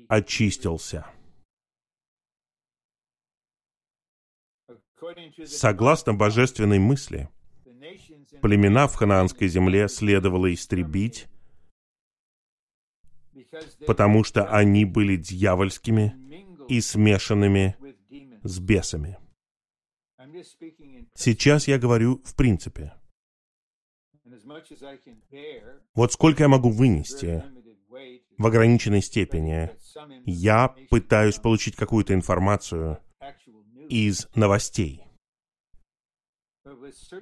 очистился. 0.09 1.07
Согласно 5.45 6.14
божественной 6.14 6.78
мысли, 6.78 7.28
племена 8.43 8.89
в 8.89 8.95
ханаанской 8.95 9.49
земле 9.49 9.89
следовало 9.89 10.53
истребить, 10.53 11.28
потому 13.86 14.24
что 14.24 14.47
они 14.47 14.84
были 14.84 15.16
дьявольскими 15.16 16.14
и 16.68 16.80
смешанными 16.80 17.76
с 18.43 18.59
бесами. 18.59 19.18
Сейчас 21.14 21.68
я 21.68 21.78
говорю 21.78 22.22
в 22.24 22.34
принципе. 22.34 22.94
Вот 25.94 26.12
сколько 26.12 26.42
я 26.42 26.48
могу 26.48 26.70
вынести 26.70 27.44
в 28.36 28.46
ограниченной 28.46 29.02
степени. 29.02 29.70
Я 30.24 30.74
пытаюсь 30.90 31.36
получить 31.36 31.76
какую-то 31.76 32.14
информацию 32.14 32.98
из 33.88 34.28
новостей. 34.34 35.04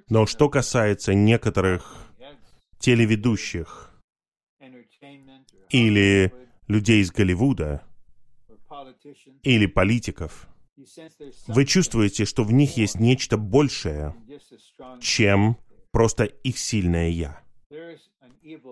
Но 0.09 0.26
что 0.26 0.48
касается 0.48 1.14
некоторых 1.14 2.12
телеведущих 2.78 3.92
или 5.70 6.32
людей 6.68 7.02
из 7.02 7.11
Голливуда, 7.11 7.82
или 9.42 9.66
политиков, 9.66 10.48
вы 11.47 11.64
чувствуете, 11.64 12.24
что 12.24 12.45
в 12.45 12.53
них 12.53 12.77
есть 12.77 13.01
нечто 13.01 13.37
большее, 13.37 14.14
чем 15.01 15.57
просто 15.91 16.24
их 16.24 16.59
сильное 16.59 17.09
«я». 17.09 17.43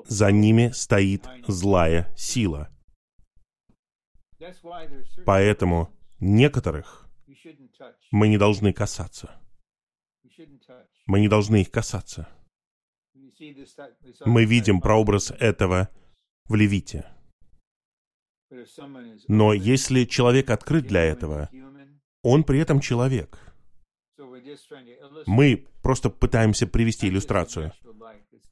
За 0.07 0.31
ними 0.31 0.71
стоит 0.73 1.27
злая 1.49 2.15
сила. 2.17 2.71
Поэтому 5.25 5.91
некоторых 6.21 7.09
мы 8.11 8.29
не 8.29 8.39
должны 8.39 8.73
касаться. 8.73 9.41
Мы 11.07 11.21
не 11.21 11.29
должны 11.29 11.63
их 11.63 11.71
касаться. 11.71 12.29
Мы 14.25 14.45
видим 14.45 14.81
прообраз 14.81 15.33
этого 15.33 15.89
в 16.45 16.55
Левите. 16.55 17.11
Но 19.29 19.53
если 19.53 20.05
человек 20.05 20.51
открыт 20.51 20.87
для 20.87 21.03
этого, 21.03 21.51
он 22.25 22.43
при 22.43 22.59
этом 22.59 22.81
человек. 22.81 23.39
Мы 25.27 25.67
просто 25.83 26.11
пытаемся 26.11 26.67
привести 26.67 27.09
иллюстрацию. 27.09 27.73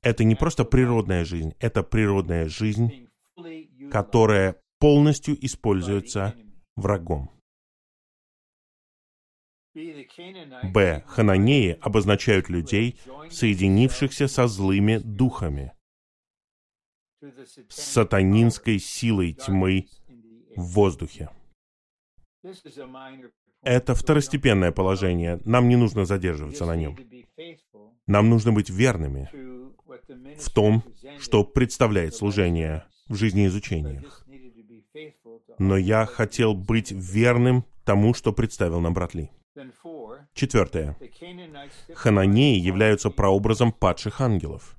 Это 0.02 0.24
не 0.24 0.34
просто 0.34 0.64
природная 0.64 1.24
жизнь, 1.24 1.54
это 1.58 1.82
природная 1.82 2.48
жизнь, 2.48 3.08
которая 3.90 4.56
полностью 4.78 5.34
используется 5.44 6.34
врагом. 6.76 7.30
Б. 9.74 11.02
Хананеи 11.06 11.78
обозначают 11.80 12.50
людей, 12.50 13.00
соединившихся 13.30 14.28
со 14.28 14.46
злыми 14.46 14.98
духами, 14.98 15.72
с 17.68 17.80
сатанинской 17.80 18.78
силой 18.78 19.32
тьмы 19.32 19.86
в 20.56 20.62
воздухе. 20.74 21.30
Это 23.62 23.94
второстепенное 23.94 24.72
положение. 24.72 25.40
Нам 25.44 25.68
не 25.68 25.76
нужно 25.76 26.04
задерживаться 26.04 26.66
на 26.66 26.76
нем. 26.76 26.96
Нам 28.06 28.28
нужно 28.28 28.52
быть 28.52 28.70
верными 28.70 29.30
в 30.38 30.50
том, 30.50 30.82
что 31.20 31.44
представляет 31.44 32.14
служение 32.14 32.84
в 33.08 33.14
жизнеизучениях. 33.14 34.26
Но 35.58 35.76
я 35.76 36.06
хотел 36.06 36.54
быть 36.54 36.90
верным 36.90 37.64
тому, 37.84 38.14
что 38.14 38.32
представил 38.32 38.80
нам 38.80 38.94
брат 38.94 39.14
Ли. 39.14 39.30
Четвертое. 40.34 40.96
Хананеи 41.94 42.58
являются 42.58 43.10
прообразом 43.10 43.70
падших 43.70 44.20
ангелов, 44.20 44.76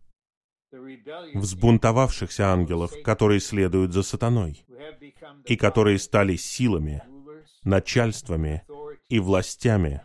взбунтовавшихся 1.34 2.48
ангелов, 2.48 2.92
которые 3.04 3.40
следуют 3.40 3.94
за 3.94 4.04
сатаной, 4.04 4.66
и 5.46 5.56
которые 5.56 6.00
стали 6.00 6.36
силами, 6.36 7.04
начальствами 7.64 8.64
и 9.10 9.20
властями 9.20 10.02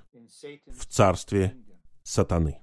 в 0.66 0.86
царстве 0.86 1.56
сатаны. 2.02 2.60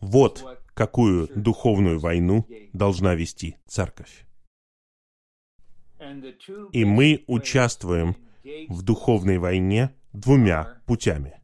Вот 0.00 0.44
какую 0.74 1.28
духовную 1.34 1.98
войну 1.98 2.46
должна 2.72 3.14
вести 3.14 3.56
церковь. 3.66 4.24
И 6.72 6.84
мы 6.84 7.24
участвуем 7.26 8.16
в 8.68 8.82
духовной 8.82 9.38
войне 9.38 9.94
двумя 10.12 10.80
путями. 10.86 11.40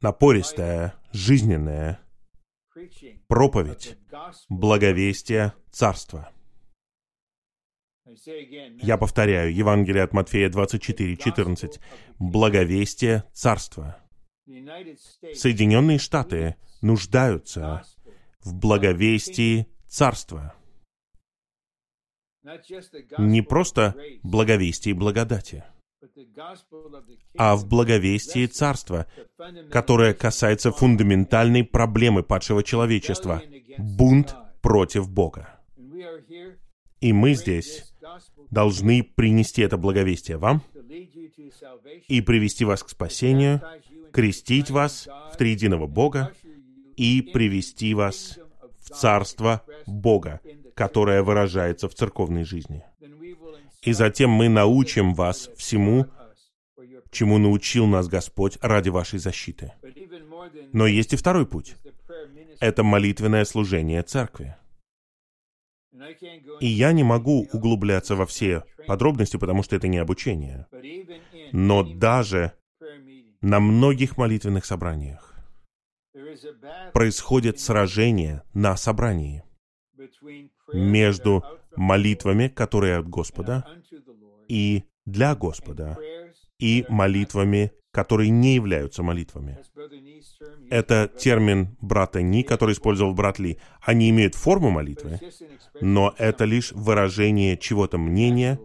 Напористая, 0.00 0.94
жизненная 1.12 2.00
проповедь, 3.26 3.98
благовестие 4.48 5.54
Царства. 5.70 6.30
Я 8.82 8.96
повторяю, 8.96 9.54
Евангелие 9.54 10.02
от 10.02 10.12
Матфея 10.12 10.48
24, 10.48 11.16
14. 11.16 11.80
Благовестие 12.18 13.24
Царства. 13.32 13.98
Соединенные 15.34 15.98
Штаты 15.98 16.56
нуждаются 16.80 17.84
в 18.42 18.54
благовестии 18.54 19.66
Царства. 19.86 20.54
Не 23.18 23.42
просто 23.42 23.94
благовестии 24.22 24.92
благодати, 24.92 25.64
а 27.36 27.56
в 27.56 27.66
благовестии 27.66 28.46
Царства, 28.46 29.06
которое 29.70 30.14
касается 30.14 30.70
фундаментальной 30.70 31.64
проблемы 31.64 32.22
падшего 32.22 32.62
человечества— 32.62 33.42
бунт 33.78 34.34
против 34.62 35.10
Бога. 35.10 35.60
И 37.00 37.12
мы 37.12 37.34
здесь 37.34 37.87
должны 38.50 39.02
принести 39.02 39.62
это 39.62 39.76
благовестие 39.76 40.38
вам 40.38 40.62
и 42.08 42.20
привести 42.20 42.64
вас 42.64 42.82
к 42.82 42.88
спасению, 42.88 43.62
крестить 44.12 44.70
вас 44.70 45.08
в 45.32 45.36
триединого 45.36 45.86
Бога 45.86 46.32
и 46.96 47.22
привести 47.22 47.94
вас 47.94 48.38
в 48.80 48.90
Царство 48.90 49.62
Бога, 49.86 50.40
которое 50.74 51.22
выражается 51.22 51.88
в 51.88 51.94
церковной 51.94 52.44
жизни. 52.44 52.84
И 53.82 53.92
затем 53.92 54.30
мы 54.30 54.48
научим 54.48 55.14
вас 55.14 55.50
всему, 55.56 56.06
чему 57.10 57.38
научил 57.38 57.86
нас 57.86 58.08
Господь 58.08 58.58
ради 58.60 58.88
вашей 58.88 59.18
защиты. 59.18 59.72
Но 60.72 60.86
есть 60.86 61.12
и 61.12 61.16
второй 61.16 61.46
путь. 61.46 61.76
Это 62.60 62.82
молитвенное 62.82 63.44
служение 63.44 64.02
церкви. 64.02 64.56
И 66.60 66.66
я 66.66 66.92
не 66.92 67.04
могу 67.04 67.46
углубляться 67.52 68.16
во 68.16 68.26
все 68.26 68.64
подробности, 68.86 69.36
потому 69.36 69.62
что 69.62 69.76
это 69.76 69.88
не 69.88 69.98
обучение. 69.98 70.66
Но 71.52 71.82
даже 71.82 72.52
на 73.40 73.60
многих 73.60 74.16
молитвенных 74.16 74.64
собраниях 74.64 75.34
происходит 76.92 77.60
сражение 77.60 78.42
на 78.54 78.76
собрании 78.76 79.44
между 80.72 81.44
молитвами, 81.76 82.48
которые 82.48 82.96
от 82.96 83.08
Господа, 83.08 83.64
и 84.48 84.84
для 85.06 85.34
Господа, 85.34 85.96
и 86.58 86.84
молитвами, 86.88 87.72
которые 87.98 88.30
не 88.30 88.54
являются 88.54 89.02
молитвами. 89.02 89.58
Это 90.70 91.08
термин 91.08 91.76
брата 91.80 92.22
Ни, 92.22 92.42
который 92.42 92.74
использовал 92.74 93.12
брат 93.12 93.40
Ли. 93.40 93.58
Они 93.80 94.08
имеют 94.10 94.36
форму 94.36 94.70
молитвы, 94.70 95.18
но 95.80 96.14
это 96.16 96.44
лишь 96.44 96.70
выражение 96.70 97.56
чего-то 97.56 97.98
мнения, 97.98 98.60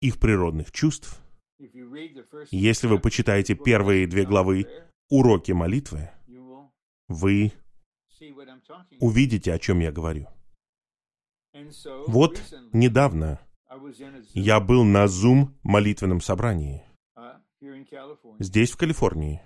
их 0.00 0.18
природных 0.18 0.72
чувств. 0.72 1.20
Если 2.50 2.86
вы 2.86 2.98
почитаете 2.98 3.54
первые 3.54 4.06
две 4.06 4.24
главы 4.24 4.66
«Уроки 5.10 5.52
молитвы», 5.52 6.08
вы 7.08 7.52
увидите, 9.00 9.52
о 9.52 9.58
чем 9.58 9.80
я 9.80 9.92
говорю. 9.92 10.28
Вот 12.06 12.40
недавно 12.72 13.38
я 14.32 14.60
был 14.60 14.82
на 14.84 15.04
Zoom 15.04 15.48
молитвенном 15.62 16.22
собрании 16.22 16.85
здесь, 18.38 18.70
в 18.70 18.76
Калифорнии. 18.76 19.40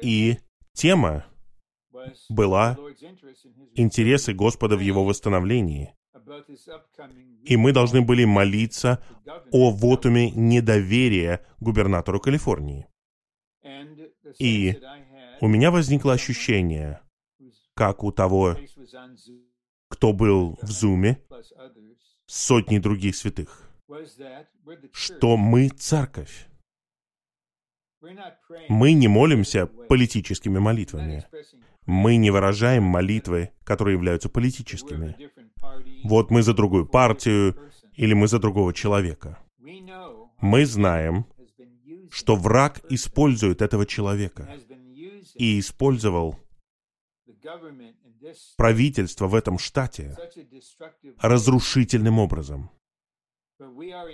И 0.00 0.38
тема 0.72 1.26
была 2.28 2.76
интересы 3.74 4.32
Господа 4.32 4.76
в 4.76 4.80
Его 4.80 5.04
восстановлении. 5.04 5.94
И 7.44 7.56
мы 7.56 7.72
должны 7.72 8.02
были 8.02 8.24
молиться 8.24 9.02
о 9.50 9.70
вотуме 9.70 10.30
недоверия 10.30 11.44
губернатору 11.60 12.20
Калифорнии. 12.20 12.86
И 14.38 14.80
у 15.40 15.48
меня 15.48 15.70
возникло 15.70 16.12
ощущение, 16.12 17.00
как 17.74 18.04
у 18.04 18.12
того, 18.12 18.56
кто 19.88 20.12
был 20.12 20.58
в 20.62 20.70
Зуме, 20.70 21.20
сотни 22.26 22.78
других 22.78 23.16
святых, 23.16 23.71
что 24.92 25.36
мы 25.36 25.68
церковь. 25.68 26.46
Мы 28.68 28.92
не 28.92 29.08
молимся 29.08 29.66
политическими 29.66 30.58
молитвами. 30.58 31.24
Мы 31.86 32.16
не 32.16 32.30
выражаем 32.30 32.84
молитвы, 32.84 33.50
которые 33.64 33.94
являются 33.94 34.28
политическими. 34.28 35.16
Вот 36.04 36.30
мы 36.30 36.42
за 36.42 36.54
другую 36.54 36.86
партию 36.86 37.56
или 37.94 38.14
мы 38.14 38.28
за 38.28 38.38
другого 38.38 38.72
человека. 38.72 39.38
Мы 40.40 40.66
знаем, 40.66 41.26
что 42.10 42.36
враг 42.36 42.80
использует 42.90 43.62
этого 43.62 43.86
человека 43.86 44.48
и 45.34 45.58
использовал 45.58 46.38
правительство 48.56 49.26
в 49.26 49.34
этом 49.34 49.58
штате 49.58 50.16
разрушительным 51.20 52.18
образом. 52.18 52.70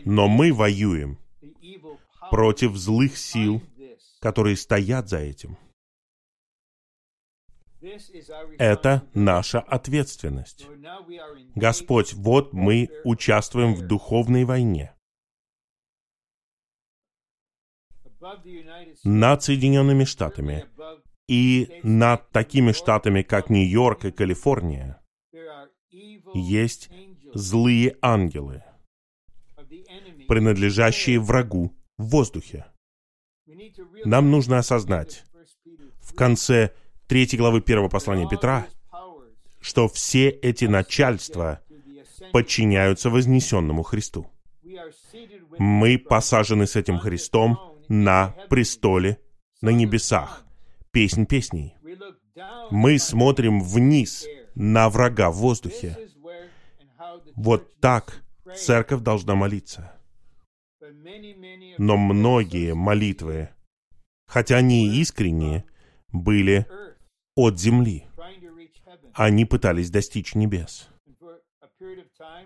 Но 0.04 0.28
мы 0.28 0.52
воюем 0.52 1.18
против 2.30 2.76
злых 2.76 3.16
сил, 3.16 3.62
которые 4.20 4.56
стоят 4.56 5.08
за 5.08 5.18
этим. 5.18 5.56
Это 8.58 9.08
наша 9.14 9.60
ответственность. 9.60 10.66
Господь, 11.54 12.12
вот 12.14 12.52
мы 12.52 12.88
участвуем 13.04 13.74
в 13.74 13.86
духовной 13.86 14.44
войне. 14.44 14.94
Над 19.04 19.42
Соединенными 19.44 20.04
Штатами 20.04 20.66
и 21.28 21.80
над 21.84 22.30
такими 22.30 22.72
штатами, 22.72 23.22
как 23.22 23.48
Нью-Йорк 23.48 24.06
и 24.06 24.10
Калифорния, 24.10 25.00
есть 26.34 26.90
злые 27.32 27.96
ангелы, 28.02 28.64
принадлежащие 30.28 31.18
врагу 31.18 31.74
в 31.96 32.10
воздухе. 32.10 32.66
Нам 34.04 34.30
нужно 34.30 34.58
осознать 34.58 35.24
в 36.00 36.14
конце 36.14 36.72
третьей 37.08 37.38
главы 37.38 37.60
первого 37.60 37.88
послания 37.88 38.28
Петра, 38.28 38.66
что 39.60 39.88
все 39.88 40.28
эти 40.28 40.66
начальства 40.66 41.60
подчиняются 42.32 43.10
вознесенному 43.10 43.82
Христу. 43.82 44.30
Мы 45.58 45.98
посажены 45.98 46.66
с 46.66 46.76
этим 46.76 46.98
Христом 46.98 47.58
на 47.88 48.34
престоле 48.48 49.18
на 49.60 49.70
небесах. 49.70 50.44
Песнь 50.92 51.26
песней. 51.26 51.74
Мы 52.70 52.98
смотрим 52.98 53.60
вниз 53.60 54.26
на 54.54 54.88
врага 54.90 55.30
в 55.30 55.36
воздухе. 55.36 55.96
Вот 57.34 57.80
так 57.80 58.22
церковь 58.56 59.00
должна 59.02 59.34
молиться. 59.34 59.97
Но 61.78 61.96
многие 61.96 62.74
молитвы, 62.74 63.50
хотя 64.26 64.56
они 64.56 65.00
искренние, 65.00 65.64
были 66.12 66.66
от 67.34 67.58
земли. 67.58 68.06
Они 69.14 69.44
пытались 69.44 69.90
достичь 69.90 70.34
небес. 70.34 70.88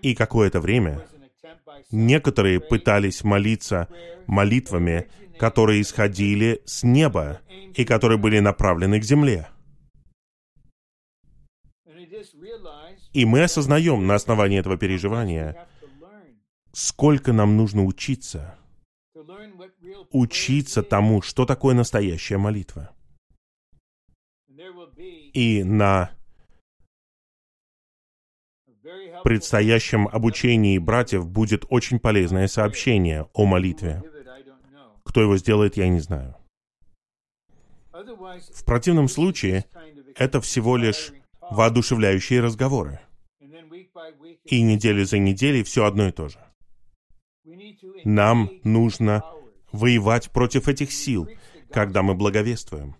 И 0.01 0.15
какое-то 0.15 0.59
время 0.59 1.05
некоторые 1.91 2.59
пытались 2.59 3.23
молиться 3.23 3.87
молитвами, 4.27 5.07
которые 5.39 5.81
исходили 5.81 6.61
с 6.65 6.83
неба 6.83 7.41
и 7.75 7.85
которые 7.85 8.17
были 8.17 8.39
направлены 8.39 8.99
к 8.99 9.03
земле. 9.03 9.47
И 13.13 13.25
мы 13.25 13.43
осознаем 13.43 14.07
на 14.07 14.15
основании 14.15 14.59
этого 14.59 14.77
переживания, 14.77 15.67
сколько 16.73 17.33
нам 17.33 17.55
нужно 17.55 17.85
учиться, 17.85 18.55
учиться 20.11 20.83
тому, 20.83 21.21
что 21.21 21.45
такое 21.45 21.75
настоящая 21.75 22.37
молитва. 22.37 22.91
И 25.33 25.63
на 25.63 26.11
предстоящем 29.23 30.07
обучении 30.07 30.77
братьев 30.77 31.27
будет 31.27 31.65
очень 31.69 31.99
полезное 31.99 32.47
сообщение 32.47 33.27
о 33.33 33.45
молитве. 33.45 34.03
Кто 35.03 35.21
его 35.21 35.37
сделает, 35.37 35.77
я 35.77 35.87
не 35.87 35.99
знаю. 35.99 36.35
В 37.91 38.65
противном 38.65 39.07
случае 39.07 39.65
это 40.15 40.41
всего 40.41 40.75
лишь 40.75 41.11
воодушевляющие 41.39 42.41
разговоры. 42.41 42.99
И 44.43 44.61
неделю 44.61 45.05
за 45.05 45.19
неделей 45.19 45.63
все 45.63 45.85
одно 45.85 46.07
и 46.07 46.11
то 46.11 46.27
же. 46.27 46.39
Нам 48.03 48.49
нужно 48.63 49.23
воевать 49.71 50.31
против 50.31 50.67
этих 50.67 50.91
сил, 50.91 51.27
когда 51.71 52.01
мы 52.03 52.15
благовествуем. 52.15 52.95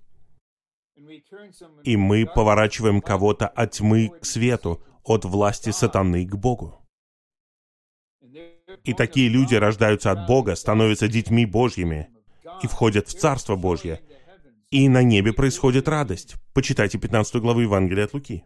И 1.83 1.97
мы 1.97 2.25
поворачиваем 2.25 3.01
кого-то 3.01 3.47
от 3.47 3.71
тьмы 3.71 4.09
к 4.21 4.25
свету, 4.25 4.81
от 5.03 5.25
власти 5.25 5.69
сатаны 5.71 6.25
к 6.25 6.35
Богу. 6.35 6.79
И 8.83 8.93
такие 8.93 9.29
люди 9.29 9.55
рождаются 9.55 10.11
от 10.11 10.25
Бога, 10.27 10.55
становятся 10.55 11.07
детьми 11.07 11.45
Божьими 11.45 12.09
и 12.63 12.67
входят 12.67 13.07
в 13.07 13.19
Царство 13.19 13.55
Божье. 13.55 14.01
И 14.71 14.89
на 14.89 15.03
небе 15.03 15.33
происходит 15.33 15.87
радость. 15.87 16.35
Почитайте 16.53 16.97
15 16.97 17.35
главу 17.35 17.59
Евангелия 17.59 18.05
от 18.05 18.13
Луки. 18.13 18.43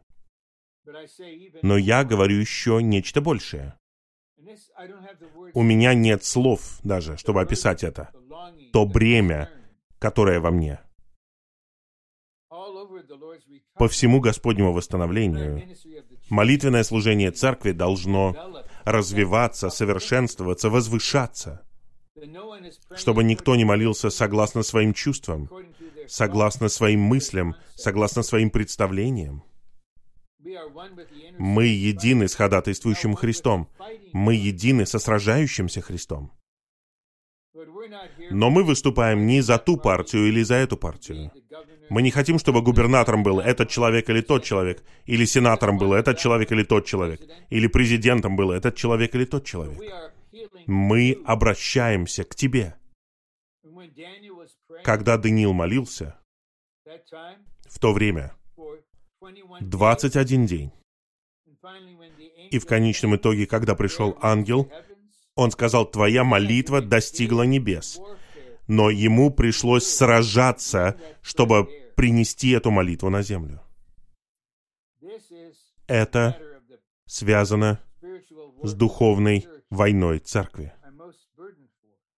Но 1.61 1.77
я 1.77 2.03
говорю 2.03 2.38
еще 2.38 2.81
нечто 2.84 3.21
большее. 3.21 3.77
У 5.54 5.64
меня 5.64 5.94
нет 5.94 6.24
слов 6.24 6.80
даже, 6.84 7.18
чтобы 7.18 7.41
описать 7.41 7.84
это. 7.84 8.12
То 8.74 8.86
бремя, 8.86 9.49
которое 9.99 10.40
во 10.40 10.52
мне. 10.52 10.80
По 13.76 13.88
всему 13.88 14.20
Господнему 14.20 14.74
восстановлению 14.74 15.64
молитвенное 16.30 16.84
служение 16.84 17.32
церкви 17.32 17.72
должно 17.72 18.36
развиваться, 18.84 19.70
совершенствоваться, 19.70 20.70
возвышаться, 20.70 21.66
чтобы 22.95 23.24
никто 23.24 23.56
не 23.56 23.66
молился 23.66 24.10
согласно 24.10 24.64
своим 24.64 24.94
чувствам, 24.94 25.49
согласно 26.08 26.70
своим 26.70 27.02
мыслям, 27.02 27.56
согласно 27.76 28.24
своим 28.24 28.49
представлениям. 28.49 29.44
Мы 31.38 31.65
едины 31.65 32.28
с 32.28 32.36
ходатайствующим 32.36 33.15
Христом. 33.15 33.69
Мы 34.14 34.36
едины 34.36 34.86
со 34.86 34.99
сражающимся 34.99 35.82
Христом. 35.82 36.32
Но 38.30 38.49
мы 38.49 38.64
выступаем 38.64 39.26
не 39.26 39.41
за 39.41 39.57
ту 39.57 39.78
партию 39.78 40.28
или 40.28 40.44
за 40.44 40.56
эту 40.56 40.78
партию. 40.78 41.32
Мы 41.90 42.02
не 42.02 42.11
хотим, 42.11 42.38
чтобы 42.38 42.61
губернатором 42.61 43.24
был 43.24 43.40
этот 43.40 43.69
человек 43.69 44.10
или 44.10 44.22
тот 44.22 44.44
человек, 44.44 44.84
или 45.06 45.26
сенатором 45.26 45.78
был 45.78 45.94
этот 45.94 46.19
человек 46.19 46.52
или 46.52 46.64
тот 46.64 46.86
человек, 46.86 47.22
или 47.49 47.68
президентом 47.68 48.36
был 48.36 48.52
этот 48.52 48.76
человек 48.76 49.15
или 49.15 49.26
тот 49.26 49.45
человек. 49.45 49.80
Мы 50.68 51.18
обращаемся 51.26 52.24
к 52.24 52.36
тебе. 52.36 52.76
Когда 54.84 55.18
Даниил 55.18 55.53
молился, 55.53 56.19
в 57.69 57.80
то 57.80 57.94
время, 57.94 58.34
21 59.62 60.45
день, 60.45 60.72
и 62.52 62.60
в 62.60 62.66
конечном 62.66 63.16
итоге, 63.16 63.45
когда 63.48 63.76
пришел 63.76 64.18
ангел, 64.22 64.72
он 65.36 65.52
сказал, 65.52 65.86
твоя 65.86 66.24
молитва 66.24 66.82
достигла 66.82 67.44
небес 67.44 67.99
но 68.68 68.90
ему 68.90 69.32
пришлось 69.32 69.88
сражаться, 69.88 70.99
чтобы 71.22 71.68
принести 71.95 72.52
эту 72.52 72.70
молитву 72.70 73.10
на 73.10 73.22
землю. 73.22 73.62
Это 75.88 76.38
связано 77.06 77.80
с 78.62 78.74
духовной 78.74 79.48
войной 79.70 80.20
церкви. 80.20 80.74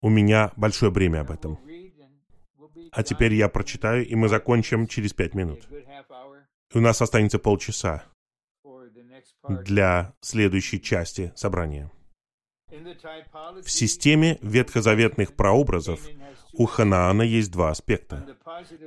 У 0.02 0.10
меня 0.10 0.52
большое 0.56 0.92
бремя 0.92 1.22
об 1.22 1.32
этом. 1.32 1.60
А 2.92 3.04
теперь 3.04 3.36
я 3.36 3.50
прочитаю, 3.50 4.08
и 4.08 4.16
мы 4.16 4.30
закончим 4.30 4.88
через 4.88 5.14
пять 5.14 5.36
минут. 5.36 5.68
У 6.74 6.80
нас 6.80 7.02
останется 7.02 7.40
полчаса 7.40 8.04
для 9.48 10.14
следующей 10.22 10.80
части 10.80 11.34
собрания. 11.36 11.92
В 13.64 13.72
системе 13.72 14.38
ветхозаветных 14.44 15.34
прообразов 15.34 16.02
у 16.54 16.66
Ханаана 16.68 17.24
есть 17.24 17.52
два 17.52 17.72
аспекта. 17.72 18.38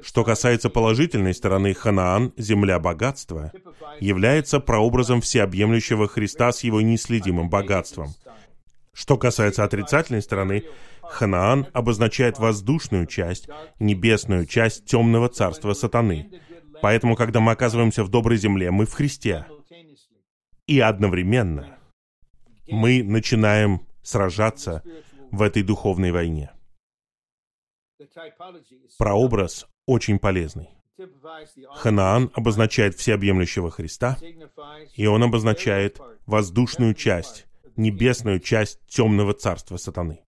Что 0.01 0.23
касается 0.23 0.71
положительной 0.71 1.35
стороны, 1.35 1.75
Ханаан, 1.75 2.33
земля 2.37 2.79
богатства, 2.79 3.51
является 3.99 4.61
прообразом 4.61 5.21
всеобъемлющего 5.21 6.07
Христа 6.07 6.53
с 6.53 6.63
его 6.63 6.81
неследимым 6.81 7.51
богатством. 7.51 8.15
Что 8.93 9.17
касается 9.17 9.65
отрицательной 9.65 10.23
стороны, 10.23 10.65
Ханаан 11.03 11.67
обозначает 11.73 12.39
воздушную 12.39 13.07
часть, 13.07 13.49
небесную 13.81 14.47
часть 14.47 14.85
темного 14.85 15.29
царства 15.29 15.73
сатаны. 15.73 16.31
Поэтому, 16.83 17.15
когда 17.15 17.41
мы 17.41 17.53
оказываемся 17.53 18.03
в 18.05 18.09
доброй 18.09 18.37
земле, 18.37 18.71
мы 18.71 18.87
в 18.87 18.93
Христе. 18.93 19.47
И 20.67 20.81
одновременно 20.81 21.79
мы 22.69 23.03
начинаем 23.03 23.87
сражаться 24.03 24.83
в 25.31 25.43
этой 25.43 25.63
духовной 25.63 26.11
войне. 26.11 26.51
Прообраз 28.99 29.67
очень 29.87 30.19
полезный. 30.19 30.69
Ханаан 31.75 32.31
обозначает 32.35 32.95
всеобъемлющего 32.97 33.71
Христа, 33.71 34.19
и 34.95 35.07
он 35.07 35.23
обозначает 35.23 36.01
воздушную 36.27 36.95
часть, 36.95 37.47
небесную 37.77 38.41
часть 38.41 38.81
темного 38.87 39.35
царства 39.35 39.77
сатаны. 39.77 40.21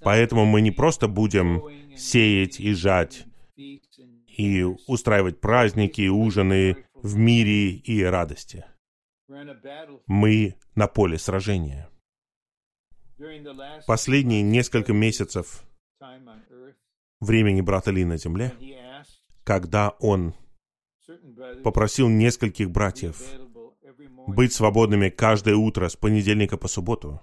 Поэтому 0.00 0.44
мы 0.44 0.60
не 0.60 0.70
просто 0.70 1.08
будем 1.08 1.62
сеять 1.96 2.60
и 2.60 2.72
жать, 2.74 3.24
и 4.36 4.64
устраивать 4.86 5.40
праздники, 5.40 6.08
ужины 6.08 6.84
в 6.94 7.16
мире 7.16 7.70
и 7.70 8.02
радости. 8.02 8.64
Мы 10.06 10.56
на 10.74 10.86
поле 10.86 11.18
сражения. 11.18 11.88
Последние 13.86 14.42
несколько 14.42 14.92
месяцев 14.92 15.64
времени 17.20 17.62
брата 17.62 17.90
Ли 17.90 18.04
на 18.04 18.18
земле, 18.18 18.52
когда 19.42 19.90
он 20.00 20.34
попросил 21.64 22.08
нескольких 22.08 22.70
братьев 22.70 23.22
быть 24.26 24.52
свободными 24.52 25.08
каждое 25.08 25.54
утро 25.54 25.88
с 25.88 25.96
понедельника 25.96 26.56
по 26.58 26.68
субботу, 26.68 27.20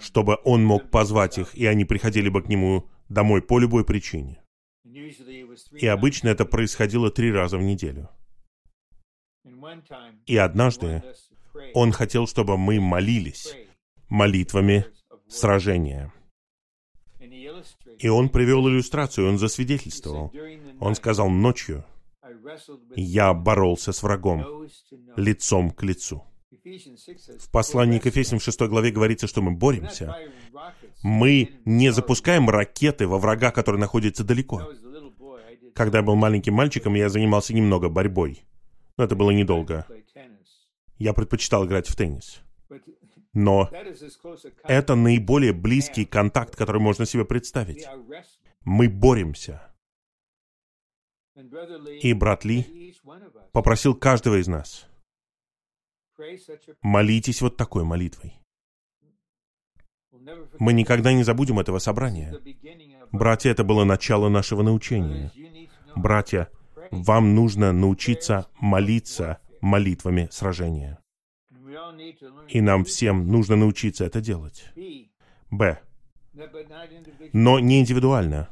чтобы 0.00 0.38
он 0.44 0.64
мог 0.64 0.90
позвать 0.90 1.38
их, 1.38 1.54
и 1.54 1.66
они 1.66 1.84
приходили 1.84 2.28
бы 2.28 2.42
к 2.42 2.48
нему 2.48 2.88
домой 3.08 3.42
по 3.42 3.58
любой 3.58 3.84
причине. 3.84 4.43
И 5.72 5.86
обычно 5.86 6.28
это 6.28 6.44
происходило 6.44 7.10
три 7.10 7.32
раза 7.32 7.58
в 7.58 7.62
неделю. 7.62 8.08
И 10.26 10.36
однажды 10.36 11.02
он 11.74 11.92
хотел, 11.92 12.26
чтобы 12.26 12.56
мы 12.56 12.80
молились 12.80 13.54
молитвами 14.08 14.86
сражения. 15.28 16.12
И 17.98 18.08
он 18.08 18.28
привел 18.28 18.68
иллюстрацию, 18.68 19.28
он 19.28 19.38
засвидетельствовал. 19.38 20.32
Он 20.80 20.94
сказал, 20.94 21.30
ночью 21.30 21.84
я 22.94 23.32
боролся 23.34 23.92
с 23.92 24.02
врагом 24.02 24.68
лицом 25.16 25.70
к 25.70 25.82
лицу. 25.82 26.24
В 27.38 27.50
послании 27.50 27.98
к 27.98 28.06
Ефесям 28.06 28.38
в 28.38 28.42
6 28.42 28.60
главе 28.62 28.90
говорится, 28.90 29.26
что 29.26 29.42
мы 29.42 29.52
боремся. 29.52 30.16
Мы 31.02 31.60
не 31.64 31.92
запускаем 31.92 32.48
ракеты 32.48 33.06
во 33.06 33.18
врага, 33.18 33.50
который 33.50 33.78
находится 33.78 34.24
далеко. 34.24 34.70
Когда 35.74 35.98
я 35.98 36.04
был 36.04 36.14
маленьким 36.14 36.54
мальчиком, 36.54 36.94
я 36.94 37.08
занимался 37.08 37.52
немного 37.52 37.88
борьбой. 37.88 38.44
Но 38.96 39.04
это 39.04 39.16
было 39.16 39.30
недолго. 39.32 39.86
Я 40.98 41.12
предпочитал 41.12 41.66
играть 41.66 41.88
в 41.88 41.96
теннис. 41.96 42.40
Но 43.32 43.68
это 44.62 44.94
наиболее 44.94 45.52
близкий 45.52 46.04
контакт, 46.04 46.54
который 46.54 46.80
можно 46.80 47.04
себе 47.04 47.24
представить. 47.24 47.86
Мы 48.64 48.88
боремся. 48.88 49.74
И 52.00 52.12
брат 52.12 52.44
Ли 52.44 52.94
попросил 53.52 53.96
каждого 53.96 54.40
из 54.40 54.46
нас, 54.46 54.86
молитесь 56.80 57.42
вот 57.42 57.56
такой 57.56 57.82
молитвой. 57.82 58.34
Мы 60.60 60.72
никогда 60.72 61.12
не 61.12 61.24
забудем 61.24 61.58
этого 61.58 61.80
собрания. 61.80 62.40
Братья, 63.10 63.50
это 63.50 63.64
было 63.64 63.84
начало 63.84 64.28
нашего 64.28 64.62
научения. 64.62 65.32
Братья, 65.96 66.48
вам 66.90 67.34
нужно 67.34 67.72
научиться 67.72 68.46
молиться 68.60 69.38
молитвами 69.60 70.28
сражения. 70.30 70.98
И 72.48 72.60
нам 72.60 72.84
всем 72.84 73.26
нужно 73.28 73.56
научиться 73.56 74.04
это 74.04 74.20
делать. 74.20 74.72
Б. 75.50 75.78
Но 77.32 77.58
не 77.60 77.80
индивидуально. 77.80 78.48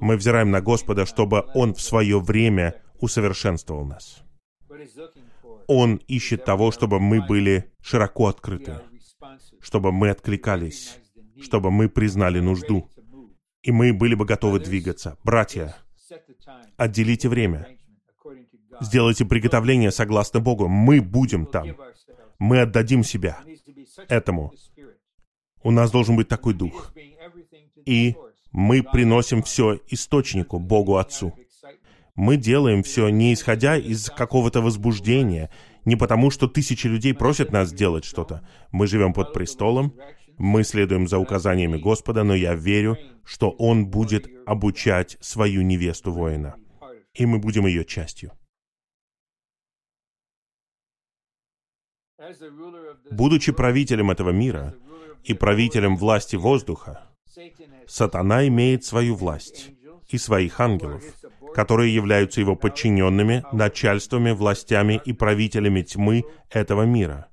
Мы 0.00 0.16
взираем 0.16 0.50
на 0.50 0.60
Господа, 0.60 1.06
чтобы 1.06 1.44
Он 1.54 1.74
в 1.74 1.80
свое 1.80 2.20
время 2.20 2.80
усовершенствовал 3.00 3.84
нас. 3.84 4.22
Он 5.66 5.96
ищет 6.08 6.44
того, 6.44 6.70
чтобы 6.70 7.00
мы 7.00 7.20
были 7.20 7.72
широко 7.82 8.26
открыты, 8.26 8.80
чтобы 9.60 9.92
мы 9.92 10.10
откликались, 10.10 10.98
чтобы 11.40 11.70
мы 11.70 11.88
признали 11.88 12.40
нужду, 12.40 12.90
и 13.62 13.72
мы 13.72 13.92
были 13.92 14.14
бы 14.14 14.24
готовы 14.24 14.60
двигаться. 14.60 15.16
Братья, 15.24 15.74
отделите 16.76 17.28
время, 17.28 17.66
сделайте 18.80 19.24
приготовление 19.24 19.90
согласно 19.90 20.40
Богу. 20.40 20.68
Мы 20.68 21.00
будем 21.00 21.46
там. 21.46 21.76
Мы 22.38 22.60
отдадим 22.60 23.04
себя 23.04 23.38
этому. 24.08 24.52
У 25.62 25.70
нас 25.70 25.90
должен 25.90 26.16
быть 26.16 26.28
такой 26.28 26.54
дух. 26.54 26.92
И 27.86 28.16
мы 28.52 28.82
приносим 28.82 29.42
все 29.42 29.80
источнику, 29.88 30.58
Богу 30.58 30.96
Отцу. 30.96 31.34
Мы 32.14 32.36
делаем 32.36 32.82
все 32.84 33.08
не 33.08 33.34
исходя 33.34 33.76
из 33.76 34.08
какого-то 34.08 34.60
возбуждения, 34.60 35.50
не 35.84 35.96
потому, 35.96 36.30
что 36.30 36.46
тысячи 36.46 36.86
людей 36.86 37.12
просят 37.12 37.50
нас 37.50 37.70
сделать 37.70 38.04
что-то. 38.04 38.46
Мы 38.70 38.86
живем 38.86 39.12
под 39.12 39.32
престолом, 39.32 39.94
мы 40.38 40.64
следуем 40.64 41.06
за 41.08 41.18
указаниями 41.18 41.78
Господа, 41.78 42.24
но 42.24 42.34
я 42.34 42.54
верю, 42.54 42.98
что 43.24 43.50
Он 43.50 43.86
будет 43.86 44.28
обучать 44.46 45.16
свою 45.20 45.62
невесту 45.62 46.12
воина. 46.12 46.56
И 47.14 47.26
мы 47.26 47.38
будем 47.38 47.66
ее 47.66 47.84
частью. 47.84 48.32
Будучи 53.10 53.52
правителем 53.52 54.10
этого 54.10 54.30
мира 54.30 54.74
и 55.24 55.34
правителем 55.34 55.96
власти 55.96 56.36
воздуха, 56.36 57.10
сатана 57.86 58.46
имеет 58.48 58.84
свою 58.84 59.14
власть 59.14 59.70
и 60.08 60.18
своих 60.18 60.60
ангелов, 60.60 61.02
которые 61.54 61.94
являются 61.94 62.40
его 62.40 62.56
подчиненными, 62.56 63.44
начальствами, 63.52 64.32
властями 64.32 65.00
и 65.04 65.12
правителями 65.12 65.82
тьмы 65.82 66.24
этого 66.50 66.82
мира. 66.82 67.28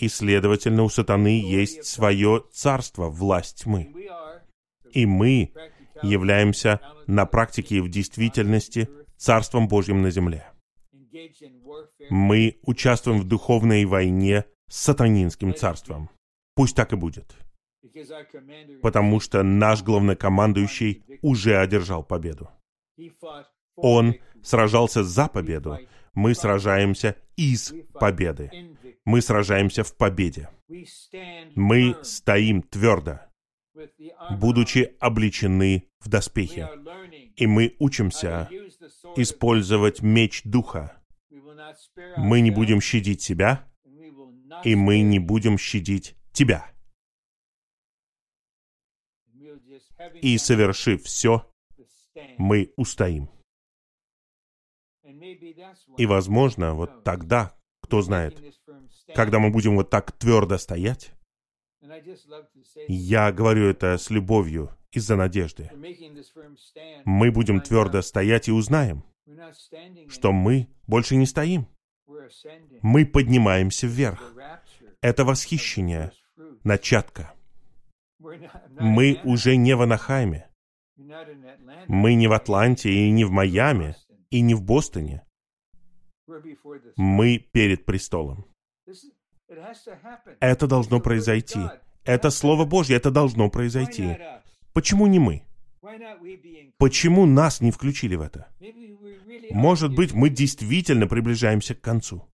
И, 0.00 0.08
следовательно, 0.08 0.82
у 0.82 0.88
сатаны 0.88 1.40
есть 1.40 1.84
свое 1.84 2.42
царство, 2.52 3.10
власть 3.10 3.64
тьмы. 3.64 3.92
И 4.92 5.04
мы 5.04 5.52
являемся 6.02 6.80
на 7.06 7.26
практике 7.26 7.76
и 7.76 7.80
в 7.80 7.90
действительности 7.90 8.88
Царством 9.18 9.68
Божьим 9.68 10.00
на 10.00 10.10
земле. 10.10 10.50
Мы 12.08 12.58
участвуем 12.62 13.20
в 13.20 13.24
духовной 13.24 13.84
войне 13.84 14.46
с 14.68 14.76
сатанинским 14.76 15.54
царством. 15.54 16.08
Пусть 16.54 16.74
так 16.74 16.94
и 16.94 16.96
будет. 16.96 17.36
Потому 18.80 19.20
что 19.20 19.42
наш 19.42 19.82
главнокомандующий 19.82 21.02
уже 21.20 21.58
одержал 21.58 22.02
победу. 22.02 22.48
Он 23.76 24.14
сражался 24.42 25.04
за 25.04 25.28
победу. 25.28 25.78
Мы 26.14 26.34
сражаемся 26.34 27.16
из 27.36 27.74
победы. 27.92 28.50
Мы 29.04 29.22
сражаемся 29.22 29.82
в 29.82 29.96
победе. 29.96 30.48
Мы 31.54 31.96
стоим 32.02 32.62
твердо, 32.62 33.20
будучи 34.38 34.96
обличены 35.00 35.88
в 36.00 36.08
доспехи. 36.08 36.68
И 37.36 37.46
мы 37.46 37.76
учимся 37.78 38.48
использовать 39.16 40.02
меч 40.02 40.42
Духа. 40.44 41.02
Мы 42.16 42.40
не 42.40 42.50
будем 42.50 42.80
щадить 42.80 43.22
себя, 43.22 43.68
и 44.64 44.74
мы 44.74 45.00
не 45.02 45.18
будем 45.18 45.58
щадить 45.58 46.16
тебя. 46.32 46.70
И 50.22 50.38
совершив 50.38 51.02
все, 51.04 51.50
мы 52.38 52.72
устоим. 52.76 53.30
И, 55.96 56.06
возможно, 56.06 56.74
вот 56.74 57.04
тогда, 57.04 57.54
кто 57.90 58.02
знает, 58.02 58.40
когда 59.16 59.40
мы 59.40 59.50
будем 59.50 59.74
вот 59.74 59.90
так 59.90 60.12
твердо 60.12 60.58
стоять, 60.58 61.10
я 62.86 63.32
говорю 63.32 63.66
это 63.66 63.98
с 63.98 64.10
любовью 64.10 64.70
из-за 64.92 65.16
надежды. 65.16 65.68
Мы 67.04 67.32
будем 67.32 67.60
твердо 67.60 68.00
стоять 68.02 68.46
и 68.46 68.52
узнаем, 68.52 69.02
что 70.08 70.30
мы 70.30 70.68
больше 70.86 71.16
не 71.16 71.26
стоим. 71.26 71.66
Мы 72.80 73.06
поднимаемся 73.06 73.88
вверх. 73.88 74.34
Это 75.00 75.24
восхищение, 75.24 76.12
начатка. 76.62 77.34
Мы 78.78 79.20
уже 79.24 79.56
не 79.56 79.74
в 79.74 79.82
Анахайме. 79.82 80.48
Мы 81.88 82.14
не 82.14 82.28
в 82.28 82.32
Атланте 82.34 82.92
и 82.92 83.10
не 83.10 83.24
в 83.24 83.32
Майами 83.32 83.96
и 84.30 84.42
не 84.42 84.54
в 84.54 84.62
Бостоне. 84.62 85.24
Мы 86.96 87.38
перед 87.38 87.84
престолом. 87.84 88.46
Это 90.40 90.66
должно 90.66 91.00
произойти. 91.00 91.60
Это 92.04 92.30
Слово 92.30 92.64
Божье, 92.64 92.96
это 92.96 93.10
должно 93.10 93.50
произойти. 93.50 94.16
Почему 94.72 95.06
не 95.06 95.18
мы? 95.18 95.42
Почему 96.78 97.26
нас 97.26 97.60
не 97.60 97.70
включили 97.70 98.16
в 98.16 98.22
это? 98.22 98.48
Может 99.50 99.94
быть, 99.94 100.12
мы 100.12 100.30
действительно 100.30 101.06
приближаемся 101.06 101.74
к 101.74 101.80
концу. 101.80 102.26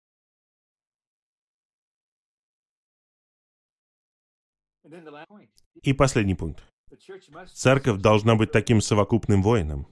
И 5.83 5.93
последний 5.93 6.35
пункт. 6.35 6.65
Церковь 7.53 8.01
должна 8.01 8.37
быть 8.37 8.53
таким 8.53 8.81
совокупным 8.81 9.43
воином, 9.43 9.89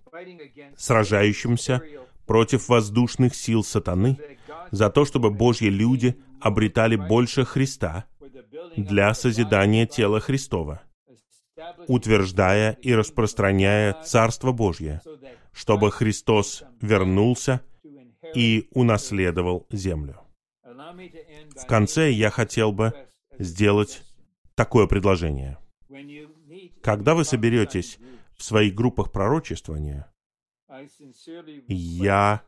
сражающимся 0.77 1.83
против 2.27 2.69
воздушных 2.69 3.35
сил 3.35 3.63
сатаны 3.65 4.19
за 4.71 4.91
то, 4.91 5.05
чтобы 5.05 5.31
Божьи 5.31 5.69
люди 5.69 6.17
обретали 6.41 6.97
больше 6.97 7.45
Христа 7.45 8.07
для 8.77 9.15
созидания 9.15 9.87
тела 9.87 10.21
Христова, 10.21 10.83
утверждая 11.87 12.73
и 12.73 12.95
распространяя 12.95 13.95
Царство 14.03 14.53
Божье, 14.53 15.01
чтобы 15.53 15.91
Христос 15.91 16.65
вернулся 16.81 17.61
и 18.35 18.69
унаследовал 18.73 19.67
землю. 19.71 20.21
В 20.65 21.67
конце 21.67 22.11
я 22.11 22.31
хотел 22.31 22.73
бы 22.73 22.93
сделать 23.39 24.03
такое 24.55 24.87
предложение. 24.87 25.59
Когда 26.83 27.15
вы 27.15 27.25
соберетесь 27.25 27.99
в 28.37 28.43
своих 28.43 28.75
группах 28.75 29.13
пророчествования, 29.13 30.09
я 31.69 32.43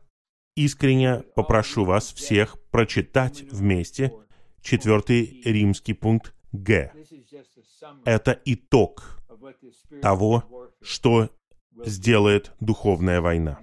искренне 0.55 1.23
попрошу 1.35 1.85
вас 1.85 2.11
всех 2.13 2.57
прочитать 2.71 3.43
вместе 3.51 4.13
четвертый 4.61 5.41
римский 5.43 5.93
пункт 5.93 6.33
Г. 6.51 6.91
Это 8.05 8.39
итог 8.45 9.19
того, 10.01 10.43
что 10.81 11.29
сделает 11.85 12.51
духовная 12.59 13.21
война. 13.21 13.59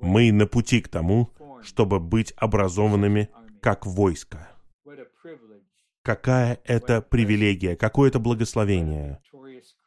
Мы 0.00 0.32
на 0.32 0.46
пути 0.46 0.80
к 0.80 0.88
тому, 0.88 1.30
чтобы 1.62 1.98
быть 2.00 2.34
образованными 2.36 3.30
как 3.60 3.86
войско. 3.86 4.50
Какая 6.02 6.60
это 6.64 7.00
привилегия, 7.00 7.76
какое 7.76 8.10
это 8.10 8.18
благословение. 8.18 9.22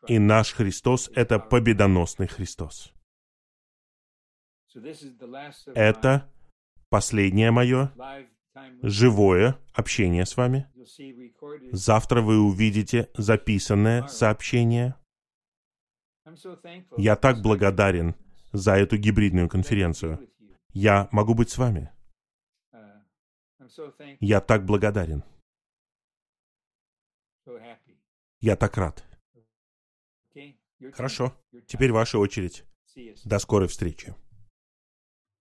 И 0.08 0.18
наш 0.18 0.54
Христос— 0.54 1.12
это 1.16 1.38
победоносный 1.38 2.28
Христос. 2.28 2.92
Это 5.76 6.30
последнее 6.90 7.52
мое 7.52 7.92
живое 8.82 9.58
общение 9.74 10.26
с 10.26 10.38
вами. 10.38 10.70
Завтра 11.72 12.22
вы 12.22 12.40
увидите 12.40 13.10
записанное 13.16 14.08
сообщение. 14.08 14.96
Я 16.98 17.16
так 17.16 17.42
благодарен 17.42 18.16
за 18.52 18.76
эту 18.76 18.98
гибридную 18.98 19.50
конференцию. 19.50 20.30
Я 20.74 21.08
могу 21.12 21.34
быть 21.34 21.50
с 21.50 21.58
вами. 21.58 21.92
Я 24.20 24.42
так 24.42 24.66
благодарен. 24.66 25.24
Я 28.40 28.56
так 28.56 28.78
рад. 28.78 29.04
Хорошо. 30.94 31.34
Теперь 31.66 31.92
ваша 31.92 32.20
очередь. 32.20 32.66
До 33.26 33.40
скорой 33.40 33.68
встречи. 33.68 34.16